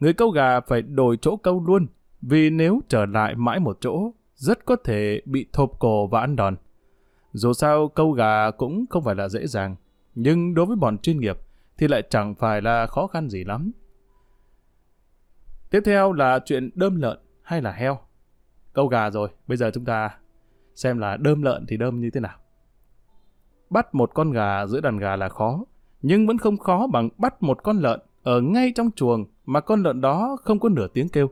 Người 0.00 0.12
câu 0.12 0.30
gà 0.30 0.60
phải 0.60 0.82
đổi 0.82 1.16
chỗ 1.16 1.36
câu 1.36 1.64
luôn, 1.66 1.86
vì 2.22 2.50
nếu 2.50 2.80
trở 2.88 3.06
lại 3.06 3.34
mãi 3.34 3.60
một 3.60 3.78
chỗ, 3.80 4.12
rất 4.34 4.64
có 4.64 4.76
thể 4.84 5.20
bị 5.24 5.46
thộp 5.52 5.72
cổ 5.78 6.06
và 6.06 6.20
ăn 6.20 6.36
đòn. 6.36 6.56
Dù 7.32 7.52
sao 7.52 7.88
câu 7.88 8.12
gà 8.12 8.50
cũng 8.50 8.84
không 8.90 9.04
phải 9.04 9.14
là 9.14 9.28
dễ 9.28 9.46
dàng, 9.46 9.76
nhưng 10.14 10.54
đối 10.54 10.66
với 10.66 10.76
bọn 10.76 10.98
chuyên 10.98 11.20
nghiệp 11.20 11.38
thì 11.78 11.88
lại 11.88 12.02
chẳng 12.10 12.34
phải 12.34 12.62
là 12.62 12.86
khó 12.86 13.06
khăn 13.06 13.28
gì 13.28 13.44
lắm. 13.44 13.72
Tiếp 15.70 15.80
theo 15.84 16.12
là 16.12 16.38
chuyện 16.44 16.70
đơm 16.74 16.96
lợn 16.96 17.18
hay 17.42 17.62
là 17.62 17.72
heo. 17.72 17.98
Câu 18.72 18.86
gà 18.86 19.10
rồi, 19.10 19.28
bây 19.46 19.56
giờ 19.56 19.70
chúng 19.74 19.84
ta 19.84 20.10
xem 20.74 20.98
là 20.98 21.16
đơm 21.16 21.42
lợn 21.42 21.66
thì 21.68 21.76
đơm 21.76 22.00
như 22.00 22.10
thế 22.10 22.20
nào. 22.20 22.38
Bắt 23.70 23.94
một 23.94 24.10
con 24.14 24.32
gà 24.32 24.66
giữa 24.66 24.80
đàn 24.80 24.98
gà 24.98 25.16
là 25.16 25.28
khó, 25.28 25.64
nhưng 26.02 26.26
vẫn 26.26 26.38
không 26.38 26.56
khó 26.56 26.86
bằng 26.86 27.08
bắt 27.18 27.42
một 27.42 27.62
con 27.62 27.78
lợn 27.78 28.00
ở 28.28 28.40
ngay 28.40 28.72
trong 28.74 28.90
chuồng 28.96 29.24
mà 29.46 29.60
con 29.60 29.82
lợn 29.82 30.00
đó 30.00 30.36
không 30.42 30.60
có 30.60 30.68
nửa 30.68 30.86
tiếng 30.88 31.08
kêu. 31.08 31.30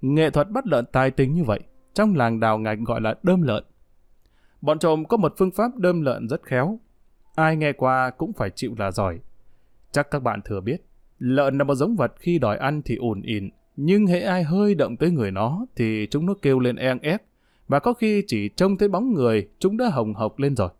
Nghệ 0.00 0.30
thuật 0.30 0.50
bắt 0.50 0.66
lợn 0.66 0.84
tài 0.92 1.10
tình 1.10 1.32
như 1.32 1.44
vậy, 1.44 1.60
trong 1.94 2.14
làng 2.14 2.40
đào 2.40 2.58
ngạch 2.58 2.78
gọi 2.78 3.00
là 3.00 3.14
đơm 3.22 3.42
lợn. 3.42 3.64
Bọn 4.60 4.78
trộm 4.78 5.04
có 5.04 5.16
một 5.16 5.34
phương 5.38 5.50
pháp 5.50 5.76
đơm 5.76 6.02
lợn 6.02 6.28
rất 6.28 6.42
khéo. 6.42 6.78
Ai 7.34 7.56
nghe 7.56 7.72
qua 7.72 8.10
cũng 8.10 8.32
phải 8.32 8.50
chịu 8.50 8.74
là 8.78 8.90
giỏi. 8.90 9.18
Chắc 9.92 10.10
các 10.10 10.22
bạn 10.22 10.40
thừa 10.44 10.60
biết, 10.60 10.84
lợn 11.18 11.58
là 11.58 11.64
một 11.64 11.74
giống 11.74 11.96
vật 11.96 12.12
khi 12.18 12.38
đòi 12.38 12.56
ăn 12.56 12.82
thì 12.84 12.96
ùn 12.96 13.22
ỉn, 13.22 13.50
nhưng 13.76 14.06
hễ 14.06 14.20
ai 14.20 14.42
hơi 14.42 14.74
động 14.74 14.96
tới 14.96 15.10
người 15.10 15.30
nó 15.30 15.66
thì 15.76 16.06
chúng 16.10 16.26
nó 16.26 16.34
kêu 16.42 16.58
lên 16.58 16.76
eng 16.76 16.98
ép, 16.98 17.22
và 17.68 17.78
có 17.78 17.92
khi 17.92 18.24
chỉ 18.26 18.48
trông 18.48 18.76
thấy 18.76 18.88
bóng 18.88 19.12
người 19.12 19.48
chúng 19.58 19.76
đã 19.76 19.88
hồng 19.88 20.14
hộc 20.14 20.38
lên 20.38 20.56
rồi. 20.56 20.70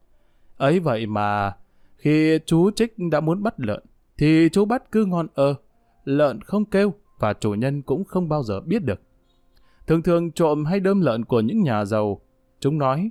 Ấy 0.56 0.80
vậy 0.80 1.06
mà 1.06 1.56
khi 1.96 2.38
chú 2.46 2.70
Trích 2.70 2.94
đã 3.10 3.20
muốn 3.20 3.42
bắt 3.42 3.54
lợn 3.60 3.82
thì 4.18 4.48
chú 4.52 4.64
bắt 4.64 4.92
cứ 4.92 5.04
ngon 5.04 5.26
ơ, 5.34 5.54
lợn 6.04 6.40
không 6.40 6.64
kêu 6.64 6.94
và 7.18 7.32
chủ 7.32 7.54
nhân 7.54 7.82
cũng 7.82 8.04
không 8.04 8.28
bao 8.28 8.42
giờ 8.42 8.60
biết 8.60 8.84
được. 8.84 9.00
Thường 9.86 10.02
thường 10.02 10.32
trộm 10.32 10.64
hay 10.64 10.80
đơm 10.80 11.00
lợn 11.00 11.24
của 11.24 11.40
những 11.40 11.62
nhà 11.62 11.84
giàu, 11.84 12.20
chúng 12.60 12.78
nói, 12.78 13.10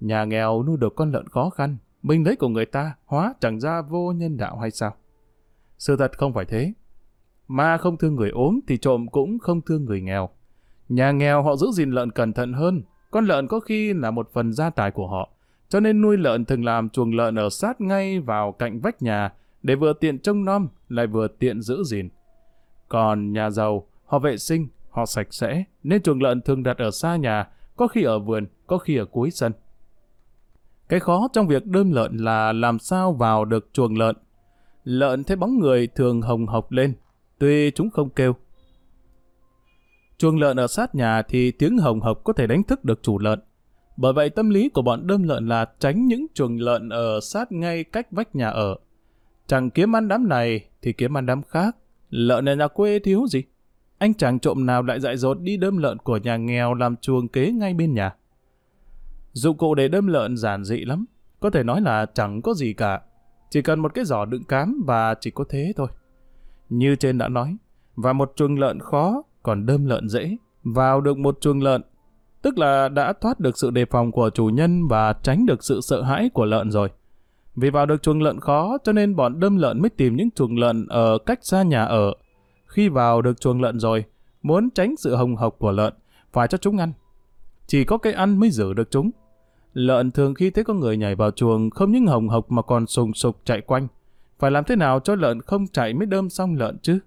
nhà 0.00 0.24
nghèo 0.24 0.62
nuôi 0.62 0.76
được 0.76 0.94
con 0.96 1.12
lợn 1.12 1.28
khó 1.28 1.50
khăn, 1.50 1.76
mình 2.02 2.24
lấy 2.26 2.36
của 2.36 2.48
người 2.48 2.66
ta 2.66 2.94
hóa 3.04 3.34
chẳng 3.40 3.60
ra 3.60 3.82
vô 3.82 4.12
nhân 4.12 4.36
đạo 4.36 4.58
hay 4.58 4.70
sao? 4.70 4.94
Sự 5.78 5.96
thật 5.96 6.18
không 6.18 6.32
phải 6.32 6.44
thế. 6.44 6.72
Ma 7.48 7.76
không 7.76 7.96
thương 7.96 8.14
người 8.14 8.30
ốm 8.30 8.60
thì 8.68 8.76
trộm 8.76 9.06
cũng 9.08 9.38
không 9.38 9.60
thương 9.60 9.84
người 9.84 10.00
nghèo. 10.00 10.28
Nhà 10.88 11.10
nghèo 11.10 11.42
họ 11.42 11.56
giữ 11.56 11.66
gìn 11.72 11.90
lợn 11.90 12.10
cẩn 12.10 12.32
thận 12.32 12.52
hơn, 12.52 12.82
con 13.10 13.26
lợn 13.26 13.46
có 13.46 13.60
khi 13.60 13.92
là 13.92 14.10
một 14.10 14.28
phần 14.32 14.52
gia 14.52 14.70
tài 14.70 14.90
của 14.90 15.06
họ, 15.06 15.30
cho 15.68 15.80
nên 15.80 16.00
nuôi 16.00 16.16
lợn 16.16 16.44
thường 16.44 16.64
làm 16.64 16.88
chuồng 16.88 17.14
lợn 17.14 17.38
ở 17.38 17.48
sát 17.48 17.80
ngay 17.80 18.20
vào 18.20 18.52
cạnh 18.52 18.80
vách 18.80 19.02
nhà 19.02 19.32
để 19.62 19.74
vừa 19.74 19.92
tiện 19.92 20.18
trông 20.18 20.44
nom 20.44 20.68
lại 20.88 21.06
vừa 21.06 21.28
tiện 21.28 21.62
giữ 21.62 21.82
gìn. 21.84 22.08
Còn 22.88 23.32
nhà 23.32 23.50
giàu, 23.50 23.86
họ 24.04 24.18
vệ 24.18 24.36
sinh, 24.36 24.68
họ 24.90 25.06
sạch 25.06 25.26
sẽ, 25.30 25.64
nên 25.82 26.02
chuồng 26.02 26.22
lợn 26.22 26.42
thường 26.42 26.62
đặt 26.62 26.78
ở 26.78 26.90
xa 26.90 27.16
nhà, 27.16 27.48
có 27.76 27.86
khi 27.86 28.02
ở 28.02 28.18
vườn, 28.18 28.46
có 28.66 28.78
khi 28.78 28.96
ở 28.96 29.04
cuối 29.04 29.30
sân. 29.30 29.52
Cái 30.88 31.00
khó 31.00 31.28
trong 31.32 31.46
việc 31.46 31.66
đơm 31.66 31.92
lợn 31.92 32.16
là 32.16 32.52
làm 32.52 32.78
sao 32.78 33.12
vào 33.12 33.44
được 33.44 33.68
chuồng 33.72 33.98
lợn. 33.98 34.16
Lợn 34.84 35.24
thấy 35.24 35.36
bóng 35.36 35.58
người 35.58 35.86
thường 35.86 36.22
hồng 36.22 36.46
hộc 36.46 36.72
lên, 36.72 36.94
tuy 37.38 37.70
chúng 37.70 37.90
không 37.90 38.10
kêu. 38.10 38.36
Chuồng 40.18 40.38
lợn 40.38 40.56
ở 40.56 40.66
sát 40.66 40.94
nhà 40.94 41.22
thì 41.22 41.50
tiếng 41.50 41.78
hồng 41.78 42.00
hộc 42.00 42.24
có 42.24 42.32
thể 42.32 42.46
đánh 42.46 42.62
thức 42.62 42.84
được 42.84 43.02
chủ 43.02 43.18
lợn. 43.18 43.40
Bởi 43.96 44.12
vậy 44.12 44.30
tâm 44.30 44.50
lý 44.50 44.68
của 44.68 44.82
bọn 44.82 45.06
đơm 45.06 45.22
lợn 45.22 45.48
là 45.48 45.66
tránh 45.78 46.06
những 46.06 46.26
chuồng 46.34 46.56
lợn 46.60 46.88
ở 46.88 47.20
sát 47.20 47.52
ngay 47.52 47.84
cách 47.84 48.06
vách 48.10 48.36
nhà 48.36 48.48
ở. 48.48 48.76
Chẳng 49.48 49.70
kiếm 49.70 49.96
ăn 49.96 50.08
đám 50.08 50.28
này 50.28 50.64
thì 50.82 50.92
kiếm 50.92 51.16
ăn 51.16 51.26
đám 51.26 51.42
khác. 51.42 51.76
Lợn 52.10 52.44
này 52.44 52.56
nhà 52.56 52.68
quê 52.68 52.98
thiếu 52.98 53.26
gì? 53.26 53.42
Anh 53.98 54.14
chàng 54.14 54.38
trộm 54.38 54.66
nào 54.66 54.82
lại 54.82 55.00
dại 55.00 55.16
dột 55.16 55.40
đi 55.40 55.56
đơm 55.56 55.76
lợn 55.76 55.98
của 55.98 56.16
nhà 56.16 56.36
nghèo 56.36 56.74
làm 56.74 56.96
chuồng 56.96 57.28
kế 57.28 57.52
ngay 57.52 57.74
bên 57.74 57.94
nhà. 57.94 58.14
Dụng 59.32 59.56
cụ 59.56 59.74
để 59.74 59.88
đơm 59.88 60.06
lợn 60.06 60.36
giản 60.36 60.64
dị 60.64 60.84
lắm. 60.84 61.04
Có 61.40 61.50
thể 61.50 61.62
nói 61.62 61.80
là 61.80 62.06
chẳng 62.14 62.42
có 62.42 62.54
gì 62.54 62.72
cả. 62.72 63.00
Chỉ 63.50 63.62
cần 63.62 63.80
một 63.80 63.94
cái 63.94 64.04
giỏ 64.04 64.24
đựng 64.24 64.44
cám 64.44 64.82
và 64.86 65.14
chỉ 65.20 65.30
có 65.30 65.44
thế 65.48 65.72
thôi. 65.76 65.88
Như 66.68 66.96
trên 66.96 67.18
đã 67.18 67.28
nói, 67.28 67.56
và 67.96 68.12
một 68.12 68.32
chuồng 68.36 68.58
lợn 68.58 68.80
khó, 68.80 69.22
còn 69.42 69.66
đơm 69.66 69.86
lợn 69.86 70.08
dễ. 70.08 70.36
Vào 70.64 71.00
được 71.00 71.18
một 71.18 71.38
chuồng 71.40 71.62
lợn, 71.62 71.82
tức 72.42 72.58
là 72.58 72.88
đã 72.88 73.12
thoát 73.12 73.40
được 73.40 73.58
sự 73.58 73.70
đề 73.70 73.84
phòng 73.84 74.12
của 74.12 74.30
chủ 74.30 74.46
nhân 74.46 74.88
và 74.88 75.12
tránh 75.22 75.46
được 75.46 75.64
sự 75.64 75.80
sợ 75.82 76.02
hãi 76.02 76.30
của 76.34 76.44
lợn 76.44 76.70
rồi. 76.70 76.88
Vì 77.60 77.70
vào 77.70 77.86
được 77.86 78.02
chuồng 78.02 78.22
lợn 78.22 78.40
khó 78.40 78.78
cho 78.84 78.92
nên 78.92 79.16
bọn 79.16 79.40
đâm 79.40 79.56
lợn 79.56 79.82
mới 79.82 79.90
tìm 79.90 80.16
những 80.16 80.30
chuồng 80.30 80.58
lợn 80.58 80.86
ở 80.88 81.18
cách 81.26 81.38
xa 81.42 81.62
nhà 81.62 81.84
ở. 81.84 82.14
Khi 82.66 82.88
vào 82.88 83.22
được 83.22 83.40
chuồng 83.40 83.60
lợn 83.60 83.78
rồi, 83.78 84.04
muốn 84.42 84.70
tránh 84.70 84.94
sự 84.96 85.16
hồng 85.16 85.36
hộc 85.36 85.56
của 85.58 85.72
lợn, 85.72 85.94
phải 86.32 86.48
cho 86.48 86.58
chúng 86.58 86.78
ăn. 86.78 86.92
Chỉ 87.66 87.84
có 87.84 87.98
cái 87.98 88.12
ăn 88.12 88.40
mới 88.40 88.50
giữ 88.50 88.72
được 88.72 88.90
chúng. 88.90 89.10
Lợn 89.72 90.10
thường 90.10 90.34
khi 90.34 90.50
thấy 90.50 90.64
có 90.64 90.74
người 90.74 90.96
nhảy 90.96 91.14
vào 91.14 91.30
chuồng 91.30 91.70
không 91.70 91.92
những 91.92 92.06
hồng 92.06 92.28
hộc 92.28 92.50
mà 92.50 92.62
còn 92.62 92.86
sùng 92.86 93.14
sục 93.14 93.40
chạy 93.44 93.60
quanh. 93.60 93.88
Phải 94.38 94.50
làm 94.50 94.64
thế 94.64 94.76
nào 94.76 95.00
cho 95.00 95.14
lợn 95.14 95.42
không 95.42 95.66
chạy 95.66 95.94
mới 95.94 96.06
đơm 96.06 96.30
xong 96.30 96.54
lợn 96.54 96.78
chứ? 96.78 96.98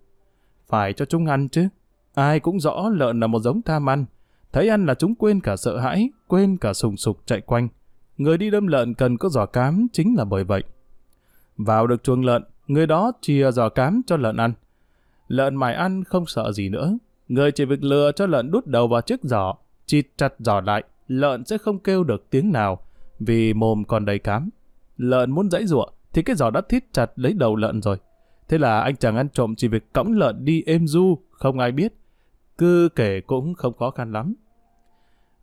Phải 0.68 0.94
cho 0.94 1.06
chúng 1.06 1.26
ăn 1.26 1.50
chứ. 1.50 1.68
Ai 2.14 2.40
cũng 2.40 2.60
rõ 2.60 2.90
lợn 2.90 3.20
là 3.20 3.28
một 3.28 3.40
giống 3.40 3.62
tham 3.62 3.90
ăn. 3.90 4.06
Thấy 4.52 4.70
ăn 4.70 4.86
là 4.86 4.94
chúng 4.94 5.16
quên 5.16 5.42
cả 5.42 5.56
sợ 5.56 5.78
hãi, 5.78 6.10
quên 6.28 6.58
cả 6.58 6.74
sùng 6.74 6.98
sục 6.98 7.18
chạy 7.26 7.42
quanh. 7.42 7.68
Người 8.22 8.38
đi 8.38 8.50
đâm 8.50 8.68
lợn 8.68 8.94
cần 8.94 9.18
có 9.18 9.30
giò 9.30 9.46
cám 9.46 9.88
chính 9.94 10.16
là 10.18 10.26
bởi 10.26 10.44
vậy. 10.44 10.64
Vào 11.58 11.88
được 11.88 12.04
chuồng 12.04 12.26
lợn, 12.26 12.44
người 12.68 12.88
đó 12.88 13.12
chia 13.22 13.52
giò 13.52 13.70
cám 13.70 14.02
cho 14.08 14.18
lợn 14.18 14.38
ăn. 14.38 14.54
Lợn 15.28 15.56
mài 15.56 15.74
ăn 15.74 16.04
không 16.04 16.26
sợ 16.26 16.52
gì 16.52 16.70
nữa. 16.70 16.98
Người 17.28 17.52
chỉ 17.52 17.66
việc 17.66 17.84
lừa 17.84 18.12
cho 18.16 18.26
lợn 18.26 18.52
đút 18.52 18.68
đầu 18.68 18.88
vào 18.88 19.02
chiếc 19.02 19.24
giỏ, 19.24 19.54
chịt 19.86 20.08
chặt 20.18 20.34
giỏ 20.40 20.62
lại, 20.62 20.84
lợn 21.08 21.46
sẽ 21.46 21.58
không 21.58 21.80
kêu 21.80 22.04
được 22.04 22.30
tiếng 22.30 22.52
nào, 22.52 22.80
vì 23.20 23.54
mồm 23.54 23.84
còn 23.84 24.06
đầy 24.06 24.20
cám. 24.20 24.50
Lợn 24.98 25.32
muốn 25.32 25.50
dãy 25.50 25.66
ruộng 25.66 25.94
thì 26.14 26.22
cái 26.22 26.36
giỏ 26.36 26.50
đã 26.50 26.62
thít 26.70 26.84
chặt 26.94 27.12
lấy 27.16 27.34
đầu 27.34 27.56
lợn 27.56 27.82
rồi. 27.82 27.98
Thế 28.48 28.58
là 28.58 28.82
anh 28.82 28.96
chàng 28.96 29.18
ăn 29.18 29.30
trộm 29.30 29.56
chỉ 29.56 29.68
việc 29.68 29.94
cõng 29.94 30.18
lợn 30.18 30.46
đi 30.46 30.64
êm 30.66 30.88
du, 30.88 31.18
không 31.32 31.60
ai 31.60 31.72
biết. 31.72 31.94
cứ 32.58 32.90
kể 32.96 33.22
cũng 33.22 33.54
không 33.54 33.74
khó 33.78 33.92
khăn 33.92 34.12
lắm. 34.12 34.34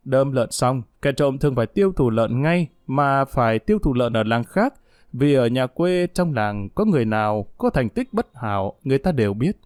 Đơm 0.08 0.32
lợn 0.32 0.50
xong, 0.50 0.82
kẻ 1.02 1.12
trộm 1.12 1.38
thường 1.38 1.54
phải 1.54 1.66
tiêu 1.66 1.92
thụ 1.96 2.10
lợn 2.10 2.42
ngay 2.42 2.68
mà 2.86 3.24
phải 3.24 3.58
tiêu 3.58 3.78
thụ 3.78 3.94
lợn 3.94 4.12
ở 4.12 4.22
làng 4.22 4.44
khác 4.44 4.74
vì 5.12 5.34
ở 5.34 5.46
nhà 5.46 5.66
quê 5.66 6.06
trong 6.14 6.34
làng 6.34 6.68
có 6.74 6.84
người 6.84 7.04
nào 7.04 7.46
có 7.58 7.70
thành 7.70 7.88
tích 7.88 8.12
bất 8.12 8.26
hảo 8.34 8.74
người 8.84 8.98
ta 8.98 9.12
đều 9.12 9.34
biết. 9.34 9.56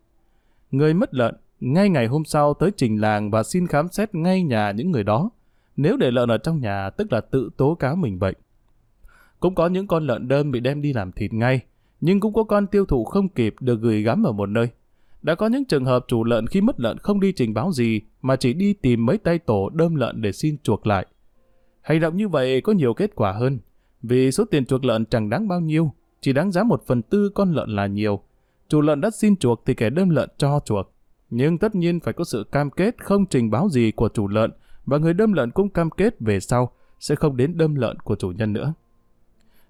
Người 0.71 0.95
mất 0.95 1.15
lợn, 1.15 1.35
ngay 1.61 1.89
ngày 1.89 2.07
hôm 2.07 2.25
sau 2.25 2.55
tới 2.55 2.71
trình 2.77 3.01
làng 3.01 3.31
và 3.31 3.43
xin 3.43 3.67
khám 3.67 3.89
xét 3.89 4.15
ngay 4.15 4.43
nhà 4.43 4.71
những 4.71 4.91
người 4.91 5.05
đó. 5.05 5.31
Nếu 5.77 5.97
để 5.97 6.11
lợn 6.11 6.31
ở 6.31 6.39
trong 6.39 6.61
nhà 6.61 6.91
tức 6.91 7.13
là 7.13 7.21
tự 7.21 7.51
tố 7.57 7.75
cáo 7.75 7.97
mình 7.97 8.19
bệnh. 8.19 8.35
Cũng 9.41 9.55
có 9.55 9.67
những 9.67 9.87
con 9.87 10.07
lợn 10.07 10.29
đơm 10.29 10.51
bị 10.51 10.61
đem 10.61 10.83
đi 10.83 10.93
làm 10.93 11.13
thịt 11.13 11.33
ngay, 11.33 11.61
nhưng 12.01 12.21
cũng 12.21 12.35
có 12.35 12.45
con 12.45 12.67
tiêu 12.67 12.87
thụ 12.87 13.05
không 13.05 13.29
kịp 13.29 13.55
được 13.61 13.81
gửi 13.81 14.03
gắm 14.03 14.23
ở 14.23 14.33
một 14.33 14.49
nơi. 14.49 14.69
Đã 15.23 15.35
có 15.35 15.47
những 15.47 15.65
trường 15.65 15.85
hợp 15.85 16.05
chủ 16.09 16.25
lợn 16.25 16.47
khi 16.47 16.61
mất 16.61 16.81
lợn 16.81 16.99
không 16.99 17.21
đi 17.21 17.33
trình 17.33 17.55
báo 17.55 17.73
gì 17.73 18.01
mà 18.23 18.37
chỉ 18.37 18.53
đi 18.53 18.73
tìm 18.73 19.07
mấy 19.07 19.19
tay 19.19 19.39
tổ 19.39 19.69
đơm 19.69 19.95
lợn 19.95 20.23
để 20.23 20.33
xin 20.33 20.57
chuộc 20.63 20.87
lại. 20.87 21.07
Hành 21.81 22.01
động 22.01 22.17
như 22.17 22.29
vậy 22.29 22.61
có 22.61 22.73
nhiều 22.73 22.95
kết 22.95 23.11
quả 23.15 23.33
hơn, 23.33 23.59
vì 24.03 24.33
số 24.33 24.45
tiền 24.45 24.67
chuộc 24.67 24.85
lợn 24.85 25.07
chẳng 25.07 25.31
đáng 25.31 25.49
bao 25.49 25.61
nhiêu, 25.61 25.93
chỉ 26.21 26.33
đáng 26.33 26.53
giá 26.53 26.63
một 26.63 26.83
phần 26.87 27.03
tư 27.03 27.31
con 27.35 27.53
lợn 27.53 27.71
là 27.71 27.87
nhiều. 27.87 28.21
Chủ 28.69 28.81
lợn 28.81 29.01
đã 29.01 29.11
xin 29.11 29.37
chuộc 29.37 29.63
thì 29.67 29.75
kẻ 29.75 29.91
đơm 29.91 30.11
lợn 30.11 30.29
cho 30.39 30.61
chuộc. 30.65 30.93
Nhưng 31.31 31.59
tất 31.59 31.75
nhiên 31.75 32.01
phải 32.01 32.15
có 32.15 32.25
sự 32.25 32.45
cam 32.53 32.71
kết 32.71 33.05
không 33.05 33.27
trình 33.27 33.51
báo 33.51 33.69
gì 33.69 33.93
của 33.97 34.09
chủ 34.09 34.29
lợn 34.29 34.51
và 34.87 34.99
người 34.99 35.15
đơm 35.15 35.33
lợn 35.33 35.51
cũng 35.51 35.69
cam 35.69 35.91
kết 35.91 36.21
về 36.21 36.41
sau 36.41 36.73
sẽ 37.01 37.15
không 37.15 37.37
đến 37.37 37.57
đơm 37.57 37.75
lợn 37.75 37.99
của 37.99 38.15
chủ 38.15 38.29
nhân 38.31 38.53
nữa. 38.53 38.75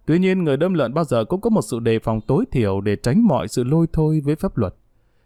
Tuy 0.07 0.19
nhiên 0.19 0.45
người 0.45 0.57
đâm 0.57 0.75
lợn 0.75 0.95
bao 0.95 1.05
giờ 1.05 1.25
cũng 1.25 1.41
có 1.41 1.51
một 1.51 1.62
sự 1.71 1.79
đề 1.81 1.99
phòng 1.99 2.21
tối 2.21 2.45
thiểu 2.51 2.81
để 2.81 2.97
tránh 2.97 3.27
mọi 3.27 3.49
sự 3.49 3.65
lôi 3.65 3.87
thôi 3.93 4.21
với 4.25 4.35
pháp 4.35 4.59
luật. 4.59 4.75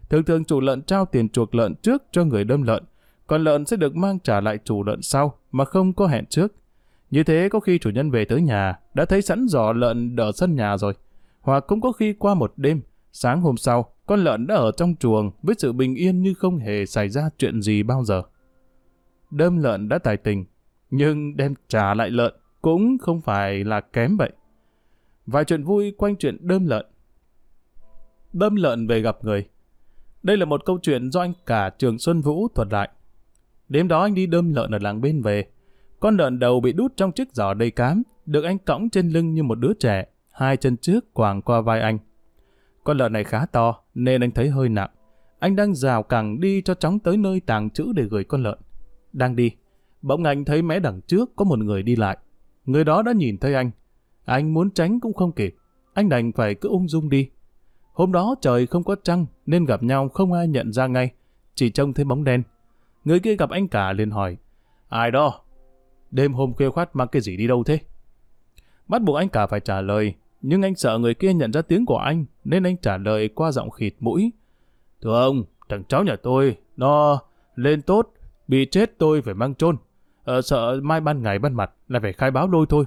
Thường 0.09 0.23
thường 0.23 0.45
chủ 0.45 0.59
lợn 0.59 0.81
trao 0.81 1.05
tiền 1.05 1.29
chuộc 1.29 1.55
lợn 1.55 1.75
trước 1.75 2.03
cho 2.11 2.23
người 2.23 2.43
đâm 2.43 2.63
lợn, 2.63 2.83
còn 3.27 3.43
lợn 3.43 3.65
sẽ 3.65 3.77
được 3.77 3.95
mang 3.95 4.19
trả 4.19 4.41
lại 4.41 4.59
chủ 4.63 4.83
lợn 4.83 5.01
sau 5.01 5.37
mà 5.51 5.65
không 5.65 5.93
có 5.93 6.07
hẹn 6.07 6.25
trước. 6.25 6.53
Như 7.11 7.23
thế 7.23 7.49
có 7.51 7.59
khi 7.59 7.79
chủ 7.79 7.89
nhân 7.89 8.11
về 8.11 8.25
tới 8.25 8.41
nhà 8.41 8.79
đã 8.93 9.05
thấy 9.05 9.21
sẵn 9.21 9.47
giỏ 9.47 9.73
lợn 9.73 10.15
ở 10.15 10.31
sân 10.31 10.55
nhà 10.55 10.77
rồi, 10.77 10.93
hoặc 11.41 11.63
cũng 11.67 11.81
có 11.81 11.91
khi 11.91 12.13
qua 12.13 12.33
một 12.33 12.53
đêm, 12.57 12.81
sáng 13.11 13.41
hôm 13.41 13.57
sau 13.57 13.93
con 14.05 14.23
lợn 14.23 14.47
đã 14.47 14.55
ở 14.55 14.71
trong 14.71 14.95
chuồng 14.95 15.31
với 15.43 15.55
sự 15.57 15.73
bình 15.73 15.95
yên 15.95 16.21
như 16.21 16.33
không 16.33 16.57
hề 16.57 16.85
xảy 16.85 17.09
ra 17.09 17.29
chuyện 17.37 17.61
gì 17.61 17.83
bao 17.83 18.03
giờ. 18.03 18.23
Đâm 19.31 19.57
lợn 19.57 19.89
đã 19.89 19.97
tài 19.97 20.17
tình, 20.17 20.45
nhưng 20.89 21.37
đem 21.37 21.53
trả 21.67 21.93
lại 21.93 22.09
lợn 22.09 22.33
cũng 22.61 22.97
không 22.97 23.21
phải 23.21 23.63
là 23.63 23.81
kém 23.81 24.17
vậy. 24.17 24.31
Vài 25.25 25.45
chuyện 25.45 25.63
vui 25.63 25.93
quanh 25.97 26.15
chuyện 26.15 26.37
đơm 26.41 26.65
lợn. 26.65 26.85
đâm 28.33 28.55
lợn 28.55 28.87
về 28.87 29.01
gặp 29.01 29.17
người. 29.23 29.47
Đây 30.27 30.37
là 30.37 30.45
một 30.45 30.65
câu 30.65 30.79
chuyện 30.81 31.11
do 31.11 31.21
anh 31.21 31.33
cả 31.45 31.69
trường 31.69 31.99
Xuân 31.99 32.21
Vũ 32.21 32.47
thuật 32.55 32.67
lại. 32.71 32.89
Đêm 33.69 33.87
đó 33.87 34.01
anh 34.01 34.13
đi 34.13 34.25
đơm 34.25 34.53
lợn 34.53 34.71
ở 34.71 34.77
làng 34.81 35.01
bên 35.01 35.21
về. 35.21 35.45
Con 35.99 36.17
lợn 36.17 36.39
đầu 36.39 36.59
bị 36.59 36.73
đút 36.73 36.97
trong 36.97 37.11
chiếc 37.11 37.33
giỏ 37.33 37.53
đầy 37.53 37.71
cám, 37.71 38.03
được 38.25 38.43
anh 38.43 38.57
cõng 38.57 38.89
trên 38.89 39.09
lưng 39.09 39.33
như 39.33 39.43
một 39.43 39.55
đứa 39.55 39.73
trẻ, 39.73 40.05
hai 40.31 40.57
chân 40.57 40.77
trước 40.77 41.13
quàng 41.13 41.41
qua 41.41 41.61
vai 41.61 41.81
anh. 41.81 41.97
Con 42.83 42.97
lợn 42.97 43.13
này 43.13 43.23
khá 43.23 43.45
to, 43.45 43.75
nên 43.95 44.23
anh 44.23 44.31
thấy 44.31 44.49
hơi 44.49 44.69
nặng. 44.69 44.89
Anh 45.39 45.55
đang 45.55 45.75
rào 45.75 46.03
cẳng 46.03 46.39
đi 46.39 46.61
cho 46.61 46.73
chóng 46.73 46.99
tới 46.99 47.17
nơi 47.17 47.39
tàng 47.39 47.69
trữ 47.69 47.93
để 47.95 48.03
gửi 48.03 48.23
con 48.23 48.43
lợn. 48.43 48.59
Đang 49.13 49.35
đi, 49.35 49.51
bỗng 50.01 50.23
anh 50.23 50.45
thấy 50.45 50.61
mé 50.61 50.79
đằng 50.79 51.01
trước 51.01 51.35
có 51.35 51.45
một 51.45 51.59
người 51.59 51.83
đi 51.83 51.95
lại. 51.95 52.17
Người 52.65 52.83
đó 52.83 53.01
đã 53.01 53.11
nhìn 53.11 53.37
thấy 53.37 53.53
anh, 53.53 53.71
anh 54.25 54.53
muốn 54.53 54.71
tránh 54.71 54.99
cũng 54.99 55.13
không 55.13 55.31
kịp, 55.31 55.55
anh 55.93 56.09
đành 56.09 56.31
phải 56.31 56.55
cứ 56.55 56.69
ung 56.69 56.87
dung 56.87 57.09
đi. 57.09 57.29
Hôm 57.97 58.11
đó 58.11 58.35
trời 58.41 58.67
không 58.67 58.83
có 58.83 58.95
trăng 59.03 59.25
nên 59.45 59.65
gặp 59.65 59.83
nhau 59.83 60.09
không 60.09 60.33
ai 60.33 60.47
nhận 60.47 60.73
ra 60.73 60.87
ngay, 60.87 61.11
chỉ 61.55 61.69
trông 61.69 61.93
thấy 61.93 62.05
bóng 62.05 62.23
đen. 62.23 62.43
Người 63.05 63.19
kia 63.19 63.35
gặp 63.35 63.49
anh 63.49 63.67
cả 63.67 63.93
liền 63.93 64.11
hỏi, 64.11 64.37
ai 64.89 65.11
đó? 65.11 65.41
Đêm 66.11 66.33
hôm 66.33 66.53
khuya 66.53 66.69
khoát 66.69 66.95
mang 66.95 67.07
cái 67.07 67.21
gì 67.21 67.37
đi 67.37 67.47
đâu 67.47 67.63
thế? 67.63 67.79
Bắt 68.87 69.01
buộc 69.01 69.15
anh 69.15 69.29
cả 69.29 69.47
phải 69.47 69.59
trả 69.59 69.81
lời, 69.81 70.13
nhưng 70.41 70.61
anh 70.61 70.75
sợ 70.75 70.97
người 70.97 71.13
kia 71.13 71.33
nhận 71.33 71.53
ra 71.53 71.61
tiếng 71.61 71.85
của 71.85 71.97
anh 71.97 72.25
nên 72.43 72.63
anh 72.63 72.77
trả 72.77 72.97
lời 72.97 73.27
qua 73.27 73.51
giọng 73.51 73.69
khịt 73.69 73.93
mũi. 73.99 74.31
Thưa 75.01 75.21
ông, 75.23 75.43
thằng 75.69 75.83
cháu 75.83 76.03
nhà 76.03 76.15
tôi, 76.23 76.57
nó 76.75 77.19
lên 77.55 77.81
tốt, 77.81 78.13
bị 78.47 78.67
chết 78.71 78.97
tôi 78.97 79.21
phải 79.21 79.33
mang 79.33 79.55
chôn. 79.55 79.77
Ờ, 80.23 80.41
sợ 80.41 80.79
mai 80.83 81.01
ban 81.01 81.23
ngày 81.23 81.39
ban 81.39 81.53
mặt 81.53 81.71
là 81.87 81.99
phải 81.99 82.13
khai 82.13 82.31
báo 82.31 82.47
lôi 82.47 82.65
thôi. 82.69 82.85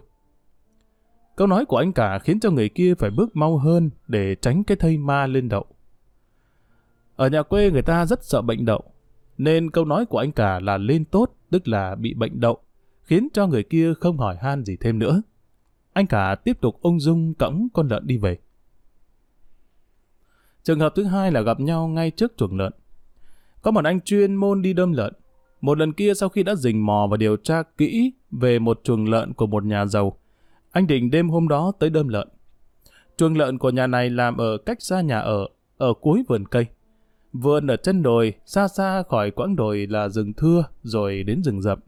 Câu 1.40 1.46
nói 1.46 1.64
của 1.64 1.76
anh 1.76 1.92
cả 1.92 2.18
khiến 2.18 2.40
cho 2.40 2.50
người 2.50 2.68
kia 2.68 2.94
phải 2.94 3.10
bước 3.10 3.36
mau 3.36 3.58
hơn 3.58 3.90
để 4.08 4.34
tránh 4.34 4.64
cái 4.64 4.76
thây 4.76 4.98
ma 4.98 5.26
lên 5.26 5.48
đậu. 5.48 5.66
Ở 7.16 7.28
nhà 7.28 7.42
quê 7.42 7.70
người 7.70 7.82
ta 7.82 8.06
rất 8.06 8.24
sợ 8.24 8.42
bệnh 8.42 8.64
đậu, 8.64 8.82
nên 9.38 9.70
câu 9.70 9.84
nói 9.84 10.06
của 10.06 10.18
anh 10.18 10.32
cả 10.32 10.60
là 10.60 10.78
lên 10.78 11.04
tốt, 11.04 11.36
tức 11.50 11.68
là 11.68 11.94
bị 11.94 12.14
bệnh 12.14 12.40
đậu, 12.40 12.58
khiến 13.02 13.28
cho 13.32 13.46
người 13.46 13.62
kia 13.62 13.94
không 14.00 14.18
hỏi 14.18 14.36
han 14.40 14.64
gì 14.64 14.76
thêm 14.80 14.98
nữa. 14.98 15.22
Anh 15.92 16.06
cả 16.06 16.34
tiếp 16.34 16.60
tục 16.60 16.78
ung 16.80 17.00
dung 17.00 17.34
cõng 17.34 17.68
con 17.72 17.88
lợn 17.88 18.06
đi 18.06 18.16
về. 18.16 18.38
Trường 20.62 20.80
hợp 20.80 20.92
thứ 20.96 21.04
hai 21.04 21.32
là 21.32 21.40
gặp 21.40 21.60
nhau 21.60 21.88
ngay 21.88 22.10
trước 22.10 22.32
chuồng 22.36 22.56
lợn. 22.56 22.72
Có 23.62 23.70
một 23.70 23.84
anh 23.84 24.00
chuyên 24.00 24.34
môn 24.34 24.62
đi 24.62 24.72
đâm 24.72 24.92
lợn. 24.92 25.12
Một 25.60 25.78
lần 25.78 25.92
kia 25.92 26.14
sau 26.14 26.28
khi 26.28 26.42
đã 26.42 26.54
rình 26.54 26.86
mò 26.86 27.06
và 27.10 27.16
điều 27.16 27.36
tra 27.36 27.62
kỹ 27.62 28.12
về 28.30 28.58
một 28.58 28.80
chuồng 28.84 29.08
lợn 29.08 29.32
của 29.32 29.46
một 29.46 29.64
nhà 29.64 29.86
giàu, 29.86 30.19
anh 30.70 30.86
định 30.86 31.10
đêm 31.10 31.28
hôm 31.28 31.48
đó 31.48 31.72
tới 31.78 31.90
đơm 31.90 32.08
lợn. 32.08 32.28
Chuồng 33.16 33.36
lợn 33.36 33.58
của 33.58 33.70
nhà 33.70 33.86
này 33.86 34.10
làm 34.10 34.36
ở 34.36 34.58
cách 34.66 34.82
xa 34.82 35.00
nhà 35.00 35.20
ở, 35.20 35.48
ở 35.78 35.94
cuối 36.00 36.24
vườn 36.28 36.46
cây. 36.48 36.66
Vườn 37.32 37.66
ở 37.66 37.76
chân 37.76 38.02
đồi, 38.02 38.34
xa 38.46 38.68
xa 38.68 39.02
khỏi 39.08 39.30
quãng 39.30 39.56
đồi 39.56 39.86
là 39.86 40.08
rừng 40.08 40.32
thưa, 40.32 40.64
rồi 40.82 41.22
đến 41.22 41.42
rừng 41.42 41.62
rậm. 41.62 41.78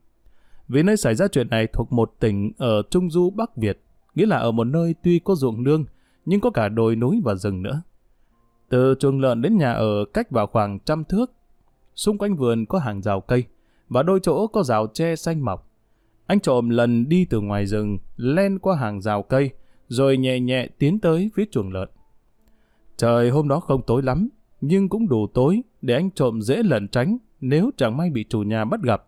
Vì 0.68 0.82
nơi 0.82 0.96
xảy 0.96 1.14
ra 1.14 1.28
chuyện 1.28 1.48
này 1.50 1.66
thuộc 1.66 1.92
một 1.92 2.14
tỉnh 2.20 2.52
ở 2.58 2.82
Trung 2.90 3.10
Du 3.10 3.30
Bắc 3.30 3.56
Việt, 3.56 3.82
nghĩa 4.14 4.26
là 4.26 4.36
ở 4.36 4.50
một 4.50 4.64
nơi 4.64 4.94
tuy 5.02 5.18
có 5.18 5.34
ruộng 5.34 5.62
nương, 5.62 5.84
nhưng 6.24 6.40
có 6.40 6.50
cả 6.50 6.68
đồi 6.68 6.96
núi 6.96 7.20
và 7.24 7.34
rừng 7.34 7.62
nữa. 7.62 7.82
Từ 8.68 8.94
chuồng 8.98 9.20
lợn 9.20 9.42
đến 9.42 9.58
nhà 9.58 9.72
ở 9.72 10.04
cách 10.14 10.30
vào 10.30 10.46
khoảng 10.46 10.78
trăm 10.78 11.04
thước. 11.04 11.32
Xung 11.94 12.18
quanh 12.18 12.36
vườn 12.36 12.66
có 12.66 12.78
hàng 12.78 13.02
rào 13.02 13.20
cây, 13.20 13.44
và 13.88 14.02
đôi 14.02 14.20
chỗ 14.22 14.46
có 14.46 14.62
rào 14.62 14.86
tre 14.86 15.16
xanh 15.16 15.44
mọc. 15.44 15.71
Anh 16.32 16.40
trộm 16.40 16.68
lần 16.68 17.08
đi 17.08 17.24
từ 17.24 17.40
ngoài 17.40 17.66
rừng, 17.66 17.98
len 18.16 18.58
qua 18.58 18.76
hàng 18.76 19.00
rào 19.00 19.22
cây, 19.22 19.50
rồi 19.88 20.16
nhẹ 20.16 20.40
nhẹ 20.40 20.68
tiến 20.78 21.00
tới 21.00 21.30
phía 21.34 21.44
chuồng 21.50 21.72
lợn. 21.72 21.88
Trời 22.96 23.30
hôm 23.30 23.48
đó 23.48 23.60
không 23.60 23.82
tối 23.82 24.02
lắm, 24.02 24.28
nhưng 24.60 24.88
cũng 24.88 25.08
đủ 25.08 25.26
tối 25.34 25.62
để 25.82 25.94
anh 25.94 26.10
trộm 26.10 26.42
dễ 26.42 26.62
lẩn 26.62 26.88
tránh 26.88 27.18
nếu 27.40 27.70
chẳng 27.76 27.96
may 27.96 28.10
bị 28.10 28.24
chủ 28.28 28.42
nhà 28.42 28.64
bắt 28.64 28.82
gặp. 28.82 29.04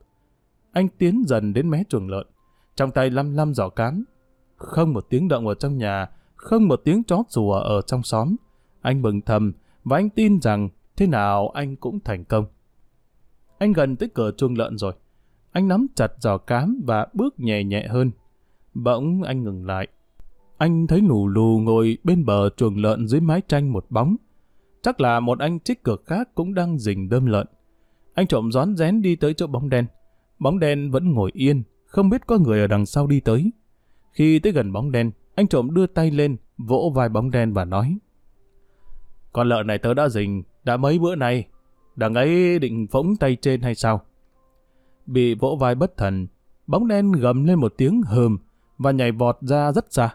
Anh 0.72 0.88
tiến 0.98 1.22
dần 1.26 1.52
đến 1.52 1.70
mé 1.70 1.82
chuồng 1.88 2.08
lợn, 2.08 2.26
trong 2.76 2.90
tay 2.90 3.10
lăm 3.10 3.34
lăm 3.34 3.54
giỏ 3.54 3.68
cám. 3.68 4.04
Không 4.56 4.92
một 4.92 5.06
tiếng 5.10 5.28
động 5.28 5.46
ở 5.48 5.54
trong 5.54 5.78
nhà, 5.78 6.06
không 6.36 6.68
một 6.68 6.80
tiếng 6.84 7.04
chó 7.04 7.22
rùa 7.28 7.54
ở 7.54 7.80
trong 7.86 8.02
xóm. 8.02 8.36
Anh 8.80 9.02
mừng 9.02 9.20
thầm 9.20 9.52
và 9.84 9.96
anh 9.96 10.10
tin 10.10 10.40
rằng 10.40 10.68
thế 10.96 11.06
nào 11.06 11.48
anh 11.48 11.76
cũng 11.76 12.00
thành 12.00 12.24
công. 12.24 12.46
Anh 13.58 13.72
gần 13.72 13.96
tới 13.96 14.08
cửa 14.14 14.30
chuồng 14.36 14.58
lợn 14.58 14.78
rồi. 14.78 14.92
Anh 15.54 15.68
nắm 15.68 15.86
chặt 15.94 16.12
giò 16.18 16.38
cám 16.38 16.82
và 16.86 17.06
bước 17.12 17.40
nhẹ 17.40 17.64
nhẹ 17.64 17.86
hơn. 17.86 18.10
Bỗng 18.74 19.22
anh 19.22 19.44
ngừng 19.44 19.66
lại. 19.66 19.88
Anh 20.58 20.86
thấy 20.86 21.00
lù 21.00 21.28
lù 21.28 21.58
ngồi 21.58 21.98
bên 22.04 22.24
bờ 22.24 22.50
chuồng 22.56 22.76
lợn 22.76 23.08
dưới 23.08 23.20
mái 23.20 23.40
tranh 23.48 23.72
một 23.72 23.86
bóng. 23.90 24.16
Chắc 24.82 25.00
là 25.00 25.20
một 25.20 25.38
anh 25.38 25.60
trích 25.60 25.84
cực 25.84 26.04
khác 26.06 26.28
cũng 26.34 26.54
đang 26.54 26.78
rình 26.78 27.08
đơm 27.08 27.26
lợn. 27.26 27.46
Anh 28.14 28.26
trộm 28.26 28.52
rón 28.52 28.76
rén 28.76 29.02
đi 29.02 29.16
tới 29.16 29.34
chỗ 29.34 29.46
bóng 29.46 29.68
đen. 29.68 29.86
Bóng 30.38 30.58
đen 30.58 30.90
vẫn 30.90 31.12
ngồi 31.12 31.30
yên, 31.34 31.62
không 31.86 32.10
biết 32.10 32.26
có 32.26 32.38
người 32.38 32.60
ở 32.60 32.66
đằng 32.66 32.86
sau 32.86 33.06
đi 33.06 33.20
tới. 33.20 33.50
Khi 34.12 34.38
tới 34.38 34.52
gần 34.52 34.72
bóng 34.72 34.92
đen, 34.92 35.10
anh 35.34 35.48
trộm 35.48 35.74
đưa 35.74 35.86
tay 35.86 36.10
lên, 36.10 36.36
vỗ 36.58 36.92
vai 36.94 37.08
bóng 37.08 37.30
đen 37.30 37.52
và 37.52 37.64
nói. 37.64 37.98
Con 39.32 39.48
lợn 39.48 39.66
này 39.66 39.78
tớ 39.78 39.94
đã 39.94 40.08
rình, 40.08 40.42
đã 40.64 40.76
mấy 40.76 40.98
bữa 40.98 41.14
nay. 41.14 41.46
Đằng 41.96 42.14
ấy 42.14 42.58
định 42.58 42.86
phóng 42.90 43.16
tay 43.16 43.36
trên 43.36 43.60
hay 43.60 43.74
sao? 43.74 44.00
Bị 45.06 45.34
vỗ 45.34 45.56
vai 45.60 45.74
bất 45.74 45.96
thần, 45.96 46.26
bóng 46.66 46.88
đen 46.88 47.12
gầm 47.12 47.44
lên 47.44 47.58
một 47.58 47.74
tiếng 47.76 48.02
hờm 48.02 48.38
và 48.78 48.90
nhảy 48.90 49.12
vọt 49.12 49.38
ra 49.40 49.72
rất 49.72 49.92
xa, 49.92 50.14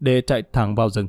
để 0.00 0.20
chạy 0.20 0.42
thẳng 0.52 0.74
vào 0.74 0.90
rừng. 0.90 1.08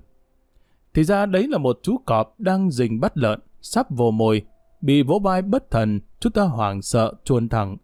Thì 0.93 1.03
ra 1.03 1.25
đấy 1.25 1.47
là 1.47 1.57
một 1.57 1.79
chú 1.83 1.97
cọp 2.05 2.39
đang 2.39 2.71
rình 2.71 2.99
bắt 2.99 3.17
lợn, 3.17 3.39
sắp 3.61 3.89
vồ 3.89 4.11
mồi, 4.11 4.45
bị 4.81 5.03
vỗ 5.03 5.19
vai 5.19 5.41
bất 5.41 5.71
thần, 5.71 5.99
chú 6.19 6.29
ta 6.29 6.43
hoảng 6.43 6.81
sợ 6.81 7.13
chuồn 7.23 7.49
thẳng. 7.49 7.77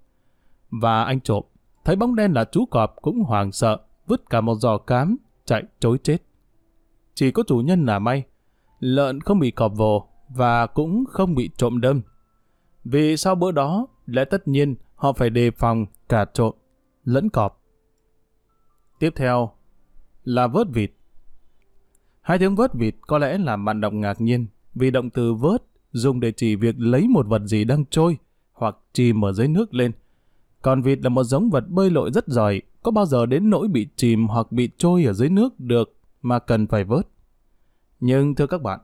Và 0.69 1.03
anh 1.03 1.19
trộm, 1.19 1.43
thấy 1.85 1.95
bóng 1.95 2.15
đen 2.15 2.33
là 2.33 2.45
chú 2.45 2.65
cọp 2.65 2.95
cũng 3.01 3.19
hoảng 3.19 3.51
sợ, 3.51 3.77
vứt 4.07 4.29
cả 4.29 4.41
một 4.41 4.55
giò 4.55 4.77
cám, 4.77 5.17
chạy 5.45 5.63
trối 5.79 5.97
chết. 6.03 6.17
Chỉ 7.13 7.31
có 7.31 7.43
chủ 7.47 7.57
nhân 7.57 7.85
là 7.85 7.99
may, 7.99 8.23
lợn 8.79 9.21
không 9.21 9.39
bị 9.39 9.51
cọp 9.51 9.75
vồ 9.75 10.07
và 10.29 10.67
cũng 10.67 11.03
không 11.09 11.35
bị 11.35 11.49
trộm 11.57 11.81
đâm. 11.81 12.01
Vì 12.83 13.17
sau 13.17 13.35
bữa 13.35 13.51
đó, 13.51 13.87
lẽ 14.05 14.25
tất 14.25 14.47
nhiên 14.47 14.75
họ 14.95 15.13
phải 15.13 15.29
đề 15.29 15.51
phòng 15.51 15.85
cả 16.09 16.25
trộm, 16.33 16.55
lẫn 17.03 17.29
cọp. 17.29 17.61
Tiếp 18.99 19.13
theo 19.15 19.51
là 20.23 20.47
vớt 20.47 20.67
vịt. 20.73 20.91
Hai 22.21 22.39
tiếng 22.39 22.55
vớt 22.55 22.73
vịt 22.73 22.95
có 23.01 23.17
lẽ 23.17 23.37
làm 23.37 23.65
bạn 23.65 23.81
đọc 23.81 23.93
ngạc 23.93 24.21
nhiên 24.21 24.47
vì 24.75 24.91
động 24.91 25.09
từ 25.09 25.33
vớt 25.33 25.63
dùng 25.91 26.19
để 26.19 26.31
chỉ 26.31 26.55
việc 26.55 26.75
lấy 26.77 27.07
một 27.07 27.27
vật 27.27 27.41
gì 27.45 27.63
đang 27.63 27.85
trôi 27.85 28.17
hoặc 28.53 28.77
chìm 28.93 29.25
ở 29.25 29.33
dưới 29.33 29.47
nước 29.47 29.73
lên. 29.73 29.91
Còn 30.61 30.81
vịt 30.81 30.99
là 31.01 31.09
một 31.09 31.23
giống 31.23 31.49
vật 31.49 31.69
bơi 31.69 31.89
lội 31.89 32.11
rất 32.11 32.27
giỏi, 32.27 32.61
có 32.83 32.91
bao 32.91 33.05
giờ 33.05 33.25
đến 33.25 33.49
nỗi 33.49 33.67
bị 33.67 33.87
chìm 33.95 34.27
hoặc 34.27 34.51
bị 34.51 34.69
trôi 34.77 35.03
ở 35.03 35.13
dưới 35.13 35.29
nước 35.29 35.59
được 35.59 35.93
mà 36.21 36.39
cần 36.39 36.67
phải 36.67 36.83
vớt. 36.83 37.07
Nhưng 37.99 38.35
thưa 38.35 38.47
các 38.47 38.61
bạn, 38.61 38.79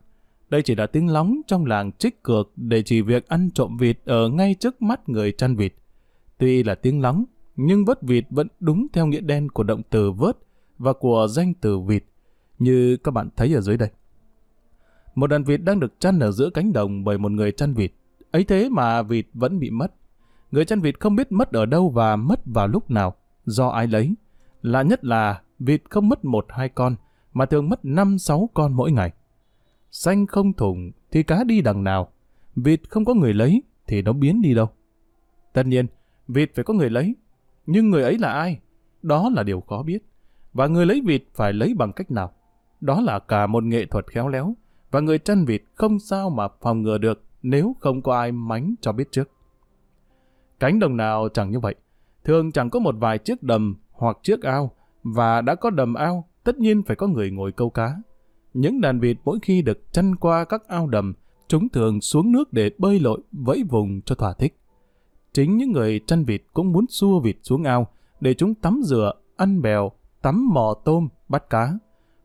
đây 0.49 0.61
chỉ 0.61 0.75
là 0.75 0.87
tiếng 0.87 1.09
lóng 1.09 1.41
trong 1.47 1.65
làng 1.65 1.91
trích 1.91 2.23
cược 2.23 2.51
để 2.55 2.83
chỉ 2.83 3.01
việc 3.01 3.27
ăn 3.27 3.49
trộm 3.53 3.77
vịt 3.77 3.99
ở 4.05 4.29
ngay 4.29 4.55
trước 4.59 4.81
mắt 4.81 5.09
người 5.09 5.31
chăn 5.31 5.55
vịt. 5.55 5.73
Tuy 6.41 6.63
là 6.63 6.75
tiếng 6.75 7.01
lóng, 7.01 7.25
nhưng 7.55 7.85
vớt 7.85 8.01
vịt 8.01 8.25
vẫn 8.29 8.47
đúng 8.59 8.87
theo 8.93 9.07
nghĩa 9.07 9.19
đen 9.19 9.49
của 9.49 9.63
động 9.63 9.81
từ 9.89 10.11
vớt 10.11 10.37
và 10.77 10.93
của 10.93 11.27
danh 11.29 11.53
từ 11.53 11.79
vịt, 11.79 12.03
như 12.59 12.97
các 12.97 13.11
bạn 13.11 13.29
thấy 13.35 13.53
ở 13.55 13.61
dưới 13.61 13.77
đây. 13.77 13.89
Một 15.15 15.27
đàn 15.27 15.43
vịt 15.43 15.61
đang 15.63 15.79
được 15.79 15.99
chăn 15.99 16.19
ở 16.19 16.31
giữa 16.31 16.49
cánh 16.49 16.73
đồng 16.73 17.03
bởi 17.03 17.17
một 17.17 17.31
người 17.31 17.51
chăn 17.51 17.73
vịt. 17.73 17.91
Ấy 18.31 18.43
thế 18.43 18.69
mà 18.69 19.01
vịt 19.01 19.27
vẫn 19.33 19.59
bị 19.59 19.69
mất. 19.69 19.93
Người 20.51 20.65
chăn 20.65 20.81
vịt 20.81 20.99
không 20.99 21.15
biết 21.15 21.31
mất 21.31 21.51
ở 21.51 21.65
đâu 21.65 21.89
và 21.89 22.15
mất 22.15 22.41
vào 22.45 22.67
lúc 22.67 22.91
nào, 22.91 23.15
do 23.45 23.67
ai 23.67 23.87
lấy. 23.87 24.13
Lạ 24.61 24.81
nhất 24.81 25.03
là 25.03 25.41
vịt 25.59 25.81
không 25.89 26.09
mất 26.09 26.25
một 26.25 26.45
hai 26.49 26.69
con, 26.69 26.95
mà 27.33 27.45
thường 27.45 27.69
mất 27.69 27.85
năm 27.85 28.17
sáu 28.17 28.49
con 28.53 28.73
mỗi 28.73 28.91
ngày. 28.91 29.11
Xanh 29.91 30.27
không 30.27 30.53
thủng 30.53 30.91
thì 31.11 31.23
cá 31.23 31.43
đi 31.43 31.61
đằng 31.61 31.83
nào. 31.83 32.11
Vịt 32.55 32.81
không 32.89 33.05
có 33.05 33.13
người 33.13 33.33
lấy 33.33 33.63
thì 33.87 34.01
nó 34.01 34.13
biến 34.13 34.41
đi 34.41 34.53
đâu. 34.53 34.69
Tất 35.53 35.65
nhiên, 35.65 35.87
vịt 36.33 36.51
phải 36.55 36.63
có 36.63 36.73
người 36.73 36.89
lấy. 36.89 37.15
Nhưng 37.65 37.89
người 37.89 38.03
ấy 38.03 38.17
là 38.17 38.33
ai? 38.33 38.59
Đó 39.01 39.29
là 39.29 39.43
điều 39.43 39.61
khó 39.61 39.83
biết. 39.83 39.99
Và 40.53 40.67
người 40.67 40.85
lấy 40.85 41.01
vịt 41.05 41.23
phải 41.33 41.53
lấy 41.53 41.73
bằng 41.73 41.93
cách 41.93 42.11
nào? 42.11 42.31
Đó 42.81 43.01
là 43.01 43.19
cả 43.19 43.47
một 43.47 43.63
nghệ 43.63 43.85
thuật 43.85 44.07
khéo 44.07 44.27
léo. 44.27 44.55
Và 44.91 44.99
người 44.99 45.19
chăn 45.19 45.45
vịt 45.45 45.63
không 45.75 45.99
sao 45.99 46.29
mà 46.29 46.47
phòng 46.61 46.81
ngừa 46.81 46.97
được 46.97 47.23
nếu 47.41 47.75
không 47.79 48.01
có 48.01 48.19
ai 48.19 48.31
mánh 48.31 48.75
cho 48.81 48.91
biết 48.91 49.11
trước. 49.11 49.29
Cánh 50.59 50.79
đồng 50.79 50.97
nào 50.97 51.27
chẳng 51.33 51.51
như 51.51 51.59
vậy. 51.59 51.75
Thường 52.23 52.51
chẳng 52.51 52.69
có 52.69 52.79
một 52.79 52.95
vài 52.99 53.17
chiếc 53.17 53.43
đầm 53.43 53.75
hoặc 53.91 54.17
chiếc 54.23 54.41
ao. 54.41 54.71
Và 55.03 55.41
đã 55.41 55.55
có 55.55 55.69
đầm 55.69 55.93
ao, 55.93 56.27
tất 56.43 56.59
nhiên 56.59 56.83
phải 56.83 56.95
có 56.95 57.07
người 57.07 57.31
ngồi 57.31 57.51
câu 57.51 57.69
cá. 57.69 57.95
Những 58.53 58.81
đàn 58.81 58.99
vịt 58.99 59.17
mỗi 59.25 59.39
khi 59.41 59.61
được 59.61 59.93
chăn 59.93 60.15
qua 60.15 60.45
các 60.45 60.67
ao 60.67 60.87
đầm, 60.87 61.13
chúng 61.47 61.69
thường 61.69 62.01
xuống 62.01 62.31
nước 62.31 62.53
để 62.53 62.71
bơi 62.77 62.99
lội, 62.99 63.19
vẫy 63.31 63.63
vùng 63.69 64.01
cho 64.01 64.15
thỏa 64.15 64.33
thích. 64.33 64.57
Chính 65.33 65.57
những 65.57 65.71
người 65.71 65.99
chăn 66.07 66.25
vịt 66.25 66.41
cũng 66.53 66.71
muốn 66.71 66.85
xua 66.89 67.19
vịt 67.19 67.37
xuống 67.43 67.63
ao 67.63 67.87
để 68.19 68.33
chúng 68.33 68.55
tắm 68.55 68.81
rửa, 68.83 69.13
ăn 69.35 69.61
bèo, 69.61 69.91
tắm 70.21 70.49
mò 70.53 70.73
tôm, 70.85 71.07
bắt 71.29 71.49
cá. 71.49 71.73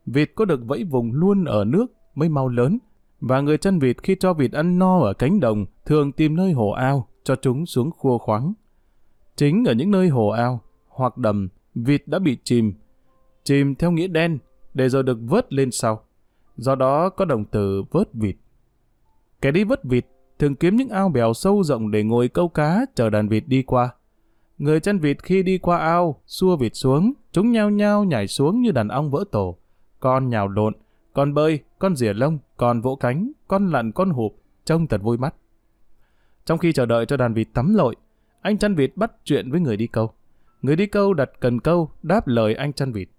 Vịt 0.05 0.31
có 0.35 0.45
được 0.45 0.65
vẫy 0.65 0.83
vùng 0.83 1.11
luôn 1.13 1.45
ở 1.45 1.65
nước 1.65 1.85
mới 2.15 2.29
mau 2.29 2.47
lớn, 2.47 2.77
và 3.19 3.41
người 3.41 3.57
chăn 3.57 3.79
vịt 3.79 4.03
khi 4.03 4.15
cho 4.19 4.33
vịt 4.33 4.51
ăn 4.51 4.79
no 4.79 4.99
ở 4.99 5.13
cánh 5.13 5.39
đồng 5.39 5.65
thường 5.85 6.11
tìm 6.11 6.35
nơi 6.35 6.51
hồ 6.51 6.71
ao 6.71 7.07
cho 7.23 7.35
chúng 7.35 7.65
xuống 7.65 7.91
khua 7.91 8.17
khoáng. 8.17 8.53
Chính 9.35 9.63
ở 9.65 9.73
những 9.73 9.91
nơi 9.91 10.07
hồ 10.07 10.29
ao 10.29 10.61
hoặc 10.87 11.17
đầm, 11.17 11.49
vịt 11.75 12.07
đã 12.07 12.19
bị 12.19 12.37
chìm. 12.43 12.73
Chìm 13.43 13.75
theo 13.75 13.91
nghĩa 13.91 14.07
đen, 14.07 14.37
để 14.73 14.89
rồi 14.89 15.03
được 15.03 15.17
vớt 15.21 15.53
lên 15.53 15.71
sau. 15.71 16.03
Do 16.57 16.75
đó 16.75 17.09
có 17.09 17.25
động 17.25 17.45
từ 17.45 17.83
vớt 17.91 18.13
vịt. 18.13 18.35
Kẻ 19.41 19.51
đi 19.51 19.63
vớt 19.63 19.83
vịt 19.83 20.05
thường 20.39 20.55
kiếm 20.55 20.75
những 20.75 20.89
ao 20.89 21.09
bèo 21.09 21.33
sâu 21.33 21.63
rộng 21.63 21.91
để 21.91 22.03
ngồi 22.03 22.27
câu 22.27 22.49
cá 22.49 22.85
chờ 22.95 23.09
đàn 23.09 23.27
vịt 23.27 23.43
đi 23.47 23.63
qua. 23.63 23.89
Người 24.57 24.79
chăn 24.79 24.99
vịt 24.99 25.23
khi 25.23 25.43
đi 25.43 25.57
qua 25.57 25.77
ao, 25.77 26.21
xua 26.25 26.57
vịt 26.57 26.75
xuống, 26.75 27.13
chúng 27.31 27.51
nhao 27.51 27.69
nhao 27.69 28.03
nhảy 28.03 28.27
xuống 28.27 28.61
như 28.61 28.71
đàn 28.71 28.87
ong 28.87 29.11
vỡ 29.11 29.23
tổ. 29.31 29.57
Con 29.99 30.29
nhào 30.29 30.47
lộn, 30.47 30.73
con 31.13 31.33
bơi, 31.33 31.59
con 31.79 31.95
rỉa 31.95 32.13
lông, 32.13 32.39
con 32.57 32.81
vỗ 32.81 32.95
cánh, 32.95 33.31
con 33.47 33.71
lặn 33.71 33.91
con 33.91 34.09
hụp, 34.09 34.35
trông 34.65 34.87
thật 34.87 35.01
vui 35.01 35.17
mắt. 35.17 35.35
Trong 36.45 36.57
khi 36.57 36.73
chờ 36.73 36.85
đợi 36.85 37.05
cho 37.05 37.17
đàn 37.17 37.33
vịt 37.33 37.47
tắm 37.53 37.75
lội, 37.75 37.95
anh 38.41 38.57
chăn 38.57 38.75
vịt 38.75 38.91
bắt 38.95 39.11
chuyện 39.23 39.51
với 39.51 39.59
người 39.59 39.77
đi 39.77 39.87
câu. 39.87 40.11
Người 40.61 40.75
đi 40.75 40.85
câu 40.85 41.13
đặt 41.13 41.29
cần 41.39 41.59
câu, 41.59 41.91
đáp 42.03 42.27
lời 42.27 42.55
anh 42.55 42.73
chăn 42.73 42.91
vịt. 42.91 43.09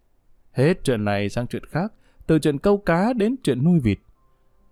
Hết 0.53 0.85
chuyện 0.85 1.05
này 1.05 1.29
sang 1.29 1.47
chuyện 1.47 1.65
khác, 1.65 1.93
từ 2.27 2.39
chuyện 2.39 2.59
câu 2.59 2.79
cá 2.79 3.13
đến 3.13 3.37
chuyện 3.43 3.65
nuôi 3.65 3.81
vịt. 3.81 3.99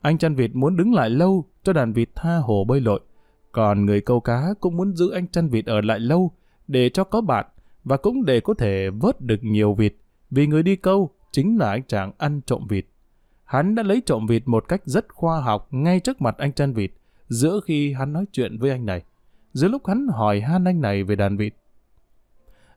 Anh 0.06 0.18
chăn 0.18 0.34
vịt 0.34 0.50
muốn 0.54 0.76
đứng 0.76 0.94
lại 0.94 1.10
lâu 1.10 1.44
cho 1.62 1.72
đàn 1.72 1.92
vịt 1.92 2.08
tha 2.14 2.36
hồ 2.36 2.64
bơi 2.64 2.80
lội. 2.80 3.00
Còn 3.52 3.86
người 3.86 4.00
câu 4.00 4.20
cá 4.20 4.48
cũng 4.60 4.76
muốn 4.76 4.96
giữ 4.96 5.10
anh 5.10 5.28
chăn 5.28 5.48
vịt 5.48 5.66
ở 5.66 5.80
lại 5.80 6.00
lâu 6.00 6.32
để 6.68 6.88
cho 6.88 7.04
có 7.04 7.20
bạn 7.20 7.46
và 7.84 7.96
cũng 7.96 8.24
để 8.24 8.40
có 8.40 8.54
thể 8.54 8.90
vớt 8.90 9.20
được 9.20 9.38
nhiều 9.42 9.74
vịt. 9.74 9.94
Vì 10.30 10.46
người 10.46 10.62
đi 10.62 10.76
câu 10.76 11.10
chính 11.30 11.58
là 11.58 11.70
anh 11.70 11.82
chàng 11.86 12.12
ăn 12.18 12.40
trộm 12.46 12.66
vịt. 12.68 12.86
Hắn 13.44 13.74
đã 13.74 13.82
lấy 13.82 14.02
trộm 14.06 14.26
vịt 14.26 14.42
một 14.46 14.68
cách 14.68 14.82
rất 14.84 15.08
khoa 15.08 15.40
học 15.40 15.68
ngay 15.70 16.00
trước 16.00 16.22
mặt 16.22 16.38
anh 16.38 16.52
chăn 16.52 16.72
vịt, 16.72 16.90
giữa 17.28 17.60
khi 17.64 17.92
hắn 17.92 18.12
nói 18.12 18.24
chuyện 18.32 18.58
với 18.58 18.70
anh 18.70 18.86
này. 18.86 19.02
Giữa 19.52 19.68
lúc 19.68 19.86
hắn 19.86 20.06
hỏi 20.08 20.40
han 20.40 20.64
anh 20.64 20.80
này 20.80 21.02
về 21.02 21.16
đàn 21.16 21.36
vịt. 21.36 21.54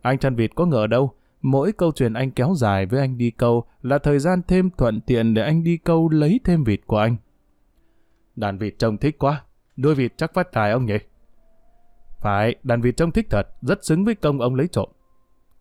Anh 0.01 0.17
chăn 0.17 0.35
vịt 0.35 0.55
có 0.55 0.65
ngờ 0.65 0.87
đâu, 0.87 1.13
mỗi 1.41 1.71
câu 1.71 1.91
chuyện 1.91 2.13
anh 2.13 2.31
kéo 2.31 2.53
dài 2.55 2.85
với 2.85 2.99
anh 2.99 3.17
đi 3.17 3.31
câu 3.31 3.63
là 3.81 3.97
thời 3.97 4.19
gian 4.19 4.41
thêm 4.47 4.69
thuận 4.77 5.01
tiện 5.01 5.33
để 5.33 5.41
anh 5.41 5.63
đi 5.63 5.77
câu 5.77 6.09
lấy 6.09 6.39
thêm 6.43 6.63
vịt 6.63 6.79
của 6.87 6.97
anh. 6.97 7.15
Đàn 8.35 8.57
vịt 8.57 8.79
trông 8.79 8.97
thích 8.97 9.19
quá, 9.19 9.43
nuôi 9.77 9.95
vịt 9.95 10.13
chắc 10.17 10.33
phát 10.33 10.51
tài 10.51 10.71
ông 10.71 10.85
nhỉ? 10.85 10.97
Phải, 12.19 12.55
đàn 12.63 12.81
vịt 12.81 12.97
trông 12.97 13.11
thích 13.11 13.27
thật, 13.29 13.47
rất 13.61 13.85
xứng 13.85 14.05
với 14.05 14.15
công 14.15 14.41
ông 14.41 14.55
lấy 14.55 14.67
trộm. 14.67 14.89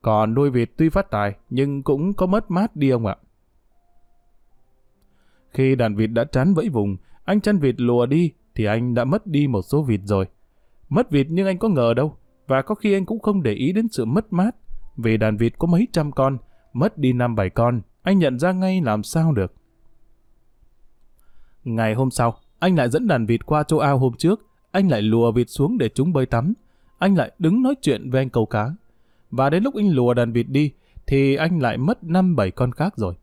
Còn 0.03 0.35
nuôi 0.35 0.51
vịt 0.51 0.71
tuy 0.77 0.89
phát 0.89 1.11
tài, 1.11 1.35
nhưng 1.51 1.83
cũng 1.83 2.13
có 2.13 2.27
mất 2.27 2.51
mát 2.51 2.77
đi 2.77 2.91
ông 2.91 3.07
ạ. 3.07 3.17
Khi 5.51 5.75
đàn 5.75 5.95
vịt 5.95 6.11
đã 6.11 6.25
chán 6.25 6.55
vẫy 6.55 6.69
vùng, 6.69 6.97
anh 7.25 7.41
chăn 7.41 7.59
vịt 7.59 7.81
lùa 7.81 8.07
đi, 8.07 8.33
thì 8.55 8.65
anh 8.65 8.95
đã 8.95 9.05
mất 9.05 9.27
đi 9.27 9.47
một 9.47 9.63
số 9.63 9.83
vịt 9.83 10.01
rồi. 10.05 10.27
Mất 10.89 11.11
vịt 11.11 11.27
nhưng 11.31 11.47
anh 11.47 11.59
có 11.59 11.69
ngờ 11.69 11.95
đâu, 11.95 12.17
và 12.47 12.63
có 12.63 12.75
khi 12.75 12.95
anh 12.95 13.07
cũng 13.07 13.21
không 13.21 13.43
để 13.43 13.53
ý 13.53 13.73
đến 13.73 13.89
sự 13.89 14.05
mất 14.05 14.33
mát, 14.33 14.57
vì 14.99 15.17
đàn 15.17 15.37
vịt 15.37 15.59
có 15.59 15.67
mấy 15.67 15.89
trăm 15.93 16.13
con, 16.13 16.39
mất 16.73 16.99
đi 16.99 17.13
năm 17.13 17.35
bảy 17.35 17.51
con, 17.51 17.81
anh 18.03 18.19
nhận 18.19 18.39
ra 18.39 18.53
ngay 18.53 18.81
làm 18.81 19.03
sao 19.03 19.33
được. 19.33 19.53
Ngày 21.65 21.95
hôm 21.95 22.11
sau, 22.11 22.37
anh 22.59 22.77
lại 22.77 22.89
dẫn 22.89 23.07
đàn 23.07 23.27
vịt 23.27 23.47
qua 23.47 23.63
chỗ 23.63 23.79
ao 23.79 23.99
hôm 23.99 24.13
trước, 24.19 24.47
anh 24.71 24.89
lại 24.89 25.03
lùa 25.03 25.33
vịt 25.33 25.51
xuống 25.51 25.79
để 25.79 25.89
chúng 25.95 26.13
bơi 26.13 26.27
tắm. 26.27 26.55
Anh 26.99 27.15
lại 27.15 27.33
đứng 27.39 27.63
nói 27.63 27.75
chuyện 27.83 28.11
với 28.11 28.21
anh 28.21 28.31
câu 28.31 28.47
cá. 28.47 28.71
Và 29.31 29.51
đến 29.51 29.63
lúc 29.63 29.75
anh 29.75 29.89
lùa 29.89 30.15
đàn 30.15 30.33
vịt 30.33 30.47
đi, 30.49 30.73
thì 31.07 31.35
anh 31.37 31.59
lại 31.59 31.79
mất 31.79 32.05
năm 32.05 32.37
bảy 32.37 32.51
con 32.51 32.73
khác 32.73 32.97
rồi. 32.97 33.15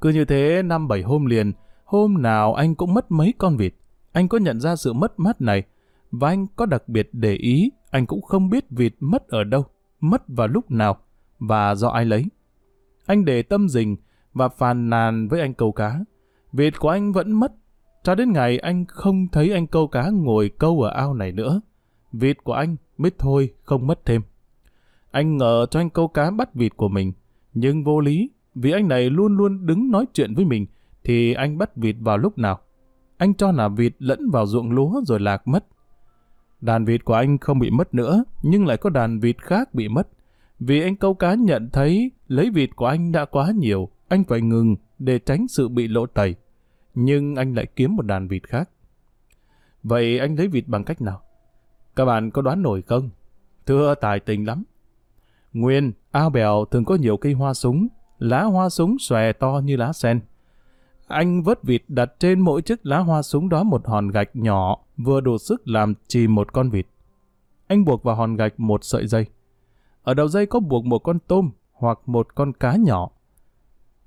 Cứ 0.00 0.10
như 0.10 0.24
thế 0.24 0.62
năm 0.62 0.88
bảy 0.88 1.02
hôm 1.02 1.26
liền, 1.26 1.52
hôm 1.84 2.22
nào 2.22 2.54
anh 2.54 2.74
cũng 2.74 2.94
mất 2.94 3.10
mấy 3.10 3.34
con 3.38 3.56
vịt. 3.56 3.74
Anh 4.12 4.28
có 4.28 4.38
nhận 4.38 4.60
ra 4.60 4.76
sự 4.76 4.92
mất 4.92 5.20
mát 5.20 5.40
này, 5.40 5.62
và 6.10 6.28
anh 6.28 6.46
có 6.56 6.66
đặc 6.66 6.88
biệt 6.88 7.08
để 7.12 7.34
ý, 7.34 7.70
anh 7.90 8.06
cũng 8.06 8.22
không 8.22 8.50
biết 8.50 8.64
vịt 8.70 8.94
mất 9.00 9.28
ở 9.28 9.44
đâu, 9.44 9.64
mất 10.00 10.22
vào 10.28 10.48
lúc 10.48 10.70
nào, 10.70 10.98
và 11.38 11.74
do 11.74 11.88
ai 11.88 12.04
lấy. 12.04 12.24
Anh 13.06 13.24
để 13.24 13.42
tâm 13.42 13.68
dình 13.68 13.96
và 14.34 14.48
phàn 14.48 14.90
nàn 14.90 15.28
với 15.28 15.40
anh 15.40 15.54
câu 15.54 15.72
cá. 15.72 16.00
Vịt 16.52 16.78
của 16.78 16.88
anh 16.88 17.12
vẫn 17.12 17.32
mất, 17.32 17.52
cho 18.02 18.14
đến 18.14 18.32
ngày 18.32 18.58
anh 18.58 18.84
không 18.88 19.28
thấy 19.28 19.52
anh 19.52 19.66
câu 19.66 19.88
cá 19.88 20.10
ngồi 20.10 20.50
câu 20.58 20.82
ở 20.82 20.90
ao 20.90 21.14
này 21.14 21.32
nữa. 21.32 21.60
Vịt 22.12 22.44
của 22.44 22.52
anh 22.52 22.76
mới 22.98 23.10
thôi 23.18 23.54
không 23.64 23.86
mất 23.86 24.04
thêm. 24.04 24.22
Anh 25.10 25.36
ngờ 25.36 25.66
cho 25.70 25.80
anh 25.80 25.90
câu 25.90 26.08
cá 26.08 26.30
bắt 26.30 26.54
vịt 26.54 26.76
của 26.76 26.88
mình, 26.88 27.12
nhưng 27.54 27.84
vô 27.84 28.00
lý, 28.00 28.30
vì 28.54 28.72
anh 28.72 28.88
này 28.88 29.10
luôn 29.10 29.36
luôn 29.36 29.66
đứng 29.66 29.90
nói 29.90 30.06
chuyện 30.14 30.34
với 30.34 30.44
mình, 30.44 30.66
thì 31.04 31.34
anh 31.34 31.58
bắt 31.58 31.76
vịt 31.76 31.96
vào 32.00 32.18
lúc 32.18 32.38
nào? 32.38 32.58
Anh 33.16 33.34
cho 33.34 33.52
là 33.52 33.68
vịt 33.68 33.92
lẫn 33.98 34.30
vào 34.30 34.46
ruộng 34.46 34.70
lúa 34.70 35.00
rồi 35.04 35.20
lạc 35.20 35.48
mất. 35.48 35.66
Đàn 36.60 36.84
vịt 36.84 37.04
của 37.04 37.14
anh 37.14 37.38
không 37.38 37.58
bị 37.58 37.70
mất 37.70 37.94
nữa, 37.94 38.24
nhưng 38.42 38.66
lại 38.66 38.76
có 38.76 38.90
đàn 38.90 39.20
vịt 39.20 39.42
khác 39.42 39.74
bị 39.74 39.88
mất. 39.88 40.08
Vì 40.60 40.82
anh 40.82 40.96
câu 40.96 41.14
cá 41.14 41.34
nhận 41.34 41.70
thấy 41.72 42.10
lấy 42.28 42.50
vịt 42.50 42.70
của 42.76 42.86
anh 42.86 43.12
đã 43.12 43.24
quá 43.24 43.52
nhiều, 43.56 43.88
anh 44.08 44.24
phải 44.24 44.40
ngừng 44.40 44.76
để 44.98 45.18
tránh 45.18 45.48
sự 45.48 45.68
bị 45.68 45.88
lộ 45.88 46.06
tẩy. 46.06 46.34
Nhưng 46.94 47.36
anh 47.36 47.54
lại 47.54 47.66
kiếm 47.76 47.96
một 47.96 48.02
đàn 48.02 48.28
vịt 48.28 48.48
khác. 48.48 48.70
Vậy 49.82 50.18
anh 50.18 50.36
lấy 50.36 50.48
vịt 50.48 50.68
bằng 50.68 50.84
cách 50.84 51.00
nào? 51.00 51.20
Các 51.96 52.04
bạn 52.04 52.30
có 52.30 52.42
đoán 52.42 52.62
nổi 52.62 52.82
không? 52.82 53.10
Thưa 53.66 53.94
tài 53.94 54.20
tình 54.20 54.46
lắm. 54.46 54.64
Nguyên, 55.52 55.92
ao 56.10 56.30
bèo 56.30 56.64
thường 56.70 56.84
có 56.84 56.94
nhiều 56.94 57.16
cây 57.16 57.32
hoa 57.32 57.54
súng, 57.54 57.88
lá 58.18 58.42
hoa 58.42 58.68
súng 58.68 58.96
xòe 58.98 59.32
to 59.32 59.60
như 59.64 59.76
lá 59.76 59.92
sen. 59.92 60.20
Anh 61.08 61.42
vớt 61.42 61.62
vịt 61.62 61.82
đặt 61.88 62.12
trên 62.18 62.40
mỗi 62.40 62.62
chiếc 62.62 62.86
lá 62.86 62.98
hoa 62.98 63.22
súng 63.22 63.48
đó 63.48 63.62
một 63.62 63.86
hòn 63.86 64.08
gạch 64.08 64.36
nhỏ 64.36 64.76
vừa 64.96 65.20
đủ 65.20 65.38
sức 65.38 65.68
làm 65.68 65.94
chìm 66.08 66.34
một 66.34 66.52
con 66.52 66.70
vịt. 66.70 66.86
Anh 67.66 67.84
buộc 67.84 68.02
vào 68.02 68.16
hòn 68.16 68.36
gạch 68.36 68.60
một 68.60 68.84
sợi 68.84 69.06
dây. 69.06 69.26
Ở 70.02 70.14
đầu 70.14 70.28
dây 70.28 70.46
có 70.46 70.60
buộc 70.60 70.84
một 70.84 70.98
con 70.98 71.18
tôm 71.26 71.50
hoặc 71.72 71.98
một 72.06 72.34
con 72.34 72.52
cá 72.52 72.76
nhỏ. 72.76 73.10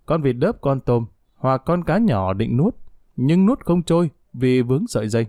Con 0.06 0.22
vịt 0.22 0.36
đớp 0.40 0.62
con 0.62 0.80
tôm 0.80 1.06
hoặc 1.36 1.62
con 1.66 1.84
cá 1.84 1.98
nhỏ 1.98 2.34
định 2.34 2.58
nuốt, 2.58 2.76
nhưng 3.16 3.46
nuốt 3.46 3.60
không 3.60 3.84
trôi 3.84 4.10
vì 4.34 4.62
vướng 4.62 4.88
sợi 4.88 5.08
dây. 5.08 5.26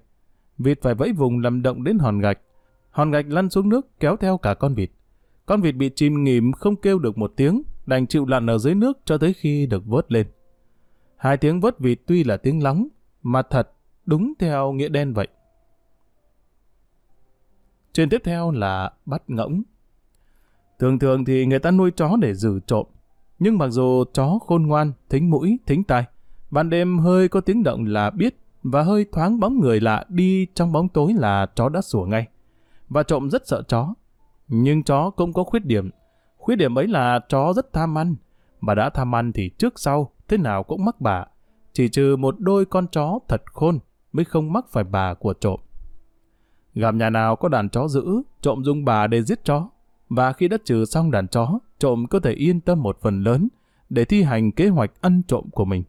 Vịt 0.59 0.83
phải 0.83 0.95
vẫy 0.95 1.13
vùng 1.13 1.39
làm 1.39 1.63
động 1.63 1.85
đến 1.85 1.99
hòn 1.99 2.19
gạch. 2.19 2.39
Hòn 2.91 3.11
gạch 3.11 3.27
lăn 3.29 3.51
xuống 3.51 3.69
nước 3.69 4.01
kéo 4.01 4.17
theo 4.17 4.39
cả 4.39 4.55
con 4.55 4.75
vịt. 4.75 4.91
Con 5.47 5.61
vịt 5.61 5.75
bị 5.75 5.91
chìm 5.95 6.25
nghỉm 6.25 6.53
không 6.53 6.77
kêu 6.77 6.99
được 6.99 7.19
một 7.19 7.33
tiếng, 7.37 7.63
đành 7.87 8.07
chịu 8.07 8.27
lặn 8.27 8.51
ở 8.51 8.59
dưới 8.59 8.75
nước 8.75 8.99
cho 9.05 9.19
tới 9.19 9.33
khi 9.33 9.67
được 9.67 9.87
vớt 9.87 10.13
lên. 10.13 10.27
Hai 11.23 11.37
tiếng 11.37 11.61
vớt 11.61 11.79
vịt 11.79 12.01
tuy 12.07 12.25
là 12.25 12.37
tiếng 12.37 12.63
lóng, 12.63 12.89
mà 13.23 13.43
thật, 13.43 13.71
đúng 14.07 14.33
theo 14.39 14.73
nghĩa 14.73 14.89
đen 14.89 15.13
vậy. 15.13 15.29
Chuyện 17.93 18.09
tiếp 18.09 18.21
theo 18.25 18.51
là 18.51 18.93
bắt 19.07 19.23
ngỗng. 19.27 19.63
Thường 20.79 20.99
thường 20.99 21.25
thì 21.25 21.47
người 21.47 21.59
ta 21.59 21.71
nuôi 21.71 21.91
chó 21.91 22.17
để 22.21 22.35
giữ 22.35 22.61
trộm. 22.67 22.87
Nhưng 23.39 23.59
mặc 23.59 23.69
dù 23.69 24.05
chó 24.13 24.39
khôn 24.47 24.63
ngoan, 24.67 24.93
thính 25.09 25.31
mũi, 25.31 25.59
thính 25.67 25.85
tai, 25.85 26.05
ban 26.51 26.71
đêm 26.71 26.99
hơi 26.99 27.29
có 27.29 27.41
tiếng 27.41 27.63
động 27.63 27.85
là 27.85 28.11
biết 28.11 28.37
và 28.63 28.83
hơi 28.83 29.07
thoáng 29.13 29.41
bóng 29.41 29.61
người 29.61 29.81
lạ 29.81 30.05
đi 30.09 30.47
trong 30.55 30.73
bóng 30.73 30.89
tối 30.89 31.13
là 31.13 31.47
chó 31.55 31.69
đã 31.69 31.81
sủa 31.81 32.05
ngay. 32.05 32.27
Và 32.89 33.03
trộm 33.03 33.31
rất 33.31 33.47
sợ 33.47 33.63
chó. 33.69 33.95
Nhưng 34.49 34.83
chó 34.83 35.11
cũng 35.11 35.33
có 35.33 35.45
khuyết 35.45 35.65
điểm. 35.65 35.91
Khuyết 36.37 36.57
điểm 36.57 36.79
ấy 36.79 36.87
là 36.87 37.21
chó 37.29 37.53
rất 37.53 37.73
tham 37.73 37.99
ăn. 37.99 38.17
Mà 38.63 38.75
đã 38.75 38.91
tham 38.91 39.15
ăn 39.15 39.33
thì 39.33 39.51
trước 39.59 39.79
sau, 39.79 40.13
thế 40.29 40.37
nào 40.37 40.63
cũng 40.63 40.85
mắc 40.85 41.01
bà. 41.01 41.25
Chỉ 41.73 41.89
trừ 41.89 42.17
một 42.17 42.35
đôi 42.39 42.65
con 42.65 42.87
chó 42.89 43.19
thật 43.29 43.43
khôn 43.47 43.79
mới 44.13 44.25
không 44.25 44.53
mắc 44.53 44.65
phải 44.69 44.85
bà 44.85 45.15
của 45.15 45.33
trộm. 45.33 45.61
Gặp 46.75 46.95
nhà 46.95 47.11
nào 47.11 47.37
có 47.37 47.49
đàn 47.49 47.69
chó 47.69 47.89
giữ, 47.89 48.23
trộm 48.41 48.65
dùng 48.65 48.85
bà 48.85 49.07
để 49.07 49.23
giết 49.23 49.45
chó. 49.45 49.69
Và 50.09 50.33
khi 50.33 50.49
đã 50.49 50.57
trừ 50.65 50.85
xong 50.85 51.11
đàn 51.11 51.29
chó, 51.29 51.59
trộm 51.79 52.07
có 52.11 52.21
thể 52.21 52.33
yên 52.33 52.61
tâm 52.61 52.83
một 52.83 52.99
phần 53.01 53.23
lớn 53.23 53.49
để 53.91 54.05
thi 54.05 54.23
hành 54.23 54.53
kế 54.53 54.69
hoạch 54.69 54.91
ăn 55.01 55.23
trộm 55.29 55.45
của 55.53 55.65
mình. 55.65 55.85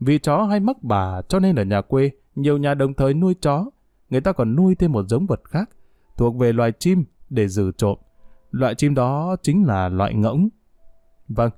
Vì 0.00 0.18
chó 0.18 0.44
hay 0.44 0.60
mắc 0.60 0.76
bà 0.82 1.22
cho 1.28 1.38
nên 1.38 1.56
ở 1.56 1.64
nhà 1.64 1.80
quê, 1.80 2.10
nhiều 2.34 2.58
nhà 2.58 2.74
đồng 2.74 2.94
thời 2.94 3.14
nuôi 3.14 3.34
chó. 3.34 3.66
Người 4.10 4.20
ta 4.20 4.32
còn 4.32 4.56
nuôi 4.56 4.74
thêm 4.74 4.92
một 4.92 5.04
giống 5.08 5.26
vật 5.26 5.40
khác, 5.44 5.70
thuộc 6.16 6.36
về 6.36 6.52
loài 6.52 6.72
chim 6.78 7.04
để 7.30 7.48
giữ 7.48 7.72
trộm. 7.76 7.98
Loại 8.50 8.74
chim 8.74 8.94
đó 8.94 9.36
chính 9.42 9.64
là 9.66 9.88
loại 9.88 10.14
ngỗng. 10.14 10.48
Vâng, 11.28 11.50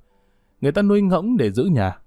người 0.61 0.71
ta 0.71 0.81
nuôi 0.81 1.01
ngỗng 1.01 1.37
để 1.37 1.51
giữ 1.51 1.63
nhà. 1.63 1.99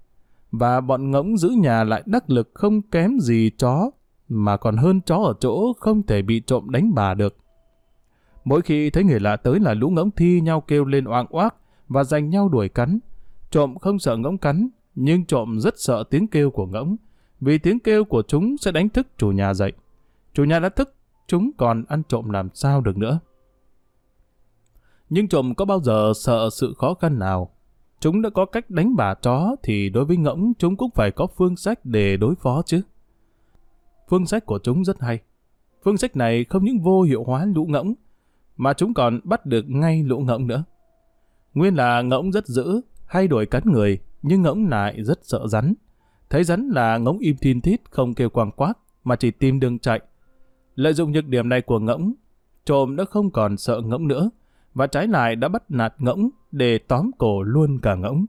Và 0.53 0.80
bọn 0.80 1.11
ngỗng 1.11 1.36
giữ 1.36 1.48
nhà 1.48 1.84
lại 1.84 2.03
đắc 2.07 2.30
lực 2.30 2.51
không 2.55 2.82
kém 2.82 3.20
gì 3.20 3.51
chó, 3.59 3.90
mà 4.28 4.57
còn 4.57 4.76
hơn 4.76 5.01
chó 5.01 5.16
ở 5.16 5.34
chỗ 5.40 5.72
không 5.72 6.03
thể 6.03 6.22
bị 6.22 6.40
trộm 6.40 6.70
đánh 6.70 6.94
bà 6.94 7.14
được. 7.14 7.36
Mỗi 8.44 8.62
khi 8.62 8.90
thấy 8.90 9.05
người 9.05 9.20
lạ 9.20 9.36
tới 9.36 9.61
là 9.61 9.74
lũ 9.74 9.90
ngỗng 9.90 10.11
thi 10.11 10.40
nhau 10.40 10.61
kêu 10.61 10.84
lên 10.84 11.05
oang 11.05 11.26
oác 11.30 11.55
và 11.88 12.05
giành 12.05 12.30
nhau 12.30 12.48
đuổi 12.48 12.68
cắn. 12.68 12.98
Trộm 13.51 13.78
không 13.78 13.98
sợ 13.98 14.16
ngỗng 14.16 14.38
cắn, 14.38 14.68
nhưng 14.94 15.24
trộm 15.24 15.61
rất 15.61 15.74
sợ 15.76 16.05
tiếng 16.11 16.26
kêu 16.26 16.51
của 16.51 16.66
ngỗng, 16.66 16.96
vì 17.40 17.59
tiếng 17.59 17.78
kêu 17.78 18.05
của 18.05 18.22
chúng 18.28 18.57
sẽ 18.57 18.72
đánh 18.72 18.88
thức 18.88 19.07
chủ 19.16 19.28
nhà 19.30 19.55
dậy. 19.55 19.72
Chủ 20.32 20.44
nhà 20.44 20.59
đã 20.59 20.68
thức, 20.68 20.94
chúng 21.26 21.51
còn 21.59 21.84
ăn 21.88 22.03
trộm 22.09 22.30
làm 22.30 22.48
sao 22.55 22.80
được 22.80 22.96
nữa. 22.96 23.20
Nhưng 25.11 25.28
trộm 25.28 25.55
có 25.55 25.64
bao 25.64 25.80
giờ 25.80 26.12
sợ 26.24 26.48
sự 26.61 26.74
khó 26.78 26.94
khăn 26.94 27.18
nào? 27.18 27.51
Chúng 28.01 28.22
đã 28.22 28.30
có 28.30 28.44
cách 28.44 28.70
đánh 28.70 28.96
bà 28.96 29.14
chó 29.14 29.57
thì 29.62 29.88
đối 29.88 30.05
với 30.05 30.16
ngỗng 30.16 30.53
chúng 30.59 30.76
cũng 30.76 30.90
phải 30.94 31.11
có 31.11 31.26
phương 31.26 31.57
sách 31.57 31.84
để 31.84 32.16
đối 32.16 32.34
phó 32.34 32.62
chứ. 32.66 32.82
Phương 34.09 34.26
sách 34.26 34.46
của 34.46 34.59
chúng 34.62 34.84
rất 34.84 35.01
hay. 35.01 35.18
Phương 35.84 35.96
sách 35.96 36.16
này 36.16 36.44
không 36.44 36.64
những 36.64 36.80
vô 36.80 37.03
hiệu 37.03 37.24
hóa 37.24 37.44
lũ 37.44 37.66
ngỗng, 37.68 37.94
mà 38.57 38.72
chúng 38.72 38.94
còn 38.94 39.20
bắt 39.24 39.46
được 39.46 39.64
ngay 39.68 40.03
lũ 40.03 40.18
ngỗng 40.18 40.46
nữa. 40.46 40.64
Nguyên 41.55 41.74
là 41.74 42.03
ngỗng 42.03 42.32
rất 42.32 42.46
dữ, 42.46 42.80
hay 43.07 43.28
đuổi 43.28 43.46
cắn 43.46 43.62
người, 43.66 43.98
nhưng 44.22 44.42
ngỗng 44.42 44.68
lại 44.68 45.03
rất 45.03 45.18
sợ 45.22 45.46
rắn. 45.46 45.74
Thấy 46.30 46.44
rắn 46.44 46.68
là 46.68 46.98
ngỗng 46.98 47.18
im 47.18 47.36
thiên 47.36 47.61
thít 47.61 47.80
không 47.90 48.14
kêu 48.14 48.30
quang 48.30 48.51
quát 48.51 48.74
mà 49.05 49.16
chỉ 49.16 49.30
tìm 49.30 49.61
đường 49.61 49.78
chạy. 49.78 50.01
Lợi 50.74 50.92
dụng 50.92 51.12
nhược 51.12 51.26
điểm 51.26 51.48
này 51.48 51.61
của 51.61 51.78
ngỗng, 51.78 52.12
trộm 52.64 52.96
đã 52.96 53.05
không 53.05 53.30
còn 53.30 53.57
sợ 53.57 53.80
ngỗng 53.84 54.09
nữa, 54.09 54.30
và 54.75 54.87
trái 54.87 55.07
lại 55.07 55.37
đã 55.37 55.49
bắt 55.49 55.62
nạt 55.71 55.95
ngỗng 55.99 56.31
để 56.53 56.79
tóm 56.79 57.11
cổ 57.18 57.43
luôn 57.43 57.79
cả 57.83 57.95
ngỗng. 57.95 58.27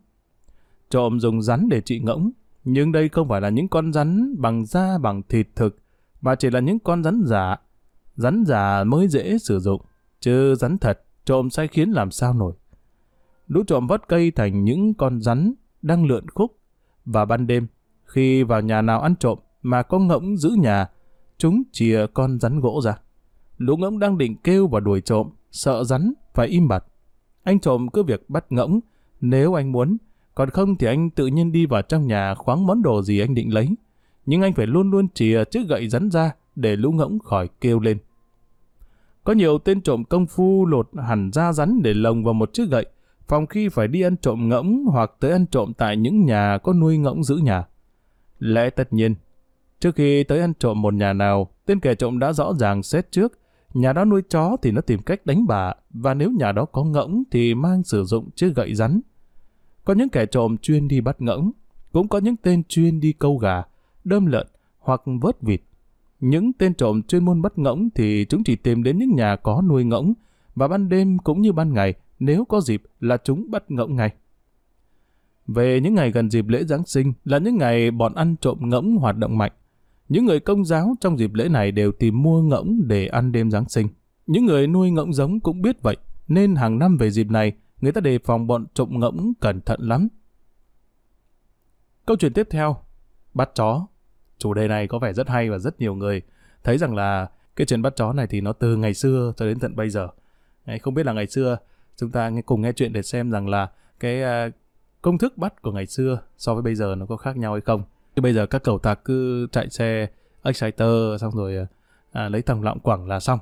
Trộm 0.90 1.20
dùng 1.20 1.42
rắn 1.42 1.70
để 1.70 1.82
trị 1.82 2.00
ngỗng, 2.00 2.32
nhưng 2.64 2.92
đây 2.92 3.10
không 3.10 3.28
phải 3.30 3.42
là 3.42 3.50
những 3.50 3.68
con 3.68 3.94
rắn 3.94 4.36
bằng 4.38 4.66
da 4.66 4.98
bằng 4.98 5.22
thịt 5.30 5.48
thực, 5.56 5.78
mà 6.22 6.36
chỉ 6.36 6.50
là 6.50 6.60
những 6.60 6.80
con 6.80 7.04
rắn 7.04 7.22
giả. 7.26 7.56
Rắn 8.16 8.44
giả 8.46 8.84
mới 8.84 9.08
dễ 9.08 9.38
sử 9.38 9.60
dụng, 9.60 9.82
chứ 10.20 10.56
rắn 10.56 10.78
thật 10.78 11.02
trộm 11.26 11.50
sai 11.50 11.68
khiến 11.68 11.90
làm 11.90 12.12
sao 12.12 12.34
nổi. 12.34 12.54
Lũ 13.48 13.64
trộm 13.68 13.88
vớt 13.88 14.08
cây 14.08 14.32
thành 14.32 14.64
những 14.64 14.94
con 14.94 15.22
rắn 15.22 15.54
đang 15.82 16.06
lượn 16.06 16.30
khúc, 16.30 16.58
và 17.06 17.26
ban 17.26 17.48
đêm, 17.48 17.68
khi 18.04 18.44
vào 18.44 18.62
nhà 18.62 18.82
nào 18.82 19.02
ăn 19.02 19.16
trộm 19.16 19.40
mà 19.62 19.84
có 19.84 20.00
ngỗng 20.00 20.38
giữ 20.38 20.50
nhà, 20.58 20.88
chúng 21.38 21.64
chìa 21.72 22.06
con 22.14 22.40
rắn 22.40 22.60
gỗ 22.60 22.82
ra. 22.84 22.98
Lũ 23.58 23.78
ngỗng 23.78 24.00
đang 24.00 24.18
định 24.18 24.36
kêu 24.44 24.68
và 24.68 24.80
đuổi 24.80 25.02
trộm, 25.02 25.30
sợ 25.52 25.84
rắn, 25.84 26.14
phải 26.34 26.48
im 26.48 26.68
bặt. 26.68 26.84
Anh 27.44 27.60
trộm 27.60 27.88
cứ 27.90 28.04
việc 28.04 28.30
bắt 28.30 28.46
ngỗng, 28.50 28.80
nếu 29.22 29.54
anh 29.54 29.72
muốn, 29.72 29.98
còn 30.36 30.50
không 30.50 30.76
thì 30.76 30.88
anh 30.88 31.10
tự 31.10 31.28
nhiên 31.28 31.52
đi 31.52 31.66
vào 31.66 31.82
trong 31.82 32.08
nhà 32.08 32.36
khoáng 32.36 32.68
món 32.68 32.82
đồ 32.82 33.02
gì 33.02 33.20
anh 33.20 33.36
định 33.36 33.54
lấy. 33.54 33.70
Nhưng 34.26 34.42
anh 34.42 34.54
phải 34.54 34.68
luôn 34.68 34.92
luôn 34.92 35.08
chìa 35.14 35.44
chiếc 35.44 35.68
gậy 35.68 35.90
rắn 35.90 36.12
ra 36.12 36.32
để 36.56 36.76
lũ 36.76 36.92
ngỗng 36.92 37.20
khỏi 37.20 37.50
kêu 37.62 37.80
lên. 37.80 37.98
Có 39.24 39.34
nhiều 39.34 39.58
tên 39.58 39.82
trộm 39.82 40.04
công 40.04 40.28
phu 40.28 40.66
lột 40.66 40.90
hẳn 41.08 41.32
da 41.34 41.54
rắn 41.54 41.82
để 41.84 41.94
lồng 41.94 42.24
vào 42.24 42.34
một 42.34 42.54
chiếc 42.54 42.70
gậy, 42.70 42.86
phòng 43.28 43.48
khi 43.48 43.70
phải 43.70 43.88
đi 43.88 44.02
ăn 44.02 44.18
trộm 44.18 44.50
ngỗng 44.50 44.86
hoặc 44.86 45.12
tới 45.20 45.32
ăn 45.32 45.46
trộm 45.48 45.74
tại 45.78 45.98
những 45.98 46.26
nhà 46.26 46.58
có 46.64 46.74
nuôi 46.74 46.98
ngỗng 46.98 47.24
giữ 47.24 47.36
nhà. 47.36 47.64
Lẽ 48.40 48.70
tất 48.70 48.94
nhiên, 48.94 49.16
trước 49.80 49.96
khi 49.96 50.24
tới 50.24 50.40
ăn 50.40 50.54
trộm 50.60 50.82
một 50.82 50.94
nhà 50.94 51.14
nào, 51.14 51.50
tên 51.66 51.80
kẻ 51.80 51.96
trộm 51.96 52.20
đã 52.20 52.34
rõ 52.34 52.54
ràng 52.54 52.84
xét 52.84 53.12
trước, 53.12 53.40
nhà 53.74 53.94
đó 53.94 54.06
nuôi 54.06 54.22
chó 54.30 54.58
thì 54.62 54.72
nó 54.72 54.82
tìm 54.82 55.02
cách 55.02 55.26
đánh 55.26 55.48
bà, 55.48 55.74
và 55.90 56.14
nếu 56.14 56.32
nhà 56.32 56.52
đó 56.52 56.66
có 56.66 56.84
ngỗng 56.84 57.24
thì 57.32 57.56
mang 57.56 57.84
sử 57.84 58.04
dụng 58.04 58.30
chiếc 58.36 58.56
gậy 58.56 58.76
rắn. 58.76 59.02
Có 59.86 59.94
những 59.94 60.10
kẻ 60.10 60.26
trộm 60.26 60.58
chuyên 60.58 60.88
đi 60.88 61.02
bắt 61.02 61.22
ngỗng, 61.22 61.52
cũng 61.92 62.08
có 62.08 62.18
những 62.18 62.36
tên 62.36 62.64
chuyên 62.64 63.00
đi 63.00 63.14
câu 63.14 63.38
gà, 63.38 63.64
đơm 64.04 64.26
lợn 64.26 64.48
hoặc 64.80 65.02
vớt 65.22 65.42
vịt. 65.42 65.62
Những 66.20 66.54
tên 66.54 66.74
trộm 66.74 67.02
chuyên 67.04 67.26
môn 67.26 67.42
bắt 67.42 67.58
ngỗng 67.58 67.90
thì 67.96 68.26
chúng 68.30 68.44
chỉ 68.44 68.56
tìm 68.56 68.84
đến 68.84 68.98
những 68.98 69.16
nhà 69.16 69.36
có 69.36 69.62
nuôi 69.62 69.84
ngỗng, 69.84 70.14
và 70.56 70.68
ban 70.68 70.90
đêm 70.90 71.18
cũng 71.18 71.42
như 71.42 71.52
ban 71.52 71.74
ngày, 71.74 71.94
nếu 72.20 72.46
có 72.46 72.62
dịp 72.62 72.84
là 73.00 73.18
chúng 73.24 73.52
bắt 73.52 73.72
ngỗng 73.72 73.96
ngay. 73.96 74.14
Về 75.48 75.80
những 75.80 75.96
ngày 75.96 76.12
gần 76.12 76.30
dịp 76.30 76.48
lễ 76.48 76.64
Giáng 76.64 76.86
sinh 76.86 77.14
là 77.26 77.38
những 77.38 77.58
ngày 77.58 77.92
bọn 77.92 78.14
ăn 78.14 78.36
trộm 78.42 78.58
ngỗng 78.62 78.98
hoạt 78.98 79.18
động 79.18 79.38
mạnh. 79.38 79.52
Những 80.12 80.26
người 80.26 80.40
công 80.40 80.66
giáo 80.66 80.96
trong 81.02 81.20
dịp 81.20 81.34
lễ 81.34 81.50
này 81.50 81.72
đều 81.72 81.92
tìm 81.92 82.22
mua 82.22 82.42
ngỗng 82.42 82.82
để 82.88 83.08
ăn 83.08 83.32
đêm 83.32 83.52
Giáng 83.52 83.70
sinh. 83.70 83.88
Những 84.28 84.46
người 84.46 84.68
nuôi 84.68 84.92
ngỗng 84.92 85.14
giống 85.14 85.40
cũng 85.40 85.62
biết 85.62 85.82
vậy, 85.82 85.98
nên 86.28 86.56
hàng 86.56 86.80
năm 86.80 86.98
về 86.98 87.12
dịp 87.12 87.32
này, 87.32 87.54
người 87.82 87.92
ta 87.92 88.02
đề 88.02 88.20
phòng 88.20 88.48
bọn 88.48 88.66
trộm 88.74 88.90
ngỗng 88.92 89.34
cẩn 89.40 89.62
thận 89.62 89.80
lắm. 89.82 90.08
Câu 92.06 92.18
chuyện 92.20 92.34
tiếp 92.34 92.48
theo, 92.50 92.78
bắt 93.34 93.50
chó. 93.56 93.88
Chủ 94.38 94.54
đề 94.54 94.68
này 94.68 94.88
có 94.88 95.00
vẻ 95.00 95.14
rất 95.14 95.30
hay 95.30 95.50
và 95.50 95.58
rất 95.58 95.80
nhiều 95.80 95.96
người 95.96 96.22
thấy 96.64 96.78
rằng 96.78 96.96
là 96.96 97.30
cái 97.56 97.68
chuyện 97.68 97.82
bắt 97.82 97.96
chó 97.96 98.14
này 98.14 98.28
thì 98.28 98.42
nó 98.42 98.54
từ 98.54 98.76
ngày 98.76 98.94
xưa 98.94 99.34
cho 99.38 99.46
đến 99.46 99.60
tận 99.60 99.76
bây 99.76 99.90
giờ. 99.90 100.08
Không 100.82 100.94
biết 100.94 101.06
là 101.06 101.14
ngày 101.14 101.28
xưa 101.28 101.58
chúng 101.96 102.12
ta 102.12 102.32
cùng 102.46 102.62
nghe 102.62 102.72
chuyện 102.72 102.94
để 102.94 103.02
xem 103.02 103.32
rằng 103.32 103.50
là 103.50 103.72
cái 104.00 104.24
à, 104.24 104.50
công 105.02 105.18
thức 105.18 105.38
bắt 105.38 105.62
của 105.62 105.72
ngày 105.72 105.86
xưa 105.86 106.22
so 106.38 106.54
với 106.54 106.64
bây 106.64 106.76
giờ 106.76 106.96
nó 106.98 107.06
có 107.06 107.18
khác 107.18 107.38
nhau 107.38 107.52
hay 107.52 107.62
không. 107.62 107.84
Chứ 108.16 108.22
bây 108.22 108.34
giờ 108.34 108.46
các 108.46 108.64
cầu 108.64 108.80
tạc 108.80 109.06
cứ 109.06 109.48
chạy 109.52 109.70
xe 109.70 110.08
exciter 110.44 111.22
xong 111.22 111.36
rồi 111.36 111.58
à, 111.58 111.68
à 112.12 112.30
lấy 112.30 112.42
thằng 112.42 112.64
lọng 112.64 112.80
quẳng 112.80 113.08
là 113.08 113.20
xong. 113.20 113.40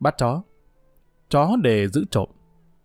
Bắt 0.00 0.14
chó. 0.18 0.42
Chó 1.28 1.56
để 1.62 1.88
giữ 1.88 2.04
trộm. 2.10 2.28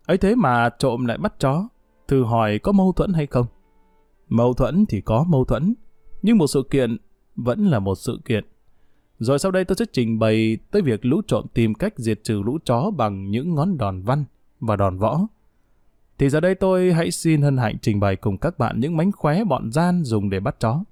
ấy 0.06 0.18
thế 0.18 0.34
mà 0.34 0.70
trộm 0.78 1.06
lại 1.06 1.18
bắt 1.18 1.34
chó. 1.38 1.68
Thử 2.08 2.24
hỏi 2.24 2.58
có 2.58 2.72
mâu 2.72 2.92
thuẫn 2.92 3.12
hay 3.12 3.26
không? 3.26 3.46
Mâu 4.28 4.54
thuẫn 4.54 4.86
thì 4.88 5.00
có 5.00 5.24
mâu 5.28 5.44
thuẫn. 5.44 5.74
Nhưng 6.22 6.38
một 6.38 6.46
sự 6.46 6.62
kiện 6.70 6.96
vẫn 7.36 7.66
là 7.66 7.78
một 7.78 7.94
sự 7.94 8.20
kiện. 8.24 8.44
Rồi 9.18 9.38
sau 9.38 9.52
đây 9.52 9.64
tôi 9.64 9.76
sẽ 9.76 9.84
trình 9.92 10.18
bày 10.18 10.58
tới 10.70 10.82
việc 10.82 11.04
lũ 11.04 11.22
trộm 11.26 11.46
tìm 11.54 11.74
cách 11.74 11.94
diệt 11.96 12.20
trừ 12.24 12.42
lũ 12.44 12.58
chó 12.64 12.90
bằng 12.90 13.30
những 13.30 13.54
ngón 13.54 13.78
đòn 13.78 14.02
văn 14.02 14.24
và 14.60 14.76
đòn 14.76 14.98
võ. 14.98 15.26
Thì 16.22 16.28
giờ 16.28 16.40
đây 16.40 16.54
tôi 16.54 16.92
hãy 16.92 17.10
xin 17.10 17.42
hân 17.42 17.56
hạnh 17.56 17.76
trình 17.82 18.00
bày 18.00 18.16
cùng 18.16 18.38
các 18.38 18.58
bạn 18.58 18.80
những 18.80 18.96
mánh 18.96 19.12
khóe 19.12 19.44
bọn 19.44 19.72
gian 19.72 20.04
dùng 20.04 20.30
để 20.30 20.40
bắt 20.40 20.56
chó. 20.60 20.84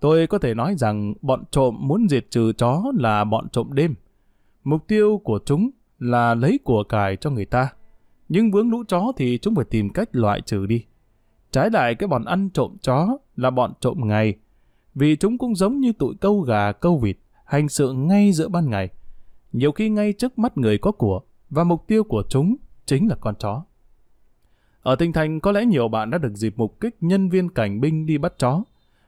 Tôi 0.00 0.26
có 0.26 0.38
thể 0.38 0.54
nói 0.54 0.74
rằng 0.78 1.14
bọn 1.22 1.44
trộm 1.50 1.76
muốn 1.80 2.08
diệt 2.08 2.30
trừ 2.30 2.52
chó 2.52 2.82
là 2.94 3.24
bọn 3.24 3.48
trộm 3.48 3.72
đêm. 3.72 3.94
Mục 4.64 4.86
tiêu 4.86 5.20
của 5.24 5.40
chúng 5.44 5.70
là 5.98 6.34
lấy 6.34 6.58
của 6.64 6.84
cải 6.84 7.16
cho 7.16 7.30
người 7.30 7.44
ta. 7.44 7.72
Nhưng 8.28 8.50
vướng 8.50 8.70
lũ 8.70 8.82
chó 8.88 9.12
thì 9.16 9.38
chúng 9.38 9.54
phải 9.54 9.64
tìm 9.64 9.90
cách 9.90 10.08
loại 10.12 10.40
trừ 10.40 10.66
đi. 10.66 10.84
Trái 11.50 11.70
lại 11.70 11.94
cái 11.94 12.08
bọn 12.08 12.24
ăn 12.24 12.50
trộm 12.50 12.76
chó 12.82 13.08
là 13.36 13.50
bọn 13.50 13.72
trộm 13.80 13.98
ngày, 14.04 14.34
vì 14.94 15.16
chúng 15.16 15.38
cũng 15.38 15.54
giống 15.54 15.80
như 15.80 15.92
tụi 15.92 16.14
câu 16.20 16.40
gà, 16.40 16.72
câu 16.72 16.98
vịt, 16.98 17.16
hành 17.44 17.68
sự 17.68 17.92
ngay 17.92 18.32
giữa 18.32 18.48
ban 18.48 18.70
ngày. 18.70 18.88
Nhiều 19.52 19.72
khi 19.72 19.88
ngay 19.88 20.12
trước 20.12 20.38
mắt 20.38 20.58
người 20.58 20.78
có 20.78 20.92
của, 20.92 21.20
và 21.50 21.64
mục 21.64 21.84
tiêu 21.86 22.04
của 22.04 22.22
chúng 22.28 22.56
chính 22.86 23.08
là 23.08 23.16
con 23.20 23.34
chó. 23.38 23.64
Ở 24.88 24.96
Tinh 24.96 25.12
Thành 25.12 25.40
có 25.40 25.52
lẽ 25.52 25.64
nhiều 25.64 25.88
bạn 25.88 26.10
đã 26.10 26.18
được 26.18 26.34
dịp 26.34 26.54
mục 26.56 26.80
kích 26.80 26.96
nhân 27.00 27.28
viên 27.28 27.48
cảnh 27.48 27.80
binh 27.80 28.06
đi 28.06 28.18
bắt 28.18 28.32
chó. 28.38 28.62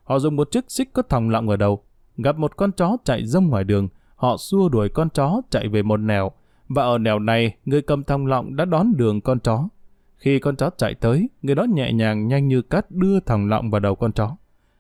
Họ 0.05 0.19
dùng 0.19 0.37
một 0.37 0.51
chiếc 0.51 0.71
xích 0.71 0.93
có 0.93 1.03
thòng 1.03 1.31
lọng 1.31 1.49
ở 1.49 1.57
đầu, 1.57 1.83
gặp 2.17 2.37
một 2.37 2.57
con 2.57 2.73
chó 2.73 2.97
chạy 3.05 3.27
rông 3.27 3.47
ngoài 3.47 3.65
đường, 3.65 3.89
họ 4.17 4.37
xua 4.37 4.69
đuổi 4.69 4.89
con 4.89 5.11
chó 5.11 5.41
chạy 5.51 5.69
về 5.69 5.83
một 5.83 5.97
nẻo, 5.97 6.31
và 6.69 6.83
ở 6.83 6.99
nẻo 6.99 7.19
này, 7.19 7.57
người 7.65 7.83
cầm 7.83 8.05
thòng 8.05 8.27
lọng 8.27 8.57
đã 8.57 8.65
đón 8.65 8.97
đường 8.97 9.21
con 9.21 9.41
chó. 9.41 9.69
Khi 10.17 10.39
con 10.39 10.57
chó 10.57 10.71
chạy 10.71 10.95
tới, 10.95 11.29
người 11.43 11.55
đó 11.55 11.65
nhẹ 11.65 11.93
nhàng 11.93 12.29
nhanh 12.29 12.49
như 12.49 12.63
cắt 12.63 12.91
đưa 12.91 13.21
thòng 13.21 13.49
lọng 13.49 13.71
vào 13.71 13.81
đầu 13.81 13.95
con 13.95 14.13
chó. 14.13 14.37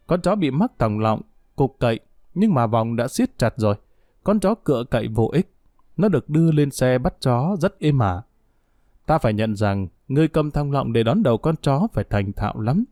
Con 0.06 0.22
chó 0.22 0.34
bị 0.34 0.50
mắc 0.50 0.72
thòng 0.78 0.98
lọng, 0.98 1.20
cục 1.56 1.76
cậy, 1.78 2.00
nhưng 2.34 2.54
mà 2.54 2.66
vòng 2.66 2.96
đã 2.96 3.08
siết 3.08 3.38
chặt 3.38 3.54
rồi. 3.56 3.74
con 4.24 4.40
chó 4.40 4.54
cựa 4.54 4.84
cậy 4.90 5.08
vô 5.08 5.30
ích. 5.32 5.52
Nó 5.96 6.08
được 6.08 6.30
đưa 6.30 6.52
lên 6.52 6.70
xe 6.70 6.98
bắt 6.98 7.14
chó 7.20 7.56
rất 7.60 7.78
êm 7.78 7.98
ả. 7.98 8.22
Ta 9.06 9.18
phải 9.18 9.32
nhận 9.32 9.56
rằng, 9.56 9.88
người 10.10 10.28
cầm 10.28 10.50
thăng 10.50 10.72
lọng 10.72 10.92
để 10.92 11.02
đón 11.02 11.22
đầu 11.22 11.38
con 11.38 11.54
chó 11.62 11.86
phải 11.92 12.04
thành 12.10 12.32
thạo 12.32 12.60
lắm. 12.60 12.84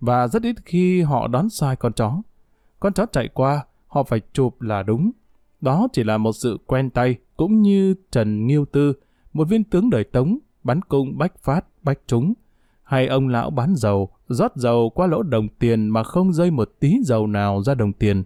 Và 0.00 0.28
rất 0.28 0.42
ít 0.42 0.56
khi 0.64 1.02
họ 1.02 1.26
đón 1.26 1.50
sai 1.50 1.76
con 1.76 1.92
chó. 1.92 2.22
Con 2.80 2.92
chó 2.92 3.06
chạy 3.12 3.28
qua, 3.28 3.64
họ 3.86 4.02
phải 4.02 4.20
chụp 4.32 4.62
là 4.62 4.82
đúng. 4.82 5.10
Đó 5.60 5.88
chỉ 5.92 6.04
là 6.04 6.18
một 6.18 6.32
sự 6.32 6.58
quen 6.66 6.90
tay, 6.90 7.16
cũng 7.36 7.62
như 7.62 7.94
Trần 8.10 8.46
Nghiêu 8.46 8.64
Tư, 8.64 8.92
một 9.32 9.48
viên 9.48 9.64
tướng 9.64 9.90
đời 9.90 10.04
Tống, 10.04 10.38
bắn 10.64 10.82
cung 10.82 11.18
bách 11.18 11.38
phát, 11.38 11.64
bách 11.82 11.98
trúng. 12.06 12.34
Hay 12.82 13.06
ông 13.06 13.28
lão 13.28 13.50
bán 13.50 13.74
dầu, 13.76 14.10
rót 14.28 14.56
dầu 14.56 14.90
qua 14.94 15.06
lỗ 15.06 15.22
đồng 15.22 15.48
tiền 15.48 15.88
mà 15.88 16.02
không 16.02 16.32
rơi 16.32 16.50
một 16.50 16.70
tí 16.80 16.98
dầu 17.04 17.26
nào 17.26 17.62
ra 17.62 17.74
đồng 17.74 17.92
tiền. 17.92 18.24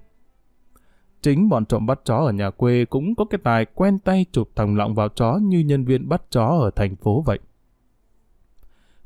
Chính 1.23 1.49
bọn 1.49 1.67
trộm 1.67 1.87
bắt 1.87 2.01
chó 2.05 2.17
ở 2.17 2.33
nhà 2.33 2.51
quê 2.51 2.85
cũng 2.85 3.15
có 3.15 3.25
cái 3.25 3.41
tài 3.45 3.67
quen 3.75 3.99
tay 3.99 4.27
chụp 4.33 4.49
thòng 4.55 4.77
lọng 4.77 4.95
vào 4.95 5.09
chó 5.09 5.39
như 5.43 5.59
nhân 5.59 5.85
viên 5.85 6.09
bắt 6.09 6.23
chó 6.31 6.47
ở 6.47 6.71
thành 6.71 6.97
phố 6.97 7.23
vậy. 7.27 7.39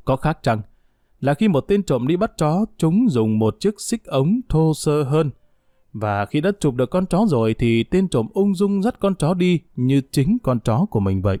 Có 0.05 0.15
khác 0.15 0.39
chăng? 0.43 0.61
Là 1.19 1.33
khi 1.33 1.47
một 1.47 1.61
tên 1.61 1.83
trộm 1.83 2.07
đi 2.07 2.17
bắt 2.17 2.31
chó, 2.37 2.65
chúng 2.77 3.09
dùng 3.09 3.39
một 3.39 3.55
chiếc 3.59 3.81
xích 3.81 4.05
ống 4.05 4.41
thô 4.49 4.73
sơ 4.73 5.03
hơn. 5.03 5.29
Và 5.93 6.25
khi 6.25 6.41
đã 6.41 6.51
chụp 6.59 6.75
được 6.75 6.89
con 6.89 7.05
chó 7.05 7.25
rồi 7.27 7.53
thì 7.53 7.83
tên 7.83 8.07
trộm 8.09 8.27
ung 8.33 8.55
dung 8.55 8.83
dắt 8.83 8.99
con 8.99 9.15
chó 9.15 9.33
đi 9.33 9.59
như 9.75 10.01
chính 10.11 10.37
con 10.43 10.59
chó 10.59 10.85
của 10.89 10.99
mình 10.99 11.21
vậy. 11.21 11.37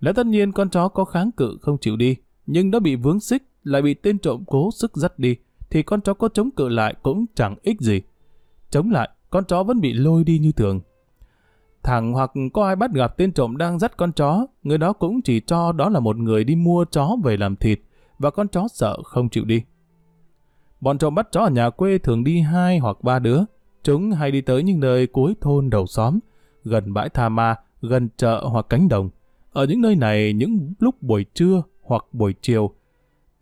Lẽ 0.00 0.12
tất 0.12 0.26
nhiên 0.26 0.52
con 0.52 0.70
chó 0.70 0.88
có 0.88 1.04
kháng 1.04 1.32
cự 1.32 1.58
không 1.60 1.78
chịu 1.78 1.96
đi, 1.96 2.16
nhưng 2.46 2.70
đã 2.70 2.78
bị 2.78 2.96
vướng 2.96 3.20
xích, 3.20 3.42
lại 3.62 3.82
bị 3.82 3.94
tên 3.94 4.18
trộm 4.18 4.44
cố 4.46 4.70
sức 4.74 4.96
dắt 4.96 5.18
đi, 5.18 5.36
thì 5.70 5.82
con 5.82 6.00
chó 6.00 6.14
có 6.14 6.28
chống 6.28 6.50
cự 6.50 6.68
lại 6.68 6.94
cũng 7.02 7.26
chẳng 7.34 7.56
ích 7.62 7.80
gì. 7.80 8.02
Chống 8.70 8.90
lại, 8.90 9.08
con 9.30 9.44
chó 9.44 9.62
vẫn 9.62 9.80
bị 9.80 9.92
lôi 9.92 10.24
đi 10.24 10.38
như 10.38 10.52
thường. 10.52 10.80
Thẳng 11.82 12.12
hoặc 12.12 12.32
có 12.52 12.66
ai 12.66 12.76
bắt 12.76 12.92
gặp 12.92 13.16
tên 13.16 13.32
trộm 13.32 13.56
đang 13.56 13.78
dắt 13.78 13.96
con 13.96 14.12
chó, 14.12 14.46
người 14.62 14.78
đó 14.78 14.92
cũng 14.92 15.22
chỉ 15.22 15.40
cho 15.40 15.72
đó 15.72 15.88
là 15.88 16.00
một 16.00 16.16
người 16.16 16.44
đi 16.44 16.56
mua 16.56 16.84
chó 16.84 17.16
về 17.24 17.36
làm 17.36 17.56
thịt, 17.56 17.80
và 18.18 18.30
con 18.30 18.48
chó 18.48 18.68
sợ 18.68 19.02
không 19.04 19.28
chịu 19.28 19.44
đi. 19.44 19.62
Bọn 20.80 20.98
trộm 20.98 21.14
bắt 21.14 21.28
chó 21.32 21.40
ở 21.40 21.50
nhà 21.50 21.70
quê 21.70 21.98
thường 21.98 22.24
đi 22.24 22.40
hai 22.40 22.78
hoặc 22.78 22.96
ba 23.02 23.18
đứa. 23.18 23.40
Chúng 23.82 24.10
hay 24.10 24.30
đi 24.30 24.40
tới 24.40 24.62
những 24.62 24.80
nơi 24.80 25.06
cuối 25.06 25.34
thôn 25.40 25.70
đầu 25.70 25.86
xóm, 25.86 26.18
gần 26.64 26.94
bãi 26.94 27.08
tha 27.08 27.28
ma, 27.28 27.56
gần 27.82 28.08
chợ 28.16 28.44
hoặc 28.44 28.66
cánh 28.68 28.88
đồng. 28.88 29.10
Ở 29.52 29.66
những 29.66 29.80
nơi 29.80 29.96
này, 29.96 30.32
những 30.32 30.72
lúc 30.78 31.02
buổi 31.02 31.24
trưa 31.34 31.62
hoặc 31.82 32.04
buổi 32.12 32.34
chiều, 32.40 32.70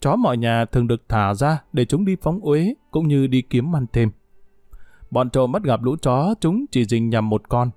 chó 0.00 0.16
mọi 0.16 0.36
nhà 0.36 0.64
thường 0.64 0.88
được 0.88 1.08
thả 1.08 1.34
ra 1.34 1.62
để 1.72 1.84
chúng 1.84 2.04
đi 2.04 2.16
phóng 2.22 2.40
uế 2.40 2.74
cũng 2.90 3.08
như 3.08 3.26
đi 3.26 3.42
kiếm 3.42 3.76
ăn 3.76 3.86
thêm. 3.92 4.10
Bọn 5.10 5.30
trộm 5.30 5.52
bắt 5.52 5.62
gặp 5.62 5.82
lũ 5.82 5.96
chó, 6.02 6.34
chúng 6.40 6.64
chỉ 6.70 6.84
dình 6.84 7.10
nhằm 7.10 7.28
một 7.28 7.48
con, 7.48 7.70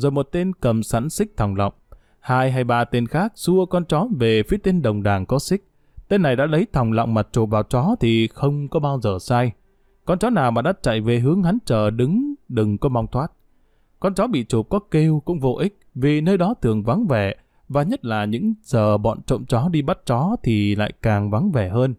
rồi 0.00 0.12
một 0.12 0.28
tên 0.32 0.52
cầm 0.60 0.82
sẵn 0.82 1.10
xích 1.10 1.36
thòng 1.36 1.56
lọng. 1.56 1.72
Hai 2.20 2.52
hay 2.52 2.64
ba 2.64 2.84
tên 2.84 3.06
khác 3.06 3.32
xua 3.34 3.66
con 3.66 3.84
chó 3.84 4.08
về 4.18 4.42
phía 4.42 4.56
tên 4.56 4.82
đồng 4.82 5.02
đàng 5.02 5.26
có 5.26 5.38
xích. 5.38 5.64
Tên 6.08 6.22
này 6.22 6.36
đã 6.36 6.46
lấy 6.46 6.66
thòng 6.72 6.92
lọng 6.92 7.14
mặt 7.14 7.28
trộm 7.32 7.50
vào 7.50 7.62
chó 7.62 7.96
thì 8.00 8.28
không 8.28 8.68
có 8.68 8.80
bao 8.80 9.00
giờ 9.00 9.18
sai. 9.20 9.52
Con 10.04 10.18
chó 10.18 10.30
nào 10.30 10.50
mà 10.50 10.62
đã 10.62 10.72
chạy 10.82 11.00
về 11.00 11.18
hướng 11.18 11.42
hắn 11.42 11.58
chờ 11.64 11.90
đứng, 11.90 12.34
đừng 12.48 12.78
có 12.78 12.88
mong 12.88 13.06
thoát. 13.06 13.32
Con 14.00 14.14
chó 14.14 14.26
bị 14.26 14.44
chụp 14.44 14.66
có 14.70 14.78
kêu 14.90 15.22
cũng 15.24 15.40
vô 15.40 15.52
ích 15.52 15.78
vì 15.94 16.20
nơi 16.20 16.38
đó 16.38 16.54
thường 16.62 16.82
vắng 16.82 17.06
vẻ 17.06 17.34
và 17.68 17.82
nhất 17.82 18.04
là 18.04 18.24
những 18.24 18.54
giờ 18.62 18.98
bọn 18.98 19.22
trộm 19.22 19.44
chó 19.44 19.68
đi 19.68 19.82
bắt 19.82 19.98
chó 20.06 20.36
thì 20.42 20.74
lại 20.74 20.92
càng 21.02 21.30
vắng 21.30 21.50
vẻ 21.52 21.68
hơn. 21.68 21.94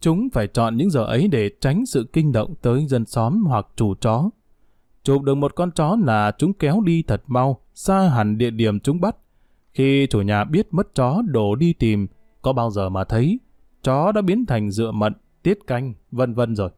Chúng 0.00 0.28
phải 0.32 0.46
chọn 0.46 0.76
những 0.76 0.90
giờ 0.90 1.04
ấy 1.04 1.28
để 1.28 1.50
tránh 1.60 1.86
sự 1.86 2.06
kinh 2.12 2.32
động 2.32 2.54
tới 2.62 2.86
dân 2.86 3.06
xóm 3.06 3.44
hoặc 3.46 3.66
chủ 3.76 3.94
chó. 3.94 4.30
Chụp 5.06 5.22
được 5.22 5.34
một 5.34 5.54
con 5.54 5.70
chó 5.70 5.96
là 6.04 6.32
chúng 6.38 6.52
kéo 6.52 6.80
đi 6.80 7.02
thật 7.02 7.22
mau, 7.26 7.60
xa 7.74 8.08
hẳn 8.08 8.38
địa 8.38 8.50
điểm 8.50 8.80
chúng 8.80 9.00
bắt. 9.00 9.16
Khi 9.72 10.06
chủ 10.10 10.20
nhà 10.20 10.44
biết 10.44 10.68
mất 10.70 10.94
chó 10.94 11.22
đổ 11.26 11.54
đi 11.54 11.72
tìm, 11.72 12.06
có 12.42 12.52
bao 12.52 12.70
giờ 12.70 12.88
mà 12.88 13.04
thấy, 13.04 13.40
chó 13.82 14.12
đã 14.12 14.22
biến 14.22 14.46
thành 14.46 14.70
dựa 14.70 14.90
mận, 14.90 15.12
tiết 15.42 15.58
canh, 15.66 15.94
vân 16.10 16.34
vân 16.34 16.56
rồi. 16.56 16.70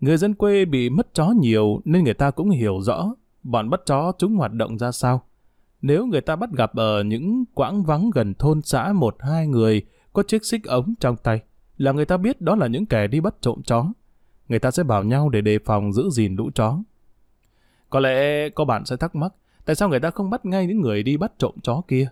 Người 0.00 0.16
dân 0.16 0.34
quê 0.34 0.64
bị 0.64 0.90
mất 0.90 1.14
chó 1.14 1.26
nhiều 1.40 1.80
nên 1.84 2.04
người 2.04 2.14
ta 2.14 2.30
cũng 2.30 2.50
hiểu 2.50 2.80
rõ 2.80 3.14
bọn 3.42 3.70
bắt 3.70 3.80
chó 3.86 4.12
chúng 4.18 4.36
hoạt 4.36 4.52
động 4.52 4.78
ra 4.78 4.92
sao. 4.92 5.22
Nếu 5.82 6.06
người 6.06 6.20
ta 6.20 6.36
bắt 6.36 6.50
gặp 6.52 6.74
ở 6.74 7.02
những 7.02 7.44
quãng 7.54 7.82
vắng 7.82 8.10
gần 8.14 8.34
thôn 8.34 8.62
xã 8.62 8.92
một 8.92 9.16
hai 9.20 9.46
người 9.46 9.82
có 10.12 10.22
chiếc 10.22 10.44
xích 10.44 10.64
ống 10.64 10.94
trong 11.00 11.16
tay, 11.16 11.40
là 11.76 11.92
người 11.92 12.04
ta 12.04 12.16
biết 12.16 12.40
đó 12.40 12.56
là 12.56 12.66
những 12.66 12.86
kẻ 12.86 13.06
đi 13.06 13.20
bắt 13.20 13.34
trộm 13.40 13.62
chó. 13.62 13.92
Người 14.52 14.58
ta 14.58 14.70
sẽ 14.70 14.82
bảo 14.82 15.04
nhau 15.04 15.28
để 15.28 15.40
đề 15.40 15.58
phòng 15.64 15.92
giữ 15.92 16.10
gìn 16.10 16.36
lũ 16.36 16.50
chó. 16.54 16.78
Có 17.90 18.00
lẽ 18.00 18.48
có 18.48 18.64
bạn 18.64 18.84
sẽ 18.84 18.96
thắc 18.96 19.14
mắc, 19.14 19.32
tại 19.64 19.76
sao 19.76 19.88
người 19.88 20.00
ta 20.00 20.10
không 20.10 20.30
bắt 20.30 20.44
ngay 20.44 20.66
những 20.66 20.80
người 20.80 21.02
đi 21.02 21.16
bắt 21.16 21.32
trộm 21.38 21.54
chó 21.62 21.82
kia? 21.88 22.08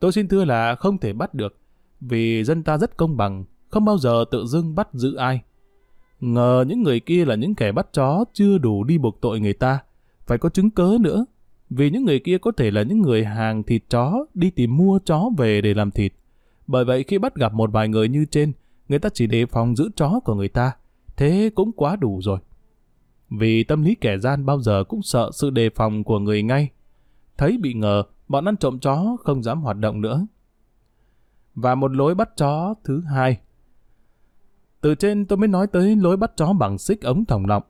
Tôi 0.00 0.12
xin 0.12 0.28
thưa 0.28 0.44
là 0.44 0.74
không 0.74 0.98
thể 0.98 1.12
bắt 1.12 1.34
được, 1.34 1.56
vì 2.00 2.44
dân 2.44 2.62
ta 2.62 2.78
rất 2.78 2.96
công 2.96 3.16
bằng, 3.16 3.44
không 3.68 3.84
bao 3.84 3.98
giờ 3.98 4.24
tự 4.30 4.46
dưng 4.46 4.74
bắt 4.74 4.88
giữ 4.92 5.16
ai. 5.16 5.40
Ngờ 6.20 6.64
những 6.68 6.82
người 6.82 7.00
kia 7.00 7.24
là 7.24 7.34
những 7.34 7.54
kẻ 7.54 7.72
bắt 7.72 7.92
chó 7.92 8.24
chưa 8.32 8.58
đủ 8.58 8.84
đi 8.84 8.98
buộc 8.98 9.20
tội 9.20 9.40
người 9.40 9.52
ta, 9.52 9.78
phải 10.26 10.38
có 10.38 10.48
chứng 10.48 10.70
cớ 10.70 10.98
nữa. 11.00 11.26
Vì 11.70 11.90
những 11.90 12.04
người 12.04 12.18
kia 12.18 12.38
có 12.38 12.52
thể 12.52 12.70
là 12.70 12.82
những 12.82 13.02
người 13.02 13.24
hàng 13.24 13.62
thịt 13.62 13.82
chó 13.88 14.26
đi 14.34 14.50
tìm 14.50 14.76
mua 14.76 14.98
chó 15.04 15.30
về 15.38 15.60
để 15.60 15.74
làm 15.74 15.90
thịt. 15.90 16.12
Bởi 16.66 16.84
vậy 16.84 17.02
khi 17.02 17.18
bắt 17.18 17.34
gặp 17.34 17.52
một 17.52 17.72
vài 17.72 17.88
người 17.88 18.08
như 18.08 18.24
trên, 18.30 18.52
người 18.88 18.98
ta 18.98 19.08
chỉ 19.14 19.26
đề 19.26 19.46
phòng 19.46 19.76
giữ 19.76 19.90
chó 19.96 20.20
của 20.24 20.34
người 20.34 20.48
ta. 20.48 20.72
Thế 21.16 21.50
cũng 21.54 21.72
quá 21.72 21.96
đủ 21.96 22.20
rồi. 22.22 22.38
Vì 23.30 23.64
tâm 23.64 23.82
lý 23.82 23.94
kẻ 23.94 24.18
gian 24.18 24.46
bao 24.46 24.60
giờ 24.60 24.84
cũng 24.84 25.02
sợ 25.02 25.30
sự 25.32 25.50
đề 25.50 25.70
phòng 25.70 26.04
của 26.04 26.18
người 26.18 26.42
ngay. 26.42 26.70
Thấy 27.38 27.58
bị 27.58 27.74
ngờ, 27.74 28.02
bọn 28.28 28.44
ăn 28.44 28.56
trộm 28.56 28.78
chó 28.78 29.16
không 29.20 29.42
dám 29.42 29.62
hoạt 29.62 29.76
động 29.76 30.00
nữa. 30.00 30.26
Và 31.54 31.74
một 31.74 31.92
lối 31.92 32.14
bắt 32.14 32.36
chó 32.36 32.74
thứ 32.84 33.00
hai. 33.00 33.40
Từ 34.80 34.94
trên 34.94 35.26
tôi 35.26 35.36
mới 35.36 35.48
nói 35.48 35.66
tới 35.66 35.96
lối 35.96 36.16
bắt 36.16 36.32
chó 36.36 36.52
bằng 36.52 36.78
xích 36.78 37.02
ống 37.02 37.24
thòng 37.24 37.46
lọng. 37.46 37.62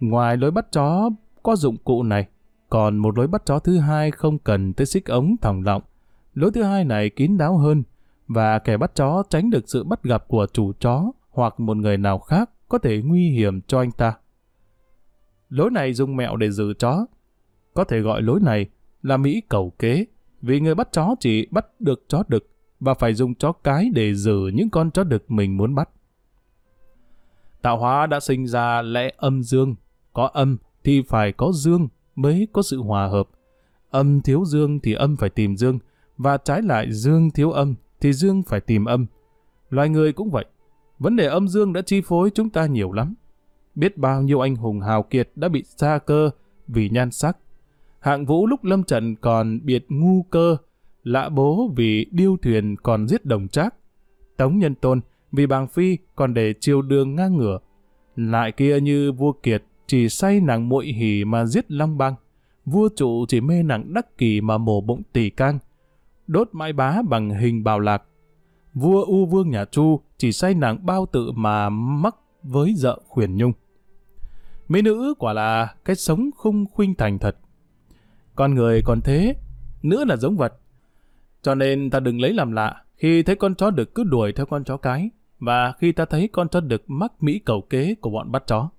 Ngoài 0.00 0.36
lối 0.36 0.50
bắt 0.50 0.72
chó 0.72 1.10
có 1.42 1.56
dụng 1.56 1.76
cụ 1.84 2.02
này, 2.02 2.26
còn 2.68 2.96
một 2.96 3.18
lối 3.18 3.26
bắt 3.26 3.42
chó 3.46 3.58
thứ 3.58 3.78
hai 3.78 4.10
không 4.10 4.38
cần 4.38 4.72
tới 4.72 4.86
xích 4.86 5.06
ống 5.06 5.36
thòng 5.42 5.62
lọng. 5.62 5.82
Lối 6.34 6.50
thứ 6.54 6.62
hai 6.62 6.84
này 6.84 7.10
kín 7.10 7.38
đáo 7.38 7.58
hơn, 7.58 7.82
và 8.28 8.58
kẻ 8.58 8.76
bắt 8.76 8.94
chó 8.94 9.22
tránh 9.30 9.50
được 9.50 9.68
sự 9.68 9.84
bắt 9.84 10.02
gặp 10.02 10.28
của 10.28 10.46
chủ 10.52 10.72
chó 10.72 11.12
hoặc 11.30 11.60
một 11.60 11.76
người 11.76 11.96
nào 11.96 12.18
khác 12.18 12.50
có 12.68 12.78
thể 12.78 13.02
nguy 13.04 13.30
hiểm 13.30 13.60
cho 13.60 13.78
anh 13.78 13.90
ta. 13.90 14.14
Lối 15.48 15.70
này 15.70 15.92
dùng 15.92 16.16
mẹo 16.16 16.36
để 16.36 16.50
giữ 16.50 16.74
chó. 16.74 17.06
Có 17.74 17.84
thể 17.84 18.00
gọi 18.00 18.22
lối 18.22 18.40
này 18.40 18.66
là 19.02 19.16
Mỹ 19.16 19.42
cầu 19.48 19.72
kế, 19.78 20.06
vì 20.42 20.60
người 20.60 20.74
bắt 20.74 20.88
chó 20.92 21.14
chỉ 21.20 21.46
bắt 21.50 21.66
được 21.80 22.04
chó 22.08 22.22
đực 22.28 22.50
và 22.80 22.94
phải 22.94 23.14
dùng 23.14 23.34
chó 23.34 23.52
cái 23.52 23.90
để 23.94 24.14
giữ 24.14 24.50
những 24.54 24.70
con 24.70 24.90
chó 24.90 25.04
đực 25.04 25.30
mình 25.30 25.56
muốn 25.56 25.74
bắt. 25.74 25.88
Tạo 27.62 27.78
hóa 27.78 28.06
đã 28.06 28.20
sinh 28.20 28.46
ra 28.46 28.82
lẽ 28.82 29.12
âm 29.16 29.42
dương, 29.42 29.74
có 30.12 30.30
âm 30.32 30.56
thì 30.84 31.02
phải 31.02 31.32
có 31.32 31.52
dương 31.52 31.88
mới 32.14 32.48
có 32.52 32.62
sự 32.62 32.82
hòa 32.82 33.06
hợp. 33.06 33.28
Âm 33.90 34.20
thiếu 34.20 34.44
dương 34.44 34.80
thì 34.80 34.92
âm 34.92 35.16
phải 35.16 35.30
tìm 35.30 35.56
dương, 35.56 35.78
và 36.16 36.36
trái 36.36 36.62
lại 36.62 36.92
dương 36.92 37.30
thiếu 37.30 37.50
âm 37.50 37.74
thì 38.00 38.12
dương 38.12 38.42
phải 38.42 38.60
tìm 38.60 38.84
âm. 38.84 39.06
Loài 39.70 39.88
người 39.88 40.12
cũng 40.12 40.30
vậy. 40.30 40.44
Vấn 40.98 41.16
đề 41.16 41.26
âm 41.26 41.48
dương 41.48 41.72
đã 41.72 41.82
chi 41.82 42.00
phối 42.00 42.30
chúng 42.34 42.50
ta 42.50 42.66
nhiều 42.66 42.92
lắm. 42.92 43.14
Biết 43.74 43.96
bao 43.98 44.22
nhiêu 44.22 44.40
anh 44.40 44.56
hùng 44.56 44.80
hào 44.80 45.02
kiệt 45.02 45.30
đã 45.36 45.48
bị 45.48 45.64
xa 45.76 45.98
cơ 46.06 46.30
vì 46.68 46.88
nhan 46.88 47.10
sắc. 47.10 47.36
Hạng 48.00 48.26
vũ 48.26 48.46
lúc 48.46 48.64
lâm 48.64 48.84
trận 48.84 49.16
còn 49.16 49.60
biệt 49.62 49.86
ngu 49.88 50.22
cơ, 50.22 50.56
lạ 51.04 51.28
bố 51.28 51.70
vì 51.76 52.06
điêu 52.10 52.36
thuyền 52.42 52.76
còn 52.82 53.08
giết 53.08 53.24
đồng 53.24 53.48
trác. 53.48 53.74
Tống 54.36 54.58
nhân 54.58 54.74
tôn 54.74 55.00
vì 55.32 55.46
bàng 55.46 55.68
phi 55.68 55.98
còn 56.16 56.34
để 56.34 56.54
chiều 56.60 56.82
đường 56.82 57.14
ngang 57.14 57.36
ngửa. 57.36 57.58
Lại 58.16 58.52
kia 58.52 58.80
như 58.80 59.12
vua 59.12 59.32
kiệt 59.32 59.62
chỉ 59.86 60.08
say 60.08 60.40
nàng 60.40 60.68
muội 60.68 60.86
hỉ 60.86 61.24
mà 61.24 61.46
giết 61.46 61.70
long 61.70 61.98
băng. 61.98 62.14
Vua 62.64 62.88
trụ 62.96 63.26
chỉ 63.28 63.40
mê 63.40 63.62
nàng 63.62 63.94
đắc 63.94 64.18
kỳ 64.18 64.40
mà 64.40 64.58
mổ 64.58 64.80
bụng 64.80 65.02
tỷ 65.12 65.30
can 65.30 65.58
đốt 66.26 66.48
mai 66.52 66.72
bá 66.72 67.02
bằng 67.08 67.30
hình 67.30 67.64
bào 67.64 67.80
lạc. 67.80 68.02
Vua 68.76 69.04
U 69.04 69.26
Vương 69.26 69.50
nhà 69.50 69.64
Chu 69.64 70.00
chỉ 70.18 70.32
say 70.32 70.54
nàng 70.54 70.86
bao 70.86 71.06
tự 71.06 71.32
mà 71.32 71.68
mắc 71.70 72.16
với 72.42 72.74
vợ 72.82 73.00
khuyển 73.08 73.36
nhung. 73.36 73.52
Mỹ 74.68 74.82
nữ 74.82 75.14
quả 75.18 75.32
là 75.32 75.74
cái 75.84 75.96
sống 75.96 76.30
không 76.36 76.66
khuynh 76.72 76.94
thành 76.94 77.18
thật. 77.18 77.36
Con 78.34 78.54
người 78.54 78.82
còn 78.84 79.00
thế, 79.00 79.36
nữa 79.82 80.04
là 80.04 80.16
giống 80.16 80.36
vật. 80.36 80.54
Cho 81.42 81.54
nên 81.54 81.90
ta 81.90 82.00
đừng 82.00 82.20
lấy 82.20 82.32
làm 82.32 82.52
lạ 82.52 82.84
khi 82.96 83.22
thấy 83.22 83.36
con 83.36 83.54
chó 83.54 83.70
đực 83.70 83.94
cứ 83.94 84.04
đuổi 84.04 84.32
theo 84.32 84.46
con 84.46 84.64
chó 84.64 84.76
cái 84.76 85.10
và 85.38 85.72
khi 85.78 85.92
ta 85.92 86.04
thấy 86.04 86.28
con 86.28 86.48
chó 86.48 86.60
đực 86.60 86.90
mắc 86.90 87.12
mỹ 87.20 87.38
cầu 87.38 87.60
kế 87.60 87.94
của 87.94 88.10
bọn 88.10 88.32
bắt 88.32 88.42
chó. 88.46 88.70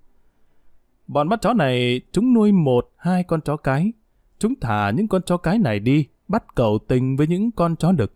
Bọn 1.06 1.28
bắt 1.28 1.40
chó 1.42 1.52
này 1.52 2.00
chúng 2.12 2.34
nuôi 2.34 2.52
một, 2.52 2.92
hai 2.96 3.22
con 3.22 3.40
chó 3.40 3.56
cái. 3.56 3.92
Chúng 4.38 4.54
thả 4.60 4.90
những 4.90 5.08
con 5.08 5.22
chó 5.22 5.36
cái 5.36 5.58
này 5.58 5.80
đi 5.80 6.06
bắt 6.28 6.54
cầu 6.54 6.78
tình 6.88 7.16
với 7.16 7.26
những 7.26 7.50
con 7.50 7.76
chó 7.76 7.92
đực. 7.92 8.12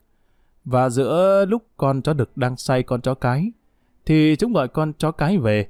Và 0.65 0.89
giữa 0.89 1.45
lúc 1.49 1.67
con 1.77 2.03
chó 2.03 2.13
đực 2.13 2.37
đang 2.37 2.57
say 2.57 2.83
con 2.83 3.01
chó 3.01 3.15
cái, 3.15 3.53
thì 4.07 4.37
chúng 4.37 4.53
gọi 4.53 4.69
con 4.69 4.93
chó 4.99 5.11
cái 5.11 5.39
về. 5.39 5.69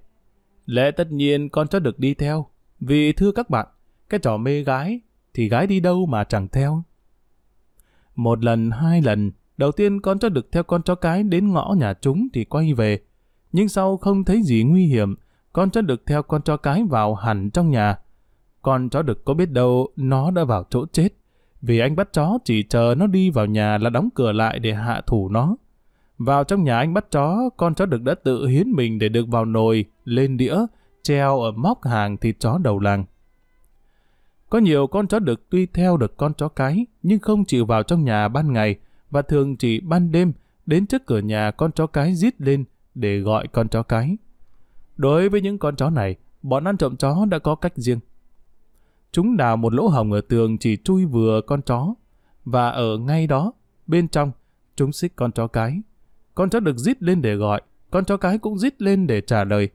Lẽ 0.66 0.90
tất 0.90 1.12
nhiên 1.12 1.48
con 1.48 1.68
chó 1.68 1.78
đực 1.78 1.98
đi 1.98 2.14
theo, 2.14 2.46
vì 2.80 3.12
thưa 3.12 3.32
các 3.32 3.50
bạn, 3.50 3.66
Cái 4.08 4.20
trò 4.20 4.36
mê 4.36 4.62
gái, 4.62 5.00
thì 5.34 5.48
gái 5.48 5.66
đi 5.66 5.80
đâu 5.80 6.06
mà 6.06 6.24
chẳng 6.24 6.48
theo. 6.48 6.82
Một 8.14 8.44
lần, 8.44 8.70
hai 8.70 9.02
lần, 9.02 9.32
đầu 9.56 9.72
tiên 9.72 10.00
con 10.00 10.18
chó 10.18 10.28
đực 10.28 10.52
theo 10.52 10.62
con 10.62 10.82
chó 10.82 10.94
cái 10.94 11.22
đến 11.22 11.52
ngõ 11.52 11.74
nhà 11.78 11.94
chúng 11.94 12.28
thì 12.32 12.44
quay 12.44 12.74
về. 12.74 13.00
Nhưng 13.52 13.68
sau 13.68 13.96
không 13.96 14.24
thấy 14.24 14.42
gì 14.42 14.62
nguy 14.62 14.86
hiểm, 14.86 15.14
con 15.52 15.70
chó 15.70 15.80
đực 15.80 16.02
theo 16.06 16.22
con 16.22 16.42
chó 16.42 16.56
cái 16.56 16.84
vào 16.84 17.14
hẳn 17.14 17.50
trong 17.50 17.70
nhà. 17.70 17.98
Con 18.62 18.88
chó 18.90 19.02
đực 19.02 19.24
có 19.24 19.34
biết 19.34 19.50
đâu 19.50 19.88
nó 19.96 20.30
đã 20.30 20.44
vào 20.44 20.64
chỗ 20.70 20.86
chết. 20.92 21.08
Vì 21.62 21.78
anh 21.78 21.96
bắt 21.96 22.12
chó 22.12 22.38
chỉ 22.44 22.62
chờ 22.62 22.94
nó 22.98 23.06
đi 23.06 23.30
vào 23.30 23.46
nhà 23.46 23.78
là 23.78 23.90
đóng 23.90 24.08
cửa 24.14 24.32
lại 24.32 24.58
để 24.58 24.72
hạ 24.74 25.02
thủ 25.06 25.28
nó. 25.28 25.56
Vào 26.18 26.44
trong 26.44 26.64
nhà 26.64 26.78
anh 26.78 26.94
bắt 26.94 27.10
chó, 27.10 27.50
con 27.56 27.74
chó 27.74 27.86
đực 27.86 28.02
đã 28.02 28.14
tự 28.14 28.46
hiến 28.46 28.70
mình 28.70 28.98
để 28.98 29.08
được 29.08 29.28
vào 29.28 29.44
nồi, 29.44 29.84
lên 30.04 30.36
đĩa, 30.36 30.56
treo 31.02 31.40
ở 31.40 31.50
móc 31.50 31.84
hàng 31.84 32.16
thịt 32.16 32.36
chó 32.38 32.58
đầu 32.58 32.78
làng. 32.78 33.04
Có 34.50 34.58
nhiều 34.58 34.86
con 34.86 35.06
chó 35.06 35.18
đực 35.18 35.50
tuy 35.50 35.66
theo 35.66 35.96
được 35.96 36.16
con 36.16 36.34
chó 36.34 36.48
cái, 36.48 36.86
nhưng 37.02 37.18
không 37.18 37.44
chịu 37.44 37.66
vào 37.66 37.82
trong 37.82 38.04
nhà 38.04 38.28
ban 38.28 38.52
ngày, 38.52 38.76
và 39.10 39.22
thường 39.22 39.56
chỉ 39.56 39.80
ban 39.80 40.12
đêm 40.12 40.32
đến 40.66 40.86
trước 40.86 41.06
cửa 41.06 41.18
nhà 41.18 41.50
con 41.50 41.72
chó 41.72 41.86
cái 41.86 42.14
rít 42.14 42.40
lên 42.40 42.64
để 42.94 43.18
gọi 43.18 43.48
con 43.48 43.68
chó 43.68 43.82
cái. 43.82 44.16
Đối 44.96 45.28
với 45.28 45.40
những 45.40 45.58
con 45.58 45.76
chó 45.76 45.90
này, 45.90 46.16
bọn 46.42 46.64
ăn 46.64 46.76
trộm 46.76 46.96
chó 46.96 47.24
đã 47.30 47.38
có 47.38 47.54
cách 47.54 47.72
riêng. 47.76 47.98
Chúng 49.12 49.36
đào 49.36 49.56
một 49.56 49.74
lỗ 49.74 49.88
hồng 49.88 50.12
ở 50.12 50.20
tường 50.20 50.58
chỉ 50.58 50.76
chui 50.76 51.04
vừa 51.04 51.40
con 51.46 51.62
chó, 51.62 51.94
và 52.44 52.70
ở 52.70 52.98
ngay 52.98 53.26
đó, 53.26 53.52
bên 53.86 54.08
trong, 54.08 54.32
chúng 54.76 54.92
xích 54.92 55.12
con 55.16 55.32
chó 55.32 55.46
cái. 55.46 55.80
Con 56.34 56.50
chó 56.50 56.60
được 56.60 56.76
rít 56.78 57.02
lên 57.02 57.22
để 57.22 57.34
gọi, 57.34 57.62
con 57.90 58.04
chó 58.04 58.16
cái 58.16 58.38
cũng 58.38 58.58
rít 58.58 58.82
lên 58.82 59.06
để 59.06 59.20
trả 59.20 59.44
lời. 59.44 59.68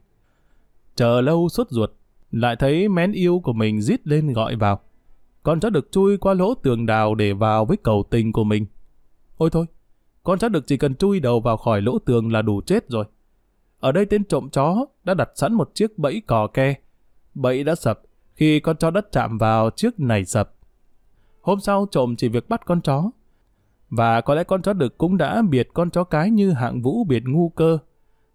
Chờ 0.96 1.20
lâu 1.20 1.48
suốt 1.48 1.70
ruột, 1.70 1.90
lại 2.30 2.56
thấy 2.58 2.88
mén 2.88 3.12
yêu 3.12 3.40
của 3.44 3.52
mình 3.52 3.80
rít 3.80 4.06
lên 4.06 4.32
gọi 4.32 4.56
vào. 4.56 4.80
Con 5.42 5.60
chó 5.60 5.70
được 5.70 5.92
chui 5.92 6.18
qua 6.18 6.34
lỗ 6.34 6.54
tường 6.54 6.86
đào 6.86 7.14
để 7.14 7.32
vào 7.32 7.64
với 7.64 7.76
cầu 7.76 8.04
tình 8.10 8.32
của 8.32 8.44
mình. 8.44 8.66
Ôi 9.36 9.50
thôi, 9.50 9.66
con 10.24 10.38
chó 10.38 10.48
được 10.48 10.66
chỉ 10.66 10.76
cần 10.76 10.94
chui 10.94 11.20
đầu 11.20 11.40
vào 11.40 11.56
khỏi 11.56 11.82
lỗ 11.82 11.98
tường 11.98 12.32
là 12.32 12.42
đủ 12.42 12.60
chết 12.60 12.88
rồi. 12.88 13.04
Ở 13.80 13.92
đây 13.92 14.06
tên 14.06 14.24
trộm 14.24 14.48
chó 14.50 14.86
đã 15.04 15.14
đặt 15.14 15.30
sẵn 15.34 15.52
một 15.54 15.70
chiếc 15.74 15.98
bẫy 15.98 16.22
cò 16.26 16.46
ke. 16.46 16.74
Bẫy 17.34 17.64
đã 17.64 17.74
sập, 17.74 18.00
khi 18.38 18.60
con 18.60 18.76
chó 18.76 18.90
đất 18.90 19.12
chạm 19.12 19.38
vào 19.38 19.70
chiếc 19.70 20.00
này 20.00 20.24
sập. 20.24 20.54
Hôm 21.40 21.60
sau 21.60 21.86
trộm 21.90 22.16
chỉ 22.16 22.28
việc 22.28 22.48
bắt 22.48 22.66
con 22.66 22.80
chó. 22.80 23.10
Và 23.90 24.20
có 24.20 24.34
lẽ 24.34 24.44
con 24.44 24.62
chó 24.62 24.72
đực 24.72 24.98
cũng 24.98 25.16
đã 25.16 25.42
biệt 25.42 25.68
con 25.74 25.90
chó 25.90 26.04
cái 26.04 26.30
như 26.30 26.52
hạng 26.52 26.82
vũ 26.82 27.04
biệt 27.04 27.22
ngu 27.26 27.48
cơ. 27.48 27.78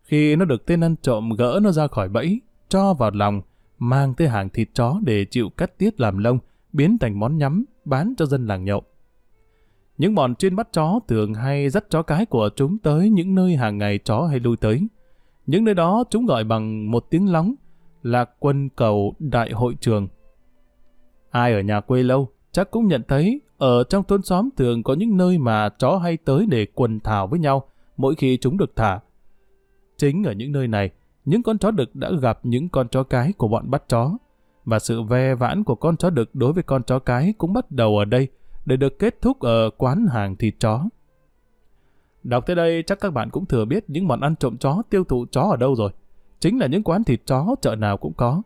Khi 0.03 0.35
nó 0.35 0.45
được 0.45 0.65
tên 0.65 0.83
ăn 0.83 0.95
trộm 1.01 1.29
gỡ 1.37 1.59
nó 1.63 1.71
ra 1.71 1.87
khỏi 1.87 2.09
bẫy, 2.09 2.41
cho 2.69 2.93
vào 2.93 3.11
lòng, 3.13 3.41
mang 3.79 4.13
tới 4.13 4.27
hàng 4.27 4.49
thịt 4.49 4.69
chó 4.73 4.99
để 5.05 5.25
chịu 5.25 5.49
cắt 5.49 5.77
tiết 5.77 5.99
làm 5.99 6.17
lông, 6.17 6.39
biến 6.73 6.97
thành 6.97 7.19
món 7.19 7.37
nhắm, 7.37 7.65
bán 7.85 8.13
cho 8.17 8.25
dân 8.25 8.47
làng 8.47 8.63
nhậu. 8.63 8.83
Những 9.97 10.15
bọn 10.15 10.35
chuyên 10.35 10.55
bắt 10.55 10.67
chó 10.71 10.99
thường 11.07 11.33
hay 11.33 11.69
dắt 11.69 11.85
chó 11.89 12.03
cái 12.03 12.25
của 12.25 12.49
chúng 12.55 12.77
tới 12.77 13.09
những 13.09 13.35
nơi 13.35 13.55
hàng 13.55 13.77
ngày 13.77 13.97
chó 13.97 14.25
hay 14.25 14.39
lui 14.39 14.57
tới. 14.57 14.87
Những 15.45 15.63
nơi 15.63 15.75
đó 15.75 16.03
chúng 16.09 16.25
gọi 16.25 16.43
bằng 16.43 16.91
một 16.91 17.05
tiếng 17.09 17.31
lóng 17.31 17.55
là 18.03 18.25
quân 18.39 18.69
cầu 18.69 19.15
đại 19.19 19.51
hội 19.51 19.75
trường. 19.79 20.07
Ai 21.29 21.53
ở 21.53 21.61
nhà 21.61 21.81
quê 21.81 22.03
lâu 22.03 22.29
chắc 22.51 22.71
cũng 22.71 22.87
nhận 22.87 23.01
thấy 23.07 23.41
ở 23.57 23.83
trong 23.83 24.03
thôn 24.03 24.21
xóm 24.21 24.49
thường 24.57 24.83
có 24.83 24.93
những 24.93 25.17
nơi 25.17 25.37
mà 25.37 25.69
chó 25.69 25.97
hay 25.97 26.17
tới 26.17 26.45
để 26.49 26.67
quần 26.75 26.99
thảo 26.99 27.27
với 27.27 27.39
nhau 27.39 27.63
mỗi 27.97 28.15
khi 28.15 28.37
chúng 28.37 28.57
được 28.57 28.75
thả. 28.75 28.99
Chính 29.97 30.23
ở 30.23 30.31
những 30.31 30.51
nơi 30.51 30.67
này, 30.67 30.89
những 31.25 31.43
con 31.43 31.57
chó 31.57 31.71
đực 31.71 31.95
đã 31.95 32.11
gặp 32.21 32.39
những 32.43 32.69
con 32.69 32.87
chó 32.87 33.03
cái 33.03 33.33
của 33.37 33.47
bọn 33.47 33.71
bắt 33.71 33.83
chó. 33.87 34.17
Và 34.65 34.79
sự 34.79 35.01
ve 35.01 35.35
vãn 35.35 35.63
của 35.63 35.75
con 35.75 35.97
chó 35.97 36.09
đực 36.09 36.35
đối 36.35 36.53
với 36.53 36.63
con 36.63 36.83
chó 36.83 36.99
cái 36.99 37.33
cũng 37.37 37.53
bắt 37.53 37.71
đầu 37.71 37.97
ở 37.97 38.05
đây 38.05 38.27
để 38.65 38.77
được 38.77 38.99
kết 38.99 39.21
thúc 39.21 39.39
ở 39.39 39.69
quán 39.77 40.07
hàng 40.11 40.35
thịt 40.35 40.55
chó. 40.59 40.83
Đọc 42.23 42.45
tới 42.45 42.55
đây 42.55 42.83
chắc 42.87 42.99
các 42.99 43.13
bạn 43.13 43.29
cũng 43.29 43.45
thừa 43.45 43.65
biết 43.65 43.83
những 43.87 44.07
bọn 44.07 44.21
ăn 44.21 44.35
trộm 44.35 44.57
chó 44.57 44.81
tiêu 44.89 45.03
thụ 45.03 45.25
chó 45.31 45.41
ở 45.41 45.57
đâu 45.57 45.75
rồi. 45.75 45.91
Chính 46.43 46.59
là 46.59 46.67
những 46.67 46.83
quán 46.83 47.03
thịt 47.03 47.21
chó 47.25 47.55
chợ 47.61 47.75
nào 47.75 47.97
cũng 47.97 48.13
có. 48.13 48.41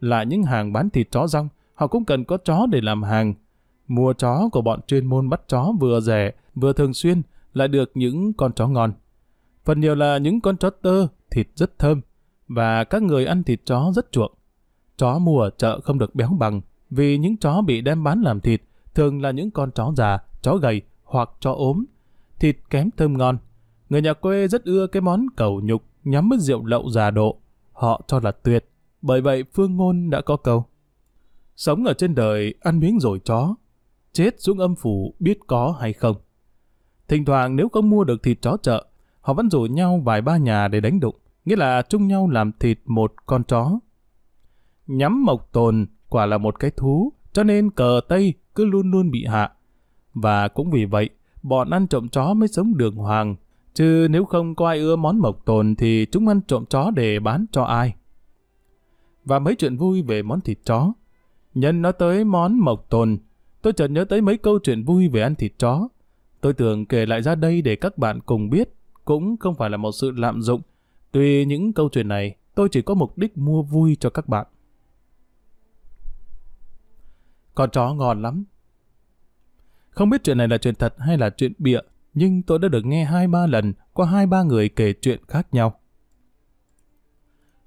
Là 0.00 0.22
những 0.22 0.42
hàng 0.42 0.72
bán 0.72 0.90
thịt 0.90 1.10
chó 1.10 1.26
rong, 1.26 1.48
họ 1.74 1.86
cũng 1.86 2.04
cần 2.04 2.24
có 2.24 2.36
chó 2.36 2.66
để 2.70 2.80
làm 2.80 3.02
hàng. 3.02 3.34
Mua 3.88 4.12
chó 4.12 4.48
của 4.52 4.62
bọn 4.62 4.80
chuyên 4.86 5.06
môn 5.06 5.28
bắt 5.28 5.40
chó 5.48 5.72
vừa 5.80 6.00
rẻ, 6.00 6.32
vừa 6.54 6.72
thường 6.72 6.94
xuyên, 6.94 7.22
lại 7.54 7.68
được 7.68 7.90
những 7.94 8.32
con 8.32 8.52
chó 8.52 8.68
ngon. 8.68 8.92
Phần 9.64 9.80
nhiều 9.80 9.94
là 9.94 10.18
những 10.18 10.40
con 10.40 10.56
chó 10.56 10.70
tơ, 10.70 11.06
thịt 11.30 11.48
rất 11.54 11.78
thơm, 11.78 12.00
và 12.48 12.84
các 12.84 13.02
người 13.02 13.26
ăn 13.26 13.42
thịt 13.42 13.60
chó 13.64 13.92
rất 13.94 14.12
chuộng. 14.12 14.32
Chó 14.96 15.18
mua 15.18 15.40
ở 15.40 15.50
chợ 15.50 15.80
không 15.80 15.98
được 15.98 16.14
béo 16.14 16.28
bằng, 16.38 16.60
vì 16.90 17.18
những 17.18 17.36
chó 17.36 17.62
bị 17.62 17.80
đem 17.80 18.04
bán 18.04 18.22
làm 18.22 18.40
thịt 18.40 18.62
thường 18.94 19.22
là 19.22 19.30
những 19.30 19.50
con 19.50 19.70
chó 19.70 19.92
già, 19.96 20.18
chó 20.42 20.56
gầy 20.56 20.82
hoặc 21.04 21.30
chó 21.40 21.52
ốm. 21.52 21.84
Thịt 22.38 22.56
kém 22.70 22.90
thơm 22.96 23.18
ngon. 23.18 23.38
Người 23.88 24.02
nhà 24.02 24.12
quê 24.12 24.48
rất 24.48 24.64
ưa 24.64 24.86
cái 24.86 25.00
món 25.00 25.26
cầu 25.36 25.60
nhục 25.64 25.82
nhắm 26.04 26.28
với 26.28 26.38
rượu 26.38 26.64
lậu 26.64 26.90
già 26.90 27.10
độ. 27.10 27.38
Họ 27.82 28.00
cho 28.06 28.20
là 28.22 28.32
tuyệt, 28.32 28.68
bởi 29.02 29.20
vậy 29.20 29.44
phương 29.54 29.76
ngôn 29.76 30.10
đã 30.10 30.20
có 30.20 30.36
câu. 30.36 30.64
Sống 31.56 31.84
ở 31.84 31.94
trên 31.94 32.14
đời, 32.14 32.54
ăn 32.60 32.78
miếng 32.78 33.00
rồi 33.00 33.18
chó. 33.24 33.54
Chết 34.12 34.40
xuống 34.40 34.58
âm 34.58 34.74
phủ 34.74 35.14
biết 35.18 35.38
có 35.46 35.76
hay 35.80 35.92
không. 35.92 36.16
Thỉnh 37.08 37.24
thoảng 37.24 37.56
nếu 37.56 37.68
không 37.68 37.90
mua 37.90 38.04
được 38.04 38.22
thịt 38.22 38.38
chó 38.42 38.56
chợ, 38.62 38.86
họ 39.20 39.34
vẫn 39.34 39.50
rủ 39.50 39.60
nhau 39.60 40.02
vài 40.04 40.22
ba 40.22 40.36
nhà 40.36 40.68
để 40.68 40.80
đánh 40.80 41.00
đụng, 41.00 41.16
nghĩa 41.44 41.56
là 41.56 41.82
chung 41.82 42.08
nhau 42.08 42.28
làm 42.30 42.52
thịt 42.60 42.78
một 42.84 43.14
con 43.26 43.44
chó. 43.44 43.78
Nhắm 44.86 45.24
mộc 45.24 45.52
tồn 45.52 45.86
quả 46.08 46.26
là 46.26 46.38
một 46.38 46.58
cái 46.58 46.70
thú, 46.70 47.12
cho 47.32 47.44
nên 47.44 47.70
cờ 47.70 48.00
Tây 48.08 48.34
cứ 48.54 48.64
luôn 48.64 48.90
luôn 48.90 49.10
bị 49.10 49.24
hạ. 49.24 49.52
Và 50.14 50.48
cũng 50.48 50.70
vì 50.70 50.84
vậy, 50.84 51.10
bọn 51.42 51.70
ăn 51.70 51.86
trộm 51.86 52.08
chó 52.08 52.34
mới 52.34 52.48
sống 52.48 52.76
đường 52.76 52.96
hoàng, 52.96 53.36
chứ 53.74 54.06
nếu 54.10 54.24
không 54.24 54.54
có 54.54 54.68
ai 54.68 54.78
ưa 54.78 54.96
món 54.96 55.18
mộc 55.18 55.44
tồn 55.44 55.74
thì 55.76 56.06
chúng 56.12 56.28
ăn 56.28 56.40
trộm 56.46 56.64
chó 56.66 56.90
để 56.90 57.20
bán 57.20 57.46
cho 57.52 57.62
ai. 57.62 57.94
Và 59.24 59.38
mấy 59.38 59.54
chuyện 59.54 59.76
vui 59.76 60.02
về 60.02 60.22
món 60.22 60.40
thịt 60.40 60.58
chó. 60.64 60.92
Nhân 61.54 61.82
nói 61.82 61.92
tới 61.92 62.24
món 62.24 62.58
mộc 62.58 62.86
tồn, 62.90 63.18
tôi 63.62 63.72
chợt 63.72 63.88
nhớ 63.88 64.04
tới 64.04 64.20
mấy 64.20 64.36
câu 64.36 64.58
chuyện 64.58 64.84
vui 64.84 65.08
về 65.08 65.22
ăn 65.22 65.34
thịt 65.34 65.52
chó. 65.58 65.88
Tôi 66.40 66.52
tưởng 66.52 66.86
kể 66.86 67.06
lại 67.06 67.22
ra 67.22 67.34
đây 67.34 67.62
để 67.62 67.76
các 67.76 67.98
bạn 67.98 68.20
cùng 68.20 68.50
biết, 68.50 68.74
cũng 69.04 69.36
không 69.36 69.54
phải 69.54 69.70
là 69.70 69.76
một 69.76 69.92
sự 69.92 70.10
lạm 70.10 70.42
dụng. 70.42 70.62
Tuy 71.12 71.44
những 71.44 71.72
câu 71.72 71.88
chuyện 71.88 72.08
này, 72.08 72.36
tôi 72.54 72.68
chỉ 72.68 72.82
có 72.82 72.94
mục 72.94 73.18
đích 73.18 73.38
mua 73.38 73.62
vui 73.62 73.96
cho 74.00 74.10
các 74.10 74.28
bạn. 74.28 74.46
Con 77.54 77.70
chó 77.70 77.94
ngon 77.94 78.22
lắm. 78.22 78.44
Không 79.90 80.10
biết 80.10 80.24
chuyện 80.24 80.38
này 80.38 80.48
là 80.48 80.58
chuyện 80.58 80.74
thật 80.74 80.94
hay 80.98 81.18
là 81.18 81.30
chuyện 81.30 81.52
bịa, 81.58 81.80
nhưng 82.14 82.42
tôi 82.42 82.58
đã 82.58 82.68
được 82.68 82.84
nghe 82.84 83.04
hai 83.04 83.28
ba 83.28 83.46
lần 83.46 83.72
qua 83.92 84.06
hai 84.06 84.26
ba 84.26 84.42
người 84.42 84.68
kể 84.68 84.92
chuyện 85.00 85.20
khác 85.28 85.46
nhau. 85.52 85.74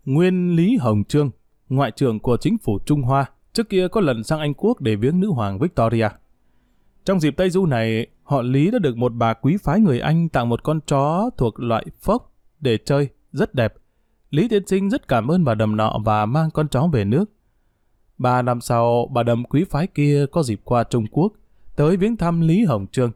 Nguyên 0.05 0.55
Lý 0.55 0.77
Hồng 0.77 1.03
Trương, 1.03 1.29
ngoại 1.69 1.91
trưởng 1.91 2.19
của 2.19 2.37
chính 2.37 2.57
phủ 2.57 2.79
Trung 2.85 3.01
Hoa, 3.01 3.25
trước 3.53 3.69
kia 3.69 3.87
có 3.87 4.01
lần 4.01 4.23
sang 4.23 4.39
Anh 4.39 4.53
Quốc 4.53 4.81
để 4.81 4.95
viếng 4.95 5.19
nữ 5.19 5.29
hoàng 5.29 5.59
Victoria. 5.59 6.07
Trong 7.05 7.19
dịp 7.19 7.37
Tây 7.37 7.49
Du 7.49 7.65
này, 7.65 8.07
họ 8.23 8.41
Lý 8.41 8.71
đã 8.71 8.79
được 8.79 8.97
một 8.97 9.13
bà 9.15 9.33
quý 9.33 9.57
phái 9.63 9.79
người 9.79 9.99
Anh 9.99 10.29
tặng 10.29 10.49
một 10.49 10.63
con 10.63 10.79
chó 10.81 11.29
thuộc 11.37 11.59
loại 11.59 11.85
phốc 12.01 12.33
để 12.59 12.77
chơi, 12.85 13.09
rất 13.31 13.55
đẹp. 13.55 13.73
Lý 14.29 14.47
Tiến 14.47 14.67
Sinh 14.67 14.89
rất 14.89 15.07
cảm 15.07 15.27
ơn 15.27 15.43
bà 15.43 15.55
đầm 15.55 15.75
nọ 15.75 15.97
và 16.05 16.25
mang 16.25 16.49
con 16.51 16.67
chó 16.67 16.87
về 16.87 17.05
nước. 17.05 17.25
Ba 18.17 18.41
năm 18.41 18.61
sau, 18.61 19.09
bà 19.13 19.23
đầm 19.23 19.43
quý 19.43 19.65
phái 19.69 19.87
kia 19.87 20.25
có 20.31 20.43
dịp 20.43 20.61
qua 20.63 20.83
Trung 20.83 21.05
Quốc, 21.11 21.33
tới 21.75 21.97
viếng 21.97 22.17
thăm 22.17 22.41
Lý 22.41 22.63
Hồng 22.63 22.87
Trương. 22.91 23.11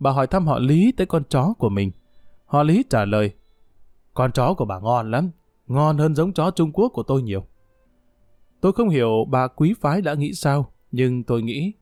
Bà 0.00 0.10
hỏi 0.10 0.26
thăm 0.26 0.46
họ 0.46 0.58
Lý 0.58 0.92
tới 0.92 1.06
con 1.06 1.22
chó 1.28 1.54
của 1.58 1.68
mình. 1.68 1.90
Họ 2.46 2.62
Lý 2.62 2.84
trả 2.90 3.04
lời, 3.04 3.32
con 4.14 4.32
chó 4.32 4.54
của 4.54 4.64
bà 4.64 4.78
ngon 4.78 5.10
lắm, 5.10 5.30
ngon 5.66 5.98
hơn 5.98 6.14
giống 6.14 6.32
chó 6.32 6.50
Trung 6.50 6.72
Quốc 6.72 6.88
của 6.88 7.02
tôi 7.02 7.22
nhiều. 7.22 7.46
Tôi 8.60 8.72
không 8.72 8.88
hiểu 8.88 9.24
bà 9.28 9.46
quý 9.48 9.74
phái 9.80 10.02
đã 10.02 10.14
nghĩ 10.14 10.34
sao, 10.34 10.72
nhưng 10.92 11.24
tôi 11.24 11.42
nghĩ, 11.42 11.72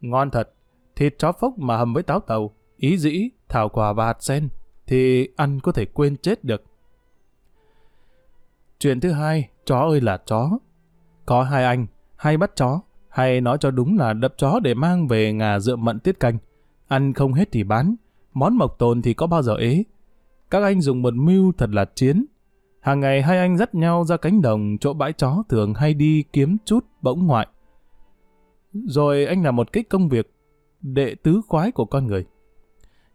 ngon 0.00 0.30
thật, 0.30 0.54
thịt 0.96 1.14
chó 1.18 1.32
phốc 1.32 1.58
mà 1.58 1.76
hầm 1.76 1.94
với 1.94 2.02
táo 2.02 2.20
tàu, 2.20 2.54
ý 2.76 2.98
dĩ, 2.98 3.28
thảo 3.48 3.68
quả 3.68 3.92
và 3.92 4.06
hạt 4.06 4.22
sen, 4.22 4.48
thì 4.86 5.28
ăn 5.36 5.60
có 5.60 5.72
thể 5.72 5.84
quên 5.84 6.16
chết 6.16 6.44
được. 6.44 6.62
Chuyện 8.78 9.00
thứ 9.00 9.10
hai, 9.12 9.48
chó 9.64 9.78
ơi 9.78 10.00
là 10.00 10.16
chó, 10.16 10.58
có 11.26 11.42
hai 11.42 11.64
anh, 11.64 11.86
hay 12.16 12.36
bắt 12.36 12.50
chó, 12.56 12.80
hay 13.08 13.40
nói 13.40 13.58
cho 13.60 13.70
đúng 13.70 13.98
là 13.98 14.12
đập 14.12 14.34
chó 14.36 14.60
để 14.60 14.74
mang 14.74 15.08
về 15.08 15.32
ngà 15.32 15.58
dựa 15.58 15.76
mận 15.76 16.00
tiết 16.00 16.20
canh. 16.20 16.38
Ăn 16.88 17.12
không 17.12 17.32
hết 17.32 17.48
thì 17.52 17.62
bán, 17.62 17.94
món 18.32 18.56
mộc 18.56 18.78
tồn 18.78 19.02
thì 19.02 19.14
có 19.14 19.26
bao 19.26 19.42
giờ 19.42 19.56
ế. 19.56 19.84
Các 20.50 20.62
anh 20.62 20.80
dùng 20.80 21.02
một 21.02 21.14
mưu 21.14 21.52
thật 21.52 21.70
là 21.70 21.84
chiến. 21.84 22.24
Hàng 22.80 23.00
ngày 23.00 23.22
hai 23.22 23.38
anh 23.38 23.56
dắt 23.56 23.74
nhau 23.74 24.04
ra 24.04 24.16
cánh 24.16 24.42
đồng 24.42 24.76
chỗ 24.80 24.92
bãi 24.92 25.12
chó 25.12 25.42
thường 25.48 25.74
hay 25.74 25.94
đi 25.94 26.24
kiếm 26.32 26.56
chút 26.64 26.86
bỗng 27.02 27.26
ngoại. 27.26 27.46
Rồi 28.72 29.26
anh 29.26 29.42
làm 29.42 29.56
một 29.56 29.72
cái 29.72 29.84
công 29.84 30.08
việc 30.08 30.30
đệ 30.82 31.14
tứ 31.14 31.40
khoái 31.48 31.72
của 31.72 31.84
con 31.84 32.06
người. 32.06 32.24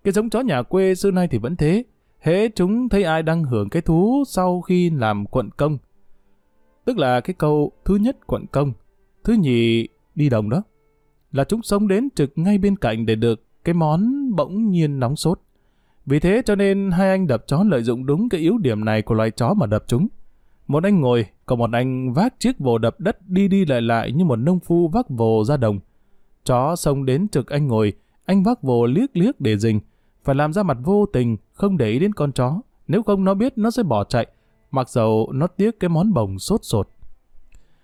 Cái 0.03 0.11
giống 0.11 0.29
chó 0.29 0.41
nhà 0.41 0.61
quê 0.61 0.95
xưa 0.95 1.11
nay 1.11 1.27
thì 1.27 1.37
vẫn 1.37 1.55
thế. 1.55 1.83
Hễ 2.19 2.49
chúng 2.49 2.89
thấy 2.89 3.03
ai 3.03 3.23
đang 3.23 3.43
hưởng 3.43 3.69
cái 3.69 3.81
thú 3.81 4.23
sau 4.27 4.61
khi 4.61 4.89
làm 4.89 5.25
quận 5.25 5.49
công, 5.57 5.77
Tức 6.85 6.97
là 6.97 7.21
cái 7.21 7.33
câu 7.33 7.71
thứ 7.85 7.95
nhất 7.95 8.27
quận 8.27 8.45
công. 8.51 8.73
Thứ 9.23 9.33
nhì, 9.33 9.87
đi 10.15 10.29
đồng 10.29 10.49
đó. 10.49 10.63
Là 11.31 11.43
chúng 11.43 11.61
sống 11.63 11.87
đến 11.87 12.09
trực 12.15 12.31
ngay 12.35 12.57
bên 12.57 12.75
cạnh 12.75 13.05
để 13.05 13.15
được 13.15 13.43
cái 13.63 13.73
món 13.73 14.35
bỗng 14.35 14.69
nhiên 14.69 14.99
nóng 14.99 15.15
sốt. 15.15 15.39
Vì 16.05 16.19
thế 16.19 16.41
cho 16.45 16.55
nên 16.55 16.91
hai 16.91 17.09
anh 17.09 17.27
đập 17.27 17.43
chó 17.47 17.63
lợi 17.63 17.83
dụng 17.83 18.05
đúng 18.05 18.29
cái 18.29 18.41
yếu 18.41 18.57
điểm 18.57 18.85
này 18.85 19.01
của 19.01 19.15
loài 19.15 19.31
chó 19.31 19.53
mà 19.53 19.65
đập 19.65 19.83
chúng. 19.87 20.07
Một 20.67 20.83
anh 20.83 21.01
ngồi, 21.01 21.25
còn 21.45 21.59
một 21.59 21.69
anh 21.73 22.13
vác 22.13 22.39
chiếc 22.39 22.59
vồ 22.59 22.77
đập 22.77 22.99
đất 22.99 23.27
đi 23.27 23.47
đi 23.47 23.65
lại 23.65 23.81
lại 23.81 24.11
như 24.11 24.25
một 24.25 24.35
nông 24.35 24.59
phu 24.59 24.87
vác 24.87 25.09
vồ 25.09 25.43
ra 25.43 25.57
đồng. 25.57 25.79
Chó 26.43 26.75
xông 26.75 27.05
đến 27.05 27.27
trực 27.27 27.47
anh 27.47 27.67
ngồi, 27.67 27.93
anh 28.25 28.43
vác 28.43 28.61
vồ 28.61 28.85
liếc 28.85 29.17
liếc 29.17 29.41
để 29.41 29.57
dình, 29.57 29.79
phải 30.23 30.35
làm 30.35 30.53
ra 30.53 30.63
mặt 30.63 30.77
vô 30.83 31.05
tình, 31.05 31.37
không 31.53 31.77
để 31.77 31.89
ý 31.89 31.99
đến 31.99 32.13
con 32.13 32.31
chó. 32.31 32.61
Nếu 32.87 33.03
không 33.03 33.23
nó 33.23 33.33
biết 33.33 33.53
nó 33.55 33.71
sẽ 33.71 33.83
bỏ 33.83 34.03
chạy, 34.03 34.27
mặc 34.71 34.89
dầu 34.89 35.31
nó 35.33 35.47
tiếc 35.47 35.79
cái 35.79 35.89
món 35.89 36.13
bồng 36.13 36.39
sốt 36.39 36.59
sột. 36.63 36.89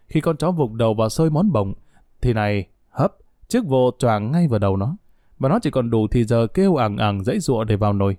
Khi 0.07 0.21
con 0.21 0.37
chó 0.37 0.51
vụt 0.51 0.71
đầu 0.71 0.93
vào 0.93 1.09
sơi 1.09 1.29
món 1.29 1.51
bồng, 1.51 1.73
thì 2.21 2.33
này, 2.33 2.67
hấp, 2.89 3.15
chiếc 3.47 3.65
vồ 3.65 3.91
choàng 3.99 4.31
ngay 4.31 4.47
vào 4.47 4.59
đầu 4.59 4.77
nó, 4.77 4.95
và 5.39 5.49
nó 5.49 5.59
chỉ 5.59 5.69
còn 5.69 5.89
đủ 5.89 6.07
thì 6.07 6.23
giờ 6.23 6.47
kêu 6.47 6.75
ảng 6.75 6.97
ảng 6.97 7.23
dãy 7.23 7.39
ruộ 7.39 7.63
để 7.63 7.75
vào 7.75 7.93
nồi. 7.93 8.17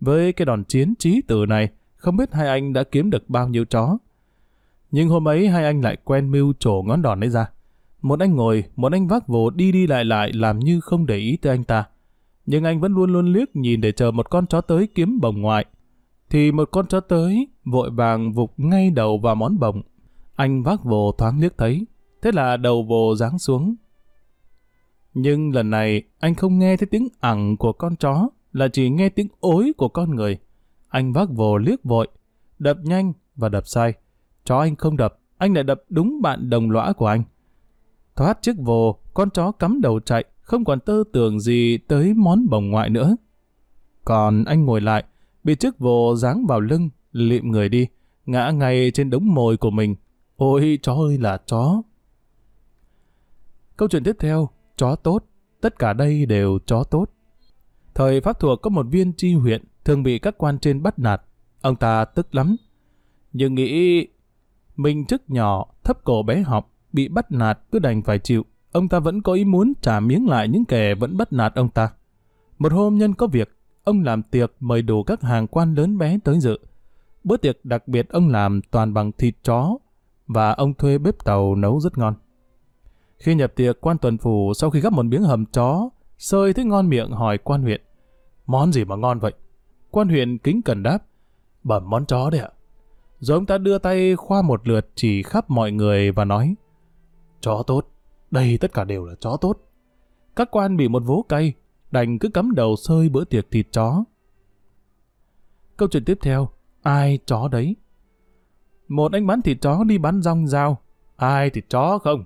Với 0.00 0.32
cái 0.32 0.46
đòn 0.46 0.64
chiến 0.64 0.94
trí 0.98 1.22
tử 1.22 1.46
này, 1.48 1.68
không 1.96 2.16
biết 2.16 2.32
hai 2.32 2.48
anh 2.48 2.72
đã 2.72 2.84
kiếm 2.84 3.10
được 3.10 3.30
bao 3.30 3.48
nhiêu 3.48 3.64
chó. 3.64 3.98
Nhưng 4.90 5.08
hôm 5.08 5.28
ấy 5.28 5.48
hai 5.48 5.64
anh 5.64 5.80
lại 5.80 5.96
quen 6.04 6.30
mưu 6.30 6.52
trổ 6.58 6.82
ngón 6.86 7.02
đòn 7.02 7.24
ấy 7.24 7.30
ra. 7.30 7.50
Một 8.02 8.20
anh 8.20 8.36
ngồi, 8.36 8.64
một 8.76 8.92
anh 8.92 9.08
vác 9.08 9.28
vồ 9.28 9.50
đi 9.50 9.72
đi 9.72 9.86
lại 9.86 10.04
lại 10.04 10.32
làm 10.32 10.58
như 10.58 10.80
không 10.80 11.06
để 11.06 11.16
ý 11.16 11.36
tới 11.36 11.54
anh 11.54 11.64
ta. 11.64 11.84
Nhưng 12.46 12.64
anh 12.64 12.80
vẫn 12.80 12.94
luôn 12.94 13.12
luôn 13.12 13.32
liếc 13.32 13.56
nhìn 13.56 13.80
để 13.80 13.92
chờ 13.92 14.10
một 14.10 14.30
con 14.30 14.46
chó 14.46 14.60
tới 14.60 14.88
kiếm 14.94 15.20
bồng 15.20 15.40
ngoại. 15.40 15.66
Thì 16.30 16.52
một 16.52 16.68
con 16.70 16.86
chó 16.86 17.00
tới, 17.00 17.48
vội 17.64 17.90
vàng 17.90 18.32
vụt 18.32 18.50
ngay 18.56 18.90
đầu 18.90 19.18
vào 19.18 19.34
món 19.34 19.58
bồng. 19.58 19.82
Anh 20.34 20.62
vác 20.62 20.84
vồ 20.84 21.12
thoáng 21.18 21.40
liếc 21.40 21.58
thấy, 21.58 21.86
thế 22.22 22.30
là 22.32 22.56
đầu 22.56 22.82
vồ 22.82 23.14
giáng 23.14 23.38
xuống. 23.38 23.74
Nhưng 25.14 25.54
lần 25.54 25.70
này 25.70 26.02
anh 26.18 26.34
không 26.34 26.58
nghe 26.58 26.76
thấy 26.76 26.86
tiếng 26.86 27.08
ẳng 27.20 27.56
của 27.56 27.72
con 27.72 27.96
chó, 27.96 28.28
là 28.52 28.68
chỉ 28.68 28.90
nghe 28.90 29.08
tiếng 29.08 29.28
ối 29.40 29.72
của 29.76 29.88
con 29.88 30.14
người. 30.14 30.38
Anh 30.88 31.12
vác 31.12 31.30
vồ 31.30 31.56
liếc 31.58 31.84
vội, 31.84 32.08
đập 32.58 32.76
nhanh 32.82 33.12
và 33.36 33.48
đập 33.48 33.66
sai. 33.66 33.94
Chó 34.44 34.58
anh 34.58 34.76
không 34.76 34.96
đập, 34.96 35.18
anh 35.38 35.54
lại 35.54 35.64
đập 35.64 35.82
đúng 35.88 36.22
bạn 36.22 36.50
đồng 36.50 36.70
lõa 36.70 36.92
của 36.92 37.06
anh. 37.06 37.22
Thoát 38.16 38.42
chiếc 38.42 38.56
vồ, 38.58 38.98
con 39.14 39.30
chó 39.30 39.52
cắm 39.52 39.80
đầu 39.80 40.00
chạy, 40.00 40.24
không 40.40 40.64
còn 40.64 40.80
tơ 40.80 41.02
tưởng 41.12 41.40
gì 41.40 41.78
tới 41.78 42.14
món 42.14 42.48
bồng 42.48 42.70
ngoại 42.70 42.90
nữa. 42.90 43.16
Còn 44.04 44.44
anh 44.44 44.64
ngồi 44.64 44.80
lại, 44.80 45.04
bị 45.44 45.54
chiếc 45.54 45.78
vồ 45.78 46.14
giáng 46.16 46.46
vào 46.46 46.60
lưng, 46.60 46.90
lịm 47.12 47.50
người 47.50 47.68
đi, 47.68 47.86
ngã 48.26 48.50
ngay 48.50 48.90
trên 48.90 49.10
đống 49.10 49.34
mồi 49.34 49.56
của 49.56 49.70
mình. 49.70 49.96
Ôi 50.36 50.78
chó 50.82 50.94
ơi 50.94 51.18
là 51.18 51.38
chó! 51.46 51.82
Câu 53.76 53.88
chuyện 53.88 54.04
tiếp 54.04 54.16
theo, 54.18 54.48
chó 54.80 54.96
tốt, 54.96 55.24
tất 55.60 55.78
cả 55.78 55.92
đây 55.92 56.26
đều 56.26 56.58
chó 56.66 56.84
tốt. 56.84 57.06
Thời 57.94 58.20
Pháp 58.20 58.40
thuộc 58.40 58.62
có 58.62 58.70
một 58.70 58.86
viên 58.90 59.12
tri 59.12 59.34
huyện 59.34 59.64
thường 59.84 60.02
bị 60.02 60.18
các 60.18 60.38
quan 60.38 60.58
trên 60.58 60.82
bắt 60.82 60.98
nạt. 60.98 61.22
Ông 61.60 61.76
ta 61.76 62.04
tức 62.04 62.34
lắm. 62.34 62.56
Nhưng 63.32 63.54
nghĩ 63.54 64.06
mình 64.76 65.06
chức 65.06 65.30
nhỏ, 65.30 65.66
thấp 65.84 66.04
cổ 66.04 66.22
bé 66.22 66.42
học, 66.42 66.70
bị 66.92 67.08
bắt 67.08 67.32
nạt 67.32 67.58
cứ 67.72 67.78
đành 67.78 68.02
phải 68.02 68.18
chịu. 68.18 68.44
Ông 68.72 68.88
ta 68.88 68.98
vẫn 68.98 69.22
có 69.22 69.32
ý 69.32 69.44
muốn 69.44 69.72
trả 69.80 70.00
miếng 70.00 70.28
lại 70.28 70.48
những 70.48 70.64
kẻ 70.64 70.94
vẫn 70.94 71.16
bắt 71.16 71.32
nạt 71.32 71.54
ông 71.54 71.68
ta. 71.68 71.90
Một 72.58 72.72
hôm 72.72 72.98
nhân 72.98 73.14
có 73.14 73.26
việc, 73.26 73.56
ông 73.84 74.02
làm 74.02 74.22
tiệc 74.22 74.52
mời 74.60 74.82
đủ 74.82 75.02
các 75.02 75.22
hàng 75.22 75.46
quan 75.46 75.74
lớn 75.74 75.98
bé 75.98 76.18
tới 76.24 76.40
dự. 76.40 76.58
Bữa 77.24 77.36
tiệc 77.36 77.64
đặc 77.64 77.88
biệt 77.88 78.08
ông 78.08 78.28
làm 78.28 78.60
toàn 78.70 78.94
bằng 78.94 79.12
thịt 79.12 79.34
chó 79.42 79.78
và 80.26 80.52
ông 80.52 80.74
thuê 80.74 80.98
bếp 80.98 81.24
tàu 81.24 81.54
nấu 81.54 81.80
rất 81.80 81.98
ngon. 81.98 82.14
Khi 83.20 83.34
nhập 83.34 83.52
tiệc 83.56 83.80
quan 83.80 83.98
tuần 83.98 84.18
phủ 84.18 84.54
sau 84.54 84.70
khi 84.70 84.80
gấp 84.80 84.92
một 84.92 85.02
miếng 85.02 85.22
hầm 85.22 85.46
chó, 85.46 85.90
sơi 86.18 86.52
thấy 86.52 86.64
ngon 86.64 86.88
miệng 86.88 87.10
hỏi 87.10 87.38
quan 87.38 87.62
huyện. 87.62 87.82
Món 88.46 88.72
gì 88.72 88.84
mà 88.84 88.96
ngon 88.96 89.18
vậy? 89.18 89.32
Quan 89.90 90.08
huyện 90.08 90.38
kính 90.38 90.62
cần 90.62 90.82
đáp. 90.82 90.98
Bẩm 91.62 91.90
món 91.90 92.06
chó 92.06 92.30
đấy 92.30 92.40
ạ. 92.40 92.50
Rồi 93.18 93.36
ông 93.38 93.46
ta 93.46 93.58
đưa 93.58 93.78
tay 93.78 94.16
khoa 94.16 94.42
một 94.42 94.68
lượt 94.68 94.90
chỉ 94.94 95.22
khắp 95.22 95.50
mọi 95.50 95.72
người 95.72 96.12
và 96.12 96.24
nói. 96.24 96.54
Chó 97.40 97.62
tốt. 97.66 97.86
Đây 98.30 98.58
tất 98.58 98.72
cả 98.72 98.84
đều 98.84 99.04
là 99.04 99.14
chó 99.20 99.36
tốt. 99.40 99.58
Các 100.36 100.48
quan 100.50 100.76
bị 100.76 100.88
một 100.88 101.02
vố 101.06 101.24
cay, 101.28 101.52
đành 101.90 102.18
cứ 102.18 102.28
cắm 102.28 102.54
đầu 102.54 102.76
sơi 102.76 103.08
bữa 103.08 103.24
tiệc 103.24 103.50
thịt 103.50 103.66
chó. 103.72 104.04
Câu 105.76 105.88
chuyện 105.88 106.04
tiếp 106.04 106.18
theo. 106.22 106.48
Ai 106.82 107.18
chó 107.26 107.48
đấy? 107.48 107.76
Một 108.88 109.12
anh 109.12 109.26
bán 109.26 109.42
thịt 109.42 109.60
chó 109.60 109.84
đi 109.84 109.98
bán 109.98 110.22
rong 110.22 110.46
dao. 110.46 110.78
Ai 111.16 111.50
thịt 111.50 111.64
chó 111.68 111.98
không? 111.98 112.24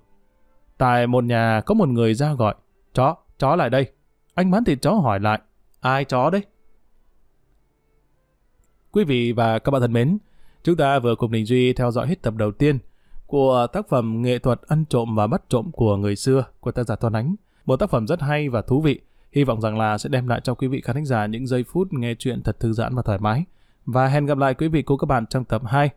Tại 0.79 1.07
một 1.07 1.25
nhà 1.25 1.61
có 1.67 1.75
một 1.75 1.89
người 1.89 2.15
ra 2.15 2.33
gọi. 2.33 2.55
Chó, 2.95 3.17
chó 3.39 3.57
lại 3.57 3.71
đây. 3.71 3.93
Anh 4.35 4.51
bán 4.51 4.65
thịt 4.65 4.79
chó 4.83 4.91
hỏi 4.91 5.21
lại. 5.21 5.41
Ai 5.81 6.05
chó 6.05 6.31
đấy? 6.31 6.43
Quý 8.93 9.05
vị 9.05 9.33
và 9.33 9.59
các 9.59 9.71
bạn 9.71 9.81
thân 9.81 9.93
mến, 9.93 10.19
chúng 10.63 10.77
ta 10.77 10.99
vừa 10.99 11.15
cùng 11.15 11.33
Đình 11.33 11.45
Duy 11.45 11.73
theo 11.73 11.91
dõi 11.91 12.07
hết 12.07 12.23
tập 12.23 12.35
đầu 12.37 12.53
tiên 12.53 12.79
của 13.27 13.67
tác 13.73 13.89
phẩm 13.89 14.23
Nghệ 14.23 14.39
thuật 14.39 14.61
ăn 14.63 14.85
trộm 14.89 15.15
và 15.15 15.27
bắt 15.27 15.43
trộm 15.49 15.71
của 15.73 15.97
người 15.97 16.17
xưa 16.17 16.45
của 16.61 16.73
tác 16.73 16.83
giả 16.83 16.97
Toàn 16.97 17.13
Ánh. 17.13 17.35
Một 17.65 17.77
tác 17.77 17.91
phẩm 17.91 18.07
rất 18.07 18.21
hay 18.21 18.49
và 18.49 18.63
thú 18.63 18.81
vị. 18.81 19.01
Hy 19.33 19.45
vọng 19.45 19.61
rằng 19.61 19.79
là 19.79 19.99
sẽ 19.99 20.09
đem 20.09 20.29
lại 20.29 20.41
cho 20.45 20.55
quý 20.55 20.69
vị 20.69 20.81
khán 20.81 20.97
thính 20.97 21.07
giả 21.07 21.27
những 21.27 21.47
giây 21.47 21.65
phút 21.65 21.93
nghe 21.93 22.15
chuyện 22.19 22.43
thật 22.43 22.61
thư 22.61 22.73
giãn 22.73 22.95
và 22.95 23.03
thoải 23.03 23.19
mái. 23.19 23.45
Và 23.87 24.07
hẹn 24.07 24.27
gặp 24.27 24.39
lại 24.39 24.55
quý 24.55 24.69
vị 24.69 24.83
cô 24.83 24.97
các 24.97 25.07
bạn 25.07 25.27
trong 25.27 25.45
tập 25.45 25.63
2 25.67 25.91